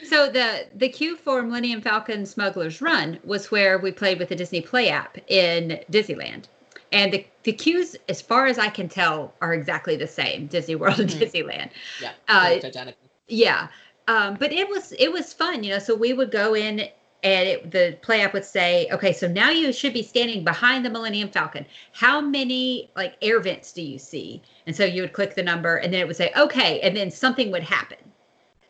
so 0.05 0.29
the 0.29 0.67
the 0.75 0.89
queue 0.89 1.17
for 1.17 1.43
Millennium 1.43 1.81
Falcon 1.81 2.27
Smuggler's 2.27 2.81
Run 2.83 3.19
was 3.25 3.51
where 3.51 3.79
we 3.79 3.91
played 3.93 4.19
with 4.19 4.29
the 4.29 4.37
Disney 4.37 4.61
Play 4.61 4.91
app 4.91 5.17
in 5.29 5.81
Disneyland, 5.91 6.45
and 6.93 7.13
the 7.13 7.25
the 7.45 7.53
queues, 7.53 7.97
as 8.09 8.21
far 8.21 8.47
as 8.47 8.59
I 8.59 8.69
can 8.69 8.89
tell, 8.89 9.33
are 9.41 9.55
exactly 9.55 9.97
the 9.97 10.07
same 10.07 10.47
Disney 10.49 10.75
World 10.75 11.01
and 11.01 11.09
Mhm. 11.11 11.19
Disneyland. 11.21 11.71
yeah, 12.03 12.13
uh, 12.29 12.59
identical. 12.63 12.95
Yeah, 13.29 13.69
um, 14.07 14.37
but 14.39 14.53
it 14.53 14.69
was 14.69 14.93
it 14.99 15.11
was 15.13 15.33
fun, 15.33 15.65
you 15.65 15.71
know. 15.73 15.79
So 15.79 15.95
we 15.95 16.13
would 16.13 16.31
go 16.31 16.55
in, 16.55 16.89
and 17.23 17.49
it, 17.49 17.71
the 17.71 17.99
play 18.03 18.23
app 18.23 18.33
would 18.33 18.45
say, 18.45 18.89
"Okay, 18.93 19.13
so 19.13 19.27
now 19.27 19.51
you 19.51 19.73
should 19.73 19.93
be 19.93 20.03
standing 20.03 20.45
behind 20.45 20.85
the 20.85 20.91
Millennium 20.91 21.29
Falcon. 21.29 21.67
How 21.93 22.21
many 22.21 22.91
like 22.97 23.17
air 23.23 23.41
vents 23.41 23.73
do 23.73 23.83
you 23.83 23.99
see?" 23.99 24.43
And 24.67 24.75
so 24.75 24.85
you 24.85 25.03
would 25.03 25.13
click 25.13 25.35
the 25.35 25.43
number, 25.43 25.77
and 25.77 25.93
then 25.93 26.01
it 26.01 26.07
would 26.07 26.17
say, 26.17 26.33
"Okay," 26.37 26.81
and 26.81 26.97
then 26.97 27.11
something 27.11 27.51
would 27.51 27.63
happen. 27.63 27.99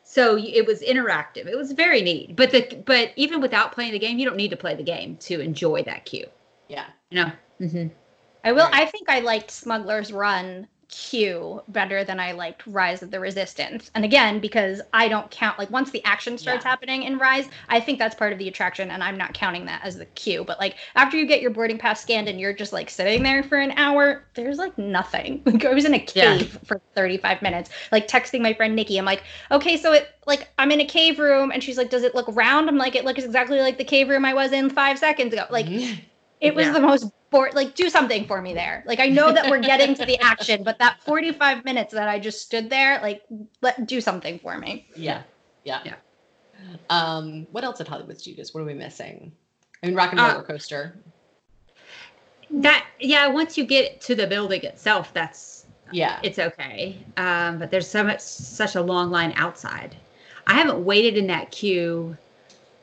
So 0.02 0.38
it 0.38 0.66
was 0.66 0.80
interactive. 0.80 1.46
It 1.46 1.56
was 1.56 1.72
very 1.72 2.00
neat. 2.00 2.34
But 2.34 2.50
the 2.50 2.82
but 2.86 3.12
even 3.16 3.42
without 3.42 3.72
playing 3.72 3.92
the 3.92 3.98
game, 3.98 4.18
you 4.18 4.24
don't 4.24 4.36
need 4.36 4.50
to 4.50 4.56
play 4.56 4.74
the 4.74 4.82
game 4.82 5.16
to 5.18 5.40
enjoy 5.40 5.82
that 5.82 6.06
queue. 6.06 6.26
Yeah. 6.68 6.86
You 7.10 7.24
know. 7.24 7.32
Mm-hmm. 7.60 7.88
I 8.44 8.52
will. 8.52 8.64
Right. 8.64 8.74
I 8.74 8.86
think 8.86 9.10
I 9.10 9.20
liked 9.20 9.50
Smuggler's 9.50 10.10
Run 10.12 10.66
queue 10.88 11.62
better 11.68 12.02
than 12.04 12.18
I 12.18 12.32
liked 12.32 12.66
Rise 12.66 13.02
of 13.02 13.10
the 13.10 13.20
Resistance. 13.20 13.90
And 13.94 14.04
again, 14.04 14.40
because 14.40 14.80
I 14.92 15.08
don't 15.08 15.30
count 15.30 15.58
like 15.58 15.70
once 15.70 15.90
the 15.90 16.02
action 16.04 16.38
starts 16.38 16.64
Yeah. 16.64 16.70
happening 16.70 17.02
in 17.02 17.18
Rise, 17.18 17.48
I 17.68 17.80
think 17.80 17.98
that's 17.98 18.14
part 18.14 18.32
of 18.32 18.38
the 18.38 18.48
attraction, 18.48 18.90
and 18.90 19.02
I'm 19.04 19.18
not 19.18 19.34
counting 19.34 19.66
that 19.66 19.82
as 19.84 19.96
the 19.98 20.06
queue. 20.06 20.44
But 20.44 20.58
like 20.58 20.76
after 20.94 21.16
you 21.16 21.26
get 21.26 21.40
your 21.42 21.50
boarding 21.50 21.78
pass 21.78 22.00
scanned 22.00 22.28
and 22.28 22.40
you're 22.40 22.52
just 22.54 22.72
like 22.72 22.88
sitting 22.90 23.22
there 23.22 23.42
for 23.42 23.58
an 23.58 23.72
hour, 23.72 24.24
there's 24.34 24.58
like 24.58 24.76
nothing. 24.78 25.42
Like 25.58 25.64
I 25.64 25.74
was 25.74 25.84
in 25.84 25.94
a 25.94 26.06
Yeah. 26.14 26.38
cave 26.38 26.58
for 26.64 26.80
35 26.94 27.42
minutes, 27.42 27.70
like 27.92 28.06
texting 28.08 28.40
my 28.40 28.54
friend 28.54 28.74
Nikki. 28.76 28.98
I'm 28.98 29.04
like, 29.04 29.24
okay, 29.50 29.76
so 29.76 29.92
it 29.92 30.08
like 30.26 30.48
I'm 30.58 30.70
in 30.70 30.80
a 30.80 30.86
cave 30.86 31.18
room, 31.18 31.50
and 31.52 31.62
she's 31.62 31.76
like, 31.78 31.90
does 31.90 32.02
it 32.02 32.14
look 32.14 32.26
round? 32.28 32.68
I'm 32.68 32.78
like, 32.78 32.94
it 32.96 33.04
looks 33.04 33.24
exactly 33.24 33.60
like 33.60 33.78
the 33.78 33.84
cave 33.84 34.08
room 34.08 34.24
I 34.24 34.34
was 34.34 34.52
in 34.52 34.70
five 34.70 34.98
seconds 34.98 35.32
ago. 35.34 35.44
Like 35.50 35.66
Mhm. 35.66 36.04
it 36.40 36.54
was 36.54 36.68
Yeah. 36.68 36.72
the 36.72 36.80
most 36.80 37.12
bored. 37.30 37.54
Like, 37.54 37.74
do 37.74 37.88
something 37.90 38.26
for 38.26 38.40
me 38.40 38.54
there. 38.54 38.82
Like, 38.86 39.00
I 39.00 39.06
know 39.08 39.32
that 39.32 39.50
we're 39.50 39.60
getting 39.60 39.94
to 39.94 40.04
the 40.04 40.18
action, 40.22 40.62
but 40.62 40.78
that 40.78 41.02
45 41.02 41.64
minutes 41.64 41.92
that 41.92 42.08
I 42.08 42.18
just 42.18 42.42
stood 42.42 42.70
there, 42.70 43.00
like, 43.02 43.22
let 43.60 43.86
do 43.86 44.00
something 44.00 44.38
for 44.38 44.56
me. 44.58 44.86
Yeah. 44.96 45.22
Yeah. 45.64 45.80
Yeah. 45.84 45.94
Um, 46.90 47.46
what 47.52 47.64
else 47.64 47.80
at 47.80 47.88
Hollywood 47.88 48.18
Studios? 48.18 48.54
What 48.54 48.62
are 48.62 48.66
we 48.66 48.74
missing? 48.74 49.32
I 49.82 49.86
mean, 49.86 49.94
Rock 49.94 50.10
and 50.12 50.20
Uh, 50.20 50.28
Roller 50.32 50.42
Coaster. 50.42 50.98
That 52.50 52.86
yeah. 52.98 53.26
Once 53.28 53.58
you 53.58 53.64
get 53.64 54.00
to 54.02 54.14
the 54.14 54.26
building 54.26 54.62
itself, 54.62 55.12
that's 55.12 55.66
Yeah. 55.92 56.18
it's 56.22 56.38
okay. 56.38 56.98
Um, 57.16 57.58
but 57.58 57.70
there's 57.70 57.86
so 57.88 58.02
much, 58.02 58.20
such 58.20 58.74
a 58.74 58.80
long 58.80 59.10
line 59.10 59.32
outside. 59.36 59.94
I 60.46 60.54
haven't 60.54 60.82
waited 60.84 61.16
in 61.18 61.26
that 61.26 61.50
queue, 61.50 62.16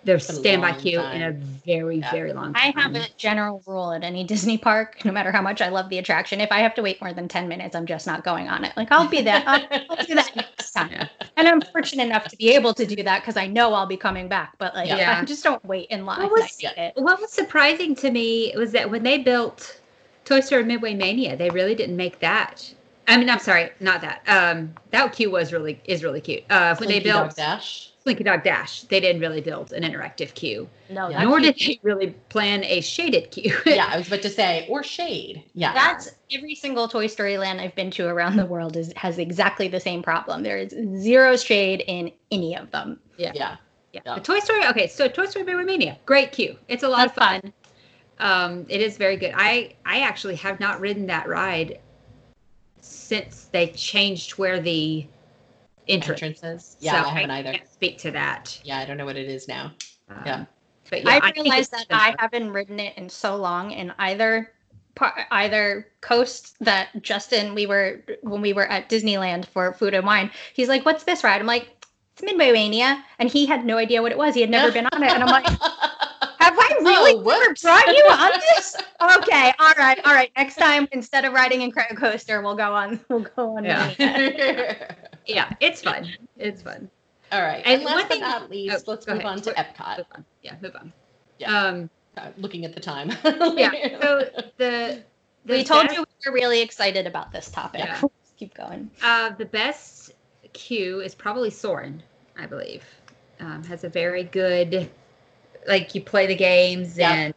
their 0.06 0.16
It's 0.18 0.28
been 0.28 0.36
a 0.36 0.40
standby 0.40 0.72
long 0.72 0.80
queue, 0.80 1.00
in 1.02 1.22
a 1.24 1.32
very, 1.66 1.98
Yeah. 1.98 2.12
very 2.12 2.32
long 2.32 2.54
I 2.56 2.72
have 2.78 2.96
a 2.96 3.08
general 3.18 3.62
rule 3.66 3.92
at 3.92 4.04
any 4.04 4.24
Disney 4.34 4.58
park, 4.58 5.04
no 5.04 5.12
matter 5.12 5.32
how 5.32 5.42
much 5.42 5.62
I 5.62 5.70
love 5.70 5.90
the 5.90 5.98
attraction. 5.98 6.40
If 6.40 6.52
I 6.52 6.60
have 6.60 6.76
to 6.76 6.82
wait 6.82 7.02
more 7.02 7.12
than 7.12 7.28
10 7.28 7.48
minutes, 7.48 7.76
I'm 7.76 7.86
just 7.86 8.06
not 8.06 8.24
going 8.24 8.48
on 8.48 8.64
it. 8.64 8.72
Like, 8.78 8.92
I'll 8.92 9.08
be 9.08 9.22
that. 9.24 9.44
I'll, 9.48 9.86
I'll 9.98 10.06
do 10.06 10.16
that 10.16 10.36
next 10.36 10.72
time. 10.72 10.90
Yeah. 10.92 11.08
And 11.38 11.48
I'm 11.48 11.60
fortunate 11.62 12.04
enough 12.06 12.28
to 12.30 12.38
be 12.38 12.54
able 12.54 12.74
to 12.76 12.86
do 12.86 13.02
that 13.04 13.22
because 13.22 13.36
I 13.36 13.48
know 13.48 13.74
I'll 13.74 13.88
be 13.88 13.98
coming 13.98 14.28
back. 14.28 14.54
But, 14.60 14.76
like, 14.76 14.88
Yeah. 14.88 15.20
I 15.20 15.26
just 15.26 15.44
don't 15.44 15.64
wait 15.66 15.90
in 15.90 16.06
line. 16.06 16.22
What 16.22 16.32
was- 16.32 16.64
I 16.64 16.82
it. 16.82 16.94
What 16.96 17.20
was 17.20 17.32
surprising 17.32 17.96
to 17.96 18.12
me 18.12 18.54
was 18.56 18.72
that 18.74 18.90
when 18.90 19.04
they 19.04 19.18
built 19.18 19.80
Toy 20.24 20.40
Story 20.40 20.64
Midway 20.64 20.94
Mania, 20.94 21.36
they 21.36 21.50
really 21.50 21.76
didn't 21.76 21.98
make 21.98 22.20
that. 22.20 22.74
I 23.08 23.18
mean, 23.18 23.30
I'm 23.30 23.40
sorry, 23.40 23.70
not 23.80 24.02
that. 24.02 24.22
Um, 24.28 24.74
that 24.92 25.12
queue 25.14 25.30
was 25.30 25.54
really 25.54 25.80
is 25.86 26.04
really 26.04 26.22
cute. 26.22 26.44
Uh, 26.50 26.76
when 26.78 26.88
they 26.90 26.96
Slinky 26.96 27.10
Dog 27.10 27.26
built 27.28 27.36
Dash. 27.38 27.92
Slinky 28.06 28.24
Dog 28.24 28.44
Dash, 28.44 28.82
they 28.84 29.00
didn't 29.00 29.20
really 29.20 29.42
build 29.42 29.74
an 29.74 29.82
interactive 29.82 30.36
queue, 30.36 30.70
No, 30.92 31.10
Yeah. 31.10 31.24
nor 31.24 31.40
did 31.40 31.58
they 31.58 31.80
really 31.82 32.12
plan 32.30 32.64
a 32.64 32.80
shaded 32.82 33.32
queue. 33.32 33.58
Yeah, 33.66 33.88
I 33.90 33.98
was 33.98 34.06
about 34.08 34.22
to 34.22 34.30
say, 34.30 34.68
or 34.70 34.84
shade. 34.84 35.44
Yeah. 35.56 35.74
That's 35.74 36.12
every 36.32 36.54
single 36.54 36.88
Toy 36.88 37.08
Story 37.08 37.40
land 37.40 37.60
I've 37.60 37.74
been 37.74 37.90
to 37.92 38.06
around 38.08 38.36
the 38.36 38.46
world 38.46 38.78
is 38.78 38.94
has 38.96 39.18
exactly 39.18 39.68
the 39.68 39.80
same 39.80 40.04
problem. 40.04 40.44
There 40.44 40.58
is 40.60 40.70
zero 41.02 41.36
shade 41.36 41.84
in 41.88 42.12
any 42.32 42.56
of 42.56 42.70
them. 42.70 43.00
yeah. 43.18 43.32
yeah. 43.34 43.58
Yeah. 43.92 44.02
The 44.16 44.22
Toy 44.22 44.40
Story. 44.40 44.68
Okay, 44.68 44.88
so 44.88 45.08
Toy 45.08 45.26
Story 45.26 45.46
Midway 45.46 45.64
Mania, 45.64 45.98
great 46.06 46.32
queue. 46.32 46.58
It's 46.68 46.84
a 46.84 46.88
lot 46.90 47.08
That's 47.08 47.18
of 47.18 47.24
fun. 47.24 47.42
fun. 47.42 47.54
Um, 48.20 48.66
it 48.70 48.82
is 48.82 48.98
very 48.98 49.18
good. 49.18 49.34
I 49.36 49.74
I 49.86 50.02
actually 50.02 50.36
have 50.36 50.60
not 50.60 50.80
ridden 50.80 51.08
that 51.08 51.28
ride 51.28 51.80
since 52.82 53.46
they 53.52 53.68
changed 53.70 54.32
where 54.38 54.60
the 54.60 55.08
entrance. 55.88 56.22
Entrances. 56.22 56.78
Yeah, 56.80 57.04
So 57.04 57.10
I 57.10 57.14
haven't 57.14 57.32
either. 57.32 57.52
Can't 57.52 57.72
speak 57.72 57.98
to 58.00 58.12
that. 58.12 58.60
Yeah, 58.64 58.80
I 58.80 58.86
don't 58.86 58.98
know 58.98 59.06
what 59.06 59.18
it 59.18 59.30
is 59.30 59.48
now. 59.48 59.74
Um, 60.10 60.22
Yeah. 60.26 60.46
But 60.90 61.04
yeah, 61.04 61.20
I 61.24 61.32
think 61.32 61.46
realized 61.46 61.72
that 61.72 61.88
I 61.90 62.16
haven't 62.20 62.52
ridden 62.52 62.80
it 62.80 62.98
in 62.98 63.10
so 63.10 63.36
long 63.36 63.72
in 63.72 63.92
either 63.98 64.52
either 65.32 65.88
coast 66.02 66.56
that 66.62 66.90
Justin 67.02 67.54
we 67.54 67.66
were 67.66 68.02
when 68.22 68.42
we 68.42 68.54
were 68.54 68.68
at 68.68 68.88
Disneyland 68.88 69.46
for 69.46 69.74
food 69.74 69.94
and 69.94 70.06
wine. 70.06 70.32
He's 70.54 70.70
like, 70.70 70.86
"What's 70.86 71.04
this 71.04 71.24
ride?" 71.24 71.42
I'm 71.42 71.48
like, 71.48 71.70
"It's 72.14 72.24
Midway 72.24 72.52
Mania," 72.52 73.04
and 73.20 73.30
he 73.30 73.46
had 73.46 73.66
no 73.66 73.78
idea 73.78 74.02
what 74.02 74.12
it 74.12 74.18
was. 74.18 74.36
He 74.36 74.42
had 74.42 74.50
never 74.50 74.72
been 74.78 74.88
on 74.92 75.04
it, 75.04 75.12
and 75.12 75.24
I'm 75.24 75.30
like, 75.30 75.48
"Have 76.46 76.58
I 76.58 76.78
really 76.82 77.14
Oh, 77.14 77.22
whoops. 77.22 77.62
brought 77.64 77.88
you 77.88 78.04
on 78.12 78.32
this?" 78.56 78.76
Okay, 79.18 79.52
all 79.60 79.74
right, 79.78 80.00
all 80.06 80.14
right. 80.14 80.32
Next 80.38 80.56
time, 80.56 80.88
instead 80.92 81.26
of 81.26 81.34
riding 81.34 81.60
Incredicoaster, 81.70 82.42
we'll 82.44 82.56
go 82.56 82.74
on. 82.74 83.00
We'll 83.10 83.20
go 83.36 83.58
on. 83.58 83.66
Yeah. 83.66 83.94
Yeah, 85.28 85.52
it's 85.60 85.82
fun. 85.82 86.08
It's 86.38 86.62
fun. 86.62 86.88
All 87.32 87.42
right. 87.42 87.64
And 87.66 87.76
And, 87.78 87.84
one 87.84 87.96
last 87.98 88.08
thing- 88.10 88.20
but 88.20 88.28
not 88.28 88.50
least, 88.52 88.84
oh, 88.88 88.92
let's 88.92 89.08
move 89.08 89.16
ahead. 89.18 89.26
on 89.26 89.42
to 89.42 89.50
What- 89.50 89.58
Epcot. 89.58 89.98
Move 89.98 90.06
on. 90.14 90.26
Yeah, 90.44 90.54
move 90.62 90.76
on. 90.76 90.94
Yeah. 91.40 91.60
Um, 91.68 91.90
Uh, 92.16 92.30
looking 92.38 92.64
at 92.64 92.74
the 92.76 92.80
time. 92.80 93.10
yeah. 93.58 93.72
So 94.02 94.30
the, 94.58 95.02
the 95.46 95.54
we 95.54 95.64
told 95.64 95.86
best- 95.88 95.96
you 95.98 96.02
we 96.26 96.30
were 96.30 96.36
really 96.36 96.62
excited 96.62 97.08
about 97.08 97.32
this 97.32 97.50
topic. 97.50 97.82
Yeah. 97.84 97.98
Let's 98.04 98.34
keep 98.38 98.54
going. 98.54 98.92
Uh, 99.04 99.32
the 99.32 99.46
best 99.46 100.12
queue 100.54 101.02
is 101.02 101.16
probably 101.16 101.50
Soarin', 101.50 102.04
I 102.38 102.46
believe. 102.46 102.86
Um, 103.40 103.64
has 103.64 103.84
a 103.84 103.90
very 103.90 104.24
good, 104.26 104.90
like 105.68 105.96
you 105.96 106.02
play 106.02 106.28
the 106.28 106.36
games 106.36 106.98
Yeah. 106.98 107.12
and 107.14 107.34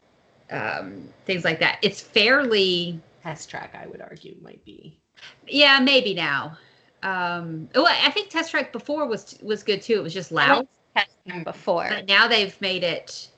um, 0.50 1.08
things 1.26 1.44
like 1.44 1.60
that. 1.60 1.78
It's 1.82 2.00
fairly, 2.00 3.00
Test 3.22 3.50
track, 3.50 3.74
I 3.80 3.86
would 3.86 4.00
argue, 4.00 4.36
might 4.42 4.64
be. 4.64 4.98
yeah, 5.46 5.80
maybe 5.80 6.14
now. 6.14 6.56
Um, 7.02 7.68
oh, 7.74 7.84
I 7.86 8.06
I 8.06 8.10
think 8.10 8.28
Test 8.30 8.50
Track 8.50 8.72
before 8.72 9.06
was 9.06 9.38
was 9.42 9.62
good 9.62 9.82
too. 9.82 9.94
It 9.94 10.02
was 10.02 10.14
just 10.14 10.32
loud, 10.32 10.66
Testing 10.96 11.44
before. 11.44 11.86
but 11.88 12.06
now 12.08 12.26
they've 12.26 12.58
made 12.60 12.82
it 12.82 13.28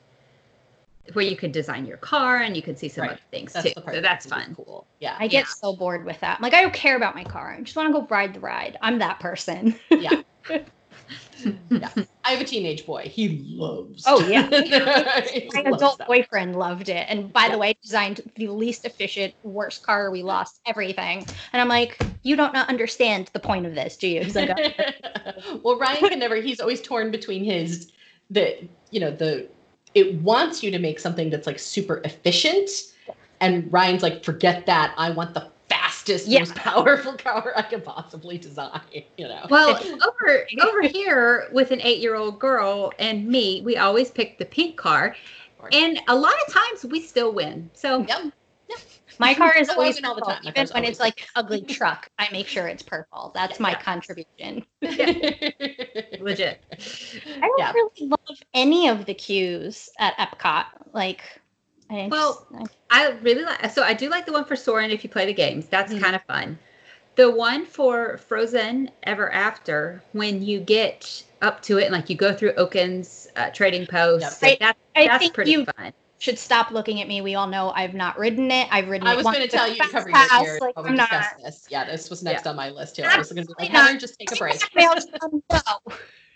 where 1.13 1.25
you 1.25 1.35
can 1.35 1.51
design 1.51 1.85
your 1.85 1.97
car 1.97 2.37
and 2.37 2.55
you 2.55 2.61
can 2.61 2.75
see 2.75 2.87
some 2.87 3.03
Right. 3.03 3.11
other 3.11 3.21
things 3.31 3.53
That's 3.53 3.73
too. 3.73 3.81
So 3.91 4.01
that's 4.01 4.25
really 4.27 4.45
fun. 4.45 4.55
Cool. 4.55 4.87
Yeah. 4.99 5.15
I 5.19 5.27
get 5.27 5.39
Yeah. 5.39 5.45
so 5.45 5.75
bored 5.75 6.05
with 6.05 6.19
that. 6.21 6.37
I'm 6.37 6.41
like, 6.43 6.53
I 6.53 6.61
don't 6.61 6.73
care 6.73 6.95
about 6.95 7.15
my 7.15 7.23
car. 7.23 7.51
I 7.57 7.61
just 7.61 7.75
want 7.75 7.93
to 7.93 7.99
go 7.99 8.07
ride 8.07 8.33
the 8.33 8.39
ride. 8.39 8.77
I'm 8.81 8.99
that 8.99 9.19
person. 9.19 9.75
yeah. 9.91 10.21
yeah. 11.69 11.89
I 12.23 12.31
have 12.31 12.41
a 12.41 12.43
teenage 12.43 12.85
boy. 12.85 13.03
He 13.03 13.43
loves. 13.55 14.03
Oh, 14.05 14.25
yeah. 14.27 14.47
My 15.53 15.61
adult 15.61 15.97
that. 15.97 16.07
boyfriend 16.07 16.55
loved 16.55 16.89
it. 16.89 17.05
And 17.09 17.31
by 17.33 17.45
Yeah. 17.45 17.51
the 17.51 17.57
way, 17.57 17.75
designed 17.81 18.21
the 18.35 18.47
least 18.47 18.85
efficient, 18.85 19.33
worst 19.43 19.83
car. 19.83 20.11
We 20.11 20.23
lost 20.23 20.61
everything. 20.65 21.25
And 21.53 21.61
I'm 21.61 21.67
like, 21.67 22.01
you 22.23 22.35
don't 22.35 22.53
not 22.53 22.69
understand 22.69 23.29
the 23.33 23.39
point 23.39 23.65
of 23.65 23.75
this, 23.75 23.97
do 23.97 24.07
you? 24.07 24.23
He's 24.23 24.35
like, 24.35 24.51
"Oh." 24.55 25.59
well, 25.63 25.79
Ryan 25.79 26.09
can 26.09 26.19
never. 26.19 26.35
He's 26.35 26.59
always 26.59 26.81
torn 26.81 27.11
between 27.11 27.43
his 27.43 27.91
the 28.29 28.57
you 28.91 28.99
know 28.99 29.11
the 29.11 29.49
it 29.93 30.15
wants 30.21 30.63
you 30.63 30.71
to 30.71 30.79
make 30.79 30.99
something 30.99 31.29
that's 31.29 31.45
like 31.47 31.59
super 31.59 32.01
efficient, 32.05 32.69
and 33.41 33.71
Ryan's 33.73 34.03
like, 34.03 34.23
forget 34.23 34.65
that. 34.67 34.93
I 34.97 35.09
want 35.11 35.33
the 35.33 35.50
fastest, 36.01 36.27
Yeah. 36.27 36.39
most 36.39 36.55
powerful 36.55 37.13
car 37.13 37.53
I 37.55 37.61
can 37.63 37.81
possibly 37.81 38.37
design. 38.37 38.81
You 39.17 39.27
know. 39.27 39.47
Well, 39.49 39.77
over 39.77 40.47
over 40.61 40.81
here 40.87 41.49
with 41.51 41.71
an 41.71 41.81
eight-year-old 41.81 42.39
girl 42.39 42.91
and 42.99 43.27
me, 43.27 43.61
we 43.61 43.77
always 43.77 44.11
pick 44.11 44.37
the 44.37 44.45
pink 44.45 44.77
car, 44.77 45.15
and 45.71 45.99
a 46.07 46.15
lot 46.15 46.33
of 46.47 46.53
times 46.53 46.85
we 46.85 47.01
still 47.01 47.33
win. 47.33 47.69
So 47.73 48.05
Yep. 48.07 48.33
my 49.19 49.33
car 49.35 49.53
is 49.57 49.69
always 49.69 49.95
win 49.95 50.05
all 50.05 50.15
the 50.15 50.21
time. 50.21 50.41
Even 50.43 50.67
when 50.73 50.83
always 50.83 50.89
it's 50.91 50.99
like 50.99 51.27
ugly 51.35 51.63
truck, 51.63 52.09
I 52.17 52.29
make 52.31 52.47
sure 52.47 52.67
it's 52.67 52.83
purple. 52.83 53.31
That's 53.33 53.59
my 53.59 53.71
Yeah. 53.71 53.81
contribution. 53.81 54.65
legit. 56.19 56.63
I 57.41 57.47
don't 57.47 57.59
Yeah. 57.59 57.73
really 57.73 58.09
love 58.09 58.37
any 58.53 58.87
of 58.87 59.05
the 59.05 59.13
queues 59.13 59.89
at 59.99 60.17
Epcot. 60.17 60.65
Like, 60.93 61.40
I 61.91 62.07
Well, 62.09 62.45
just- 62.59 62.71
I 62.89 63.09
really 63.21 63.43
like. 63.43 63.69
So 63.71 63.83
I 63.83 63.93
do 63.93 64.09
like 64.09 64.25
the 64.25 64.31
one 64.31 64.45
for 64.45 64.55
Soarin' 64.55 64.91
if 64.91 65.03
you 65.03 65.09
play 65.09 65.25
the 65.25 65.33
games. 65.33 65.67
That's 65.67 65.93
Mhm. 65.93 66.01
kind 66.01 66.15
of 66.15 66.23
fun. 66.23 66.57
The 67.15 67.29
one 67.29 67.65
for 67.65 68.17
Frozen 68.17 68.89
Ever 69.03 69.31
After, 69.31 70.01
when 70.13 70.41
you 70.41 70.59
get 70.59 71.23
up 71.41 71.61
to 71.63 71.77
it 71.77 71.83
and 71.85 71.93
like 71.93 72.09
you 72.09 72.15
go 72.15 72.33
through 72.33 72.53
Oaken's 72.57 73.27
uh, 73.35 73.49
trading 73.49 73.85
post, 73.85 74.41
Yep. 74.41 74.59
that's 74.59 74.79
I 74.95 75.07
that's 75.07 75.23
think 75.23 75.33
pretty 75.33 75.51
you 75.51 75.65
fun. 75.77 75.93
should 76.19 76.37
stop 76.39 76.71
looking 76.71 77.01
at 77.01 77.07
me. 77.07 77.19
We 77.21 77.35
all 77.35 77.47
know 77.47 77.71
I've 77.75 77.93
not 77.93 78.17
ridden 78.17 78.49
it. 78.51 78.67
I've 78.71 78.87
ridden 78.87 79.07
I 79.07 79.15
was 79.15 79.25
once 79.25 79.37
going 79.37 79.49
to 79.49 79.55
tell 79.55 79.67
you 79.67 79.75
to 79.75 79.79
Fast 79.83 79.91
cover 79.91 80.09
your 80.09 80.17
Pass, 80.19 80.43
ear 80.43 80.57
Like, 80.61 80.73
I'm 80.77 80.95
not. 80.95 81.09
discuss 81.09 81.33
this. 81.43 81.67
Yeah, 81.69 81.83
this 81.85 82.09
was 82.09 82.23
next 82.23 82.45
on 82.47 82.55
my 82.55 82.69
list 82.69 82.95
here. 82.97 83.09
I 83.11 83.17
was 83.17 83.31
going 83.31 83.45
to 83.45 83.47
be 83.47 83.55
like, 83.59 83.69
Absolutely 83.73 83.87
Heather, 83.87 83.99
just 83.99 84.19
take 84.19 84.31
a 84.31 84.35
break. 84.35 84.61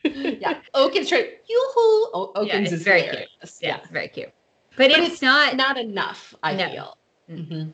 yeah, 0.41 0.59
Oaken's 0.73 1.07
straight. 1.07 1.39
Yoo-hoo! 1.49 2.09
O- 2.13 2.31
Oaken's 2.35 2.71
it's 2.71 2.73
is 2.73 2.83
very 2.83 3.01
hilarious. 3.01 3.59
Yeah, 3.61 3.77
Yeah, 3.77 3.79
very 3.91 4.07
cute. 4.07 4.29
But, 4.77 4.91
But 4.91 4.99
it's, 4.99 5.13
it's 5.13 5.21
not. 5.21 5.55
not 5.55 5.77
enough. 5.77 6.33
I 6.43 6.55
No. 6.55 6.69
feel. 6.69 6.97
Mm. 7.29 7.47
Mhm. 7.49 7.73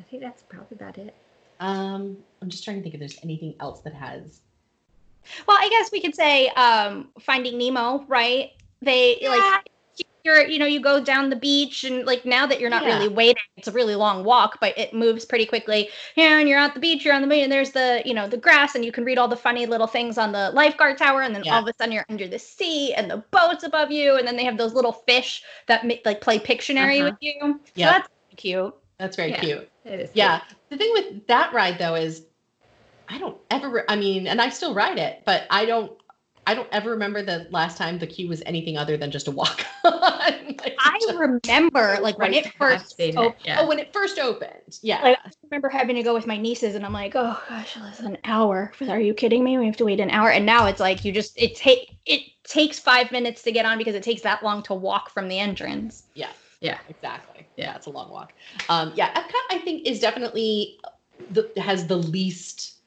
I 0.00 0.02
think 0.10 0.22
that's 0.22 0.42
probably 0.44 0.76
about 0.76 0.96
it. 0.96 1.12
Um, 1.60 2.18
I'm 2.40 2.48
just 2.48 2.64
trying 2.64 2.76
to 2.76 2.82
think 2.82 2.94
if 2.94 3.00
there's 3.00 3.18
anything 3.22 3.54
else 3.60 3.80
that 3.80 3.92
has. 3.94 4.40
Well, 5.46 5.58
I 5.60 5.68
guess 5.68 5.90
we 5.92 6.00
could 6.00 6.14
say 6.14 6.48
um, 6.50 7.08
Finding 7.20 7.58
Nemo, 7.58 8.04
right? 8.06 8.52
They 8.80 9.18
like 9.28 9.68
you're 10.28 10.46
you 10.46 10.58
know 10.58 10.66
you 10.66 10.80
go 10.80 11.02
down 11.02 11.30
the 11.30 11.36
beach 11.36 11.84
and 11.84 12.04
like 12.04 12.24
now 12.24 12.46
that 12.46 12.60
you're 12.60 12.70
not 12.70 12.82
Yeah. 12.84 12.96
really 12.96 13.08
waiting 13.08 13.42
it's 13.56 13.68
a 13.68 13.72
really 13.72 13.94
long 13.94 14.24
walk 14.24 14.58
but 14.60 14.76
it 14.76 14.92
moves 14.92 15.24
pretty 15.24 15.46
quickly 15.46 15.88
and 16.16 16.48
you're 16.48 16.58
at 16.58 16.74
the 16.74 16.80
beach 16.80 17.04
you're 17.04 17.14
on 17.14 17.22
the 17.22 17.28
beach 17.28 17.42
and 17.44 17.50
there's 17.52 17.70
the 17.70 18.02
you 18.04 18.12
know 18.14 18.28
the 18.28 18.36
grass 18.36 18.74
and 18.74 18.84
you 18.84 18.92
can 18.92 19.04
read 19.04 19.18
all 19.18 19.28
the 19.28 19.36
funny 19.36 19.64
little 19.66 19.86
things 19.86 20.18
on 20.18 20.32
the 20.32 20.50
lifeguard 20.52 20.98
tower 20.98 21.22
and 21.22 21.34
then 21.34 21.42
Yeah. 21.44 21.54
all 21.56 21.62
of 21.62 21.68
a 21.68 21.72
sudden 21.78 21.92
you're 21.92 22.04
under 22.08 22.28
the 22.28 22.38
sea 22.38 22.92
and 22.94 23.10
the 23.10 23.18
boats 23.30 23.64
above 23.64 23.90
you 23.90 24.16
and 24.16 24.26
then 24.26 24.36
they 24.36 24.44
have 24.44 24.58
those 24.58 24.74
little 24.74 24.92
fish 24.92 25.42
that 25.66 25.86
ma- 25.86 25.94
like 26.04 26.20
play 26.20 26.38
Pictionary 26.38 27.00
Uh-huh. 27.00 27.10
with 27.10 27.16
you 27.20 27.60
Yeah. 27.74 27.86
so 27.86 27.92
that's 27.98 28.08
cute 28.36 28.74
That's 28.98 29.16
very 29.16 29.30
Yeah. 29.30 29.40
cute. 29.40 29.68
It 29.84 30.00
is. 30.00 30.10
Yeah. 30.12 30.40
The 30.70 30.76
thing 30.76 30.90
with 30.92 31.26
that 31.28 31.52
ride 31.52 31.78
though 31.78 31.94
is, 31.94 32.24
I 33.08 33.16
don't 33.18 33.38
ever. 33.50 33.84
I 33.88 33.96
mean, 33.96 34.26
and 34.26 34.38
I 34.42 34.48
still 34.50 34.74
ride 34.74 34.98
it, 34.98 35.22
but 35.24 35.46
I 35.50 35.64
don't. 35.64 35.92
I 36.48 36.54
don't 36.54 36.68
ever 36.72 36.90
remember 36.92 37.20
the 37.22 37.46
last 37.50 37.76
time 37.76 37.98
the 37.98 38.06
queue 38.06 38.26
was 38.26 38.42
anything 38.46 38.78
other 38.78 38.96
than 38.96 39.10
just 39.10 39.28
a 39.28 39.30
walk. 39.30 39.66
Like, 39.84 40.76
I 40.80 40.98
remember 41.46 41.98
like 42.02 42.18
when 42.18 42.34
it 42.34 42.52
first 42.54 42.98
opened, 42.98 43.34
yeah. 43.44 43.58
Oh, 43.60 43.68
when 43.68 43.78
it 43.78 43.92
first 43.92 44.18
opened. 44.18 44.78
Yeah. 44.82 45.00
Like, 45.02 45.18
I 45.24 45.30
remember 45.44 45.68
having 45.68 45.94
to 45.96 46.02
go 46.02 46.12
with 46.14 46.26
my 46.26 46.36
nieces, 46.36 46.74
and 46.74 46.84
I'm 46.84 46.92
like, 46.92 47.12
oh 47.14 47.40
gosh, 47.48 47.76
it's 47.88 48.00
an 48.00 48.18
hour. 48.24 48.72
Are 48.88 48.98
you 48.98 49.14
kidding 49.14 49.44
me? 49.44 49.56
We 49.56 49.66
have 49.66 49.76
to 49.76 49.84
wait 49.84 50.00
an 50.00 50.10
hour. 50.10 50.30
And 50.30 50.44
now 50.44 50.66
it's 50.66 50.80
like 50.80 51.04
you 51.04 51.12
just 51.12 51.40
it 51.40 51.54
take 51.54 51.96
it 52.06 52.22
takes 52.44 52.78
five 52.78 53.12
minutes 53.12 53.42
to 53.42 53.52
get 53.52 53.66
on 53.66 53.78
because 53.78 53.94
it 53.94 54.02
takes 54.02 54.22
that 54.22 54.42
long 54.42 54.62
to 54.64 54.74
walk 54.74 55.10
from 55.10 55.28
the 55.28 55.38
entrance. 55.38 56.04
Yeah. 56.14 56.30
Yeah. 56.60 56.78
Exactly. 56.88 57.46
Yeah. 57.56 57.66
Yeah, 57.66 57.76
it's 57.76 57.86
a 57.86 57.90
long 57.90 58.10
walk. 58.10 58.32
Um, 58.68 58.92
yeah, 58.96 59.12
Epcot 59.14 59.46
I 59.50 59.58
think 59.58 59.86
is 59.86 60.00
definitely 60.00 60.80
the 61.30 61.52
has 61.56 61.86
the 61.86 61.96
least 61.96 62.77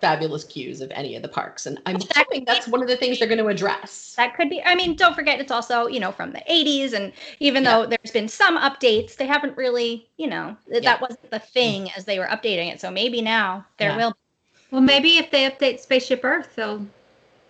fabulous 0.00 0.44
queues 0.44 0.80
of 0.80 0.90
any 0.92 1.14
of 1.16 1.22
the 1.22 1.28
parks, 1.28 1.66
and 1.66 1.80
I'm 1.86 1.98
hoping 2.14 2.44
that's 2.44 2.66
one 2.68 2.82
of 2.82 2.88
the 2.88 2.96
things 2.96 3.18
they're 3.18 3.28
going 3.28 3.38
to 3.38 3.46
address. 3.48 4.14
That 4.16 4.34
could 4.36 4.48
be. 4.50 4.62
I 4.64 4.74
mean, 4.74 4.96
don't 4.96 5.14
forget 5.14 5.40
it's 5.40 5.50
also 5.52 5.86
you 5.86 6.00
know 6.00 6.12
from 6.12 6.32
the 6.32 6.42
80s, 6.50 6.92
and 6.92 7.12
even 7.40 7.62
though 7.64 7.86
there's 7.86 8.12
been 8.12 8.28
some 8.28 8.58
updates, 8.58 9.16
they 9.16 9.26
haven't 9.26 9.56
really 9.56 10.08
you 10.16 10.26
know 10.26 10.56
th- 10.68 10.82
Yeah. 10.82 10.90
that 10.92 11.00
wasn't 11.00 11.30
the 11.30 11.38
thing 11.38 11.90
as 11.96 12.04
they 12.04 12.18
were 12.18 12.26
updating 12.26 12.72
it. 12.72 12.80
So 12.80 12.90
maybe 12.90 13.20
now 13.22 13.66
there 13.78 13.90
Yeah. 13.90 13.96
will. 13.96 14.16
Well, 14.70 14.80
maybe 14.80 15.18
if 15.18 15.30
they 15.30 15.50
update 15.50 15.80
Spaceship 15.80 16.20
Earth, 16.24 16.54
they'll 16.56 16.86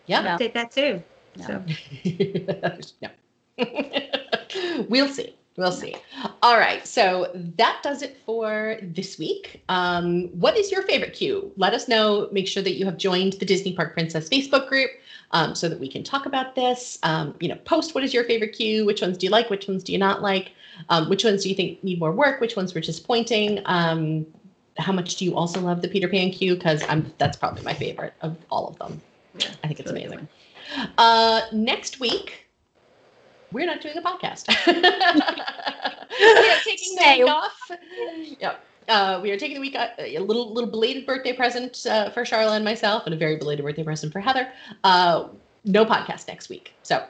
Yeah. 0.07 0.36
Update 0.36 0.55
that 0.55 0.70
too. 0.72 1.03
No. 1.36 1.46
So 1.46 1.64
no. 3.03 4.84
we'll 4.88 5.09
see. 5.09 5.34
We'll 5.61 5.72
see. 5.72 5.94
All 6.40 6.56
right. 6.56 6.86
So 6.86 7.30
that 7.34 7.80
does 7.82 8.00
it 8.00 8.16
for 8.24 8.78
this 8.80 9.18
week. 9.18 9.62
Um, 9.68 10.28
what 10.28 10.56
is 10.56 10.72
your 10.72 10.80
favorite 10.84 11.12
queue? 11.12 11.52
Let 11.58 11.74
us 11.74 11.86
know. 11.86 12.30
Make 12.32 12.48
sure 12.48 12.62
that 12.62 12.76
you 12.76 12.86
have 12.86 12.96
joined 12.96 13.34
the 13.34 13.44
Disney 13.44 13.74
Park 13.74 13.92
Princess 13.92 14.26
Facebook 14.26 14.70
group 14.70 14.90
um, 15.32 15.54
so 15.54 15.68
that 15.68 15.78
we 15.78 15.86
can 15.86 16.02
talk 16.02 16.24
about 16.24 16.54
this. 16.54 16.98
Um, 17.02 17.34
you 17.40 17.48
know, 17.50 17.56
post 17.56 17.94
what 17.94 18.02
is 18.02 18.14
your 18.14 18.24
favorite 18.24 18.54
queue? 18.54 18.86
Which 18.86 19.02
ones 19.02 19.18
do 19.18 19.26
you 19.26 19.30
like? 19.30 19.50
Which 19.50 19.68
ones 19.68 19.84
do 19.84 19.92
you 19.92 19.98
not 19.98 20.22
like? 20.22 20.52
Um, 20.88 21.11
which 21.11 21.24
ones 21.24 21.42
do 21.42 21.50
you 21.50 21.54
think 21.54 21.84
need 21.84 22.00
more 22.00 22.12
work? 22.12 22.40
Which 22.40 22.56
ones 22.56 22.74
were 22.74 22.80
disappointing? 22.80 23.61
Um, 23.66 24.26
how 24.78 24.92
much 24.92 25.16
do 25.16 25.26
you 25.26 25.36
also 25.36 25.61
love 25.61 25.82
the 25.82 25.88
Peter 25.88 26.08
Pan 26.08 26.30
queue? 26.30 26.54
Because 26.54 26.82
I'm 26.88 27.12
that's 27.18 27.36
probably 27.36 27.62
my 27.64 27.74
favorite 27.74 28.14
of 28.22 28.38
all 28.48 28.66
of 28.68 28.78
them. 28.78 29.02
Yeah, 29.36 29.50
I 29.62 29.66
think 29.66 29.80
it's 29.80 29.90
amazing. 29.90 30.26
Uh, 30.96 31.42
next 31.52 32.00
week, 32.00 32.46
we're 33.53 33.66
not 33.66 33.80
doing 33.80 33.96
a 33.96 34.03
podcast. 34.03 34.46
we 34.66 34.74
are 36.51 36.57
taking 36.64 36.96
the 36.96 37.16
week 37.18 37.28
off. 37.30 37.70
Yep. 38.40 38.64
Uh, 38.88 39.20
we 39.22 39.30
are 39.30 39.36
taking 39.38 39.55
the 39.55 39.61
week, 39.61 39.76
uh, 39.76 39.88
a 39.98 40.18
little 40.18 40.53
little 40.53 40.70
belated 40.70 41.07
birthday 41.07 41.32
present 41.32 41.86
uh, 41.86 42.11
for 42.11 42.22
Sharla 42.22 42.57
and 42.57 42.64
myself, 42.64 43.05
and 43.07 43.14
a 43.14 43.16
very 43.16 43.36
belated 43.36 43.64
birthday 43.64 43.84
present 43.84 44.12
for 44.12 44.20
Heather. 44.20 44.48
Uh, 44.84 45.28
no 45.64 45.84
podcast 45.84 46.26
next 46.26 46.48
week, 46.48 46.72
so 46.82 47.05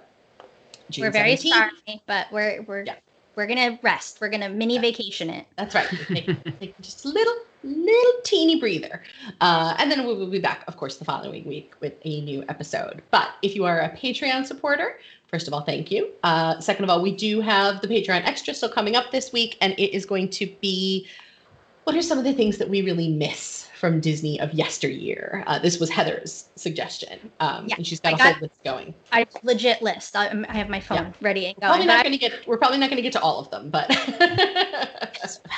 June 0.90 1.04
we're 1.04 1.10
very 1.10 1.34
17th. 1.34 1.48
sorry, 1.48 2.02
but 2.06 2.26
we're 2.32 2.62
we're 2.62 2.82
Yeah. 2.84 2.96
we're 3.36 3.46
gonna 3.46 3.78
rest. 3.82 4.20
We're 4.20 4.28
gonna 4.28 4.48
mini 4.50 4.76
vacation 4.78 5.30
it. 5.30 5.46
That's 5.56 5.74
right. 5.74 5.86
Take, 6.08 6.60
take 6.60 6.78
just 6.82 7.04
a 7.06 7.08
little, 7.08 7.34
little 7.62 8.20
teeny 8.24 8.58
breather. 8.60 9.02
Uh, 9.40 9.74
and 9.78 9.90
then 9.90 10.06
we 10.06 10.14
will 10.14 10.26
be 10.30 10.38
back, 10.38 10.64
of 10.68 10.76
course, 10.76 10.96
the 10.96 11.04
following 11.04 11.44
week 11.46 11.74
with 11.80 11.94
a 12.04 12.20
new 12.22 12.44
episode. 12.48 13.02
But 13.10 13.30
if 13.42 13.54
you 13.54 13.64
are 13.64 13.80
a 13.80 13.90
Patreon 13.90 14.46
supporter, 14.46 14.98
first 15.28 15.46
of 15.48 15.54
all, 15.54 15.62
thank 15.62 15.90
you. 15.90 16.10
Uh, 16.22 16.58
second 16.60 16.84
of 16.84 16.90
all, 16.90 17.02
we 17.02 17.14
do 17.14 17.40
have 17.40 17.80
the 17.80 17.88
Patreon 17.88 18.24
extra 18.26 18.54
still 18.54 18.68
coming 18.70 18.96
up 18.96 19.10
this 19.10 19.32
week, 19.32 19.56
and 19.60 19.72
it 19.74 19.94
is 19.94 20.06
going 20.06 20.28
to 20.30 20.46
be 20.60 21.06
what 21.84 21.96
are 21.96 22.02
some 22.02 22.18
of 22.18 22.24
the 22.24 22.32
things 22.34 22.58
that 22.58 22.68
we 22.68 22.82
really 22.82 23.08
miss 23.08 23.66
from 23.74 24.00
Disney 24.00 24.38
of 24.40 24.52
yesteryear? 24.52 25.42
Uh, 25.46 25.58
this 25.58 25.80
was 25.80 25.88
Heather's 25.88 26.50
suggestion, 26.54 27.18
um, 27.40 27.66
Yeah, 27.66 27.76
and 27.76 27.86
she's 27.86 27.98
got 27.98 28.12
I 28.12 28.16
a 28.16 28.22
whole 28.22 28.32
got- 28.34 28.42
list 28.42 28.62
going. 28.64 28.94
I 29.10 29.26
legit 29.42 29.80
list. 29.80 30.14
I, 30.14 30.26
I 30.48 30.56
have 30.56 30.68
my 30.68 30.78
phone 30.78 30.98
Yeah. 30.98 31.12
ready 31.22 31.46
and 31.46 31.56
Probably 31.56 31.78
going. 31.78 31.88
not 31.88 32.04
going 32.04 32.12
to 32.12 32.18
get. 32.18 32.46
We're 32.46 32.58
probably 32.58 32.76
not 32.78 32.90
going 32.90 32.98
to 32.98 33.02
get 33.02 33.12
to 33.12 33.20
all 33.20 33.40
of 33.40 33.50
them, 33.50 33.70
but. 33.70 33.88
Well, 34.20 35.08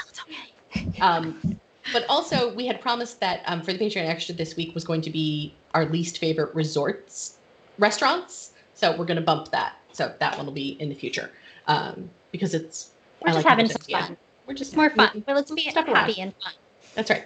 it's 0.09 0.21
okay. 0.21 0.87
Um, 1.01 1.59
but 1.93 2.05
also, 2.09 2.55
we 2.55 2.67
had 2.67 2.81
promised 2.81 3.21
that 3.21 3.43
um, 3.47 3.63
for 3.63 3.73
the 3.73 3.79
Patreon 3.79 4.07
extra 4.07 4.35
this 4.35 4.57
week 4.57 4.75
was 4.75 4.85
going 4.85 5.01
to 5.03 5.11
be 5.11 5.55
our 5.75 5.87
least 5.87 6.19
favorite 6.19 6.55
resorts 6.55 7.39
restaurants. 7.79 8.53
So 8.75 8.97
we're 8.97 9.05
going 9.05 9.17
to 9.17 9.23
bump 9.23 9.51
that. 9.51 9.77
So 9.93 10.15
that 10.19 10.37
one 10.37 10.47
will 10.47 10.53
be 10.53 10.77
in 10.81 10.89
the 10.89 10.95
future 10.95 11.31
um, 11.67 12.09
because 12.31 12.55
it's. 12.55 12.91
We're 13.21 13.31
I 13.31 13.33
just 13.35 13.45
like 13.45 13.51
having 13.51 13.69
some 13.69 13.83
fun. 13.83 14.17
We're 14.47 14.55
just 14.55 14.71
It's 14.71 14.77
more 14.77 14.91
fun. 14.91 15.23
But 15.27 15.37
let's 15.37 15.51
be 15.51 15.71
stuff 15.71 15.87
around. 15.87 15.97
happy 15.97 16.21
and 16.21 16.35
fun. 16.43 16.53
That's 16.95 17.11
right. 17.11 17.25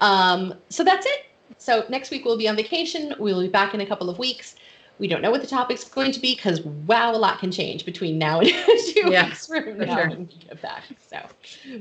Um, 0.00 0.54
so 0.68 0.84
that's 0.84 1.06
it. 1.06 1.26
So 1.58 1.84
next 1.88 2.10
week 2.10 2.24
we'll 2.24 2.38
be 2.38 2.48
on 2.48 2.56
vacation. 2.56 3.14
We'll 3.18 3.40
be 3.40 3.48
back 3.48 3.74
in 3.74 3.80
a 3.80 3.86
couple 3.86 4.10
of 4.10 4.18
weeks. 4.18 4.56
We 5.00 5.08
don't 5.08 5.22
know 5.22 5.30
what 5.30 5.40
the 5.40 5.46
topic's 5.48 5.82
going 5.84 6.12
to 6.12 6.20
be 6.20 6.34
because 6.36 6.60
wow, 6.60 7.12
a 7.14 7.16
lot 7.16 7.38
can 7.40 7.50
change 7.50 7.84
between 7.84 8.18
now 8.18 8.38
and 8.40 8.48
two 8.94 9.10
Yeah, 9.10 9.24
weeks 9.26 9.46
from 9.46 9.64
for 9.64 9.72
now 9.86 9.96
sure. 9.96 10.08
when 10.10 10.18
we 10.28 10.34
get 10.46 10.60
back. 10.62 10.84
So 11.08 11.18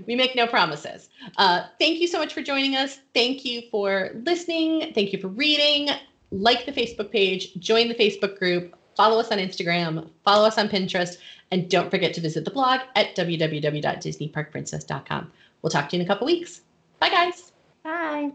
we 0.08 0.16
make 0.16 0.36
no 0.36 0.48
promises. 0.48 1.10
Uh, 1.38 1.66
thank 1.80 2.00
you 2.00 2.08
so 2.08 2.18
much 2.18 2.34
for 2.34 2.42
joining 2.42 2.76
us. 2.76 3.00
Thank 3.14 3.46
you 3.46 3.64
for 3.70 4.12
listening. 4.24 4.94
Thank 4.96 5.14
you 5.14 5.20
for 5.20 5.28
reading. 5.28 5.90
Like 6.32 6.66
the 6.66 6.72
Facebook 6.72 7.12
page, 7.12 7.54
join 7.60 7.88
the 7.90 7.96
Facebook 7.96 8.40
group, 8.40 8.74
follow 8.96 9.20
us 9.20 9.32
on 9.32 9.38
Instagram, 9.40 10.08
follow 10.24 10.48
us 10.48 10.58
on 10.58 10.70
Pinterest, 10.70 11.18
and 11.52 11.70
don't 11.70 11.90
forget 11.92 12.14
to 12.14 12.22
visit 12.22 12.46
the 12.46 12.52
blog 12.52 12.80
at 12.96 13.16
www.disneyparkprincess.com. 13.16 15.32
We'll 15.62 15.70
talk 15.72 15.90
to 15.90 15.98
you 15.98 16.02
in 16.02 16.06
a 16.06 16.08
couple 16.08 16.26
weeks. 16.26 16.62
Bye, 17.00 17.10
guys. 17.10 17.52
Bye. 17.84 18.32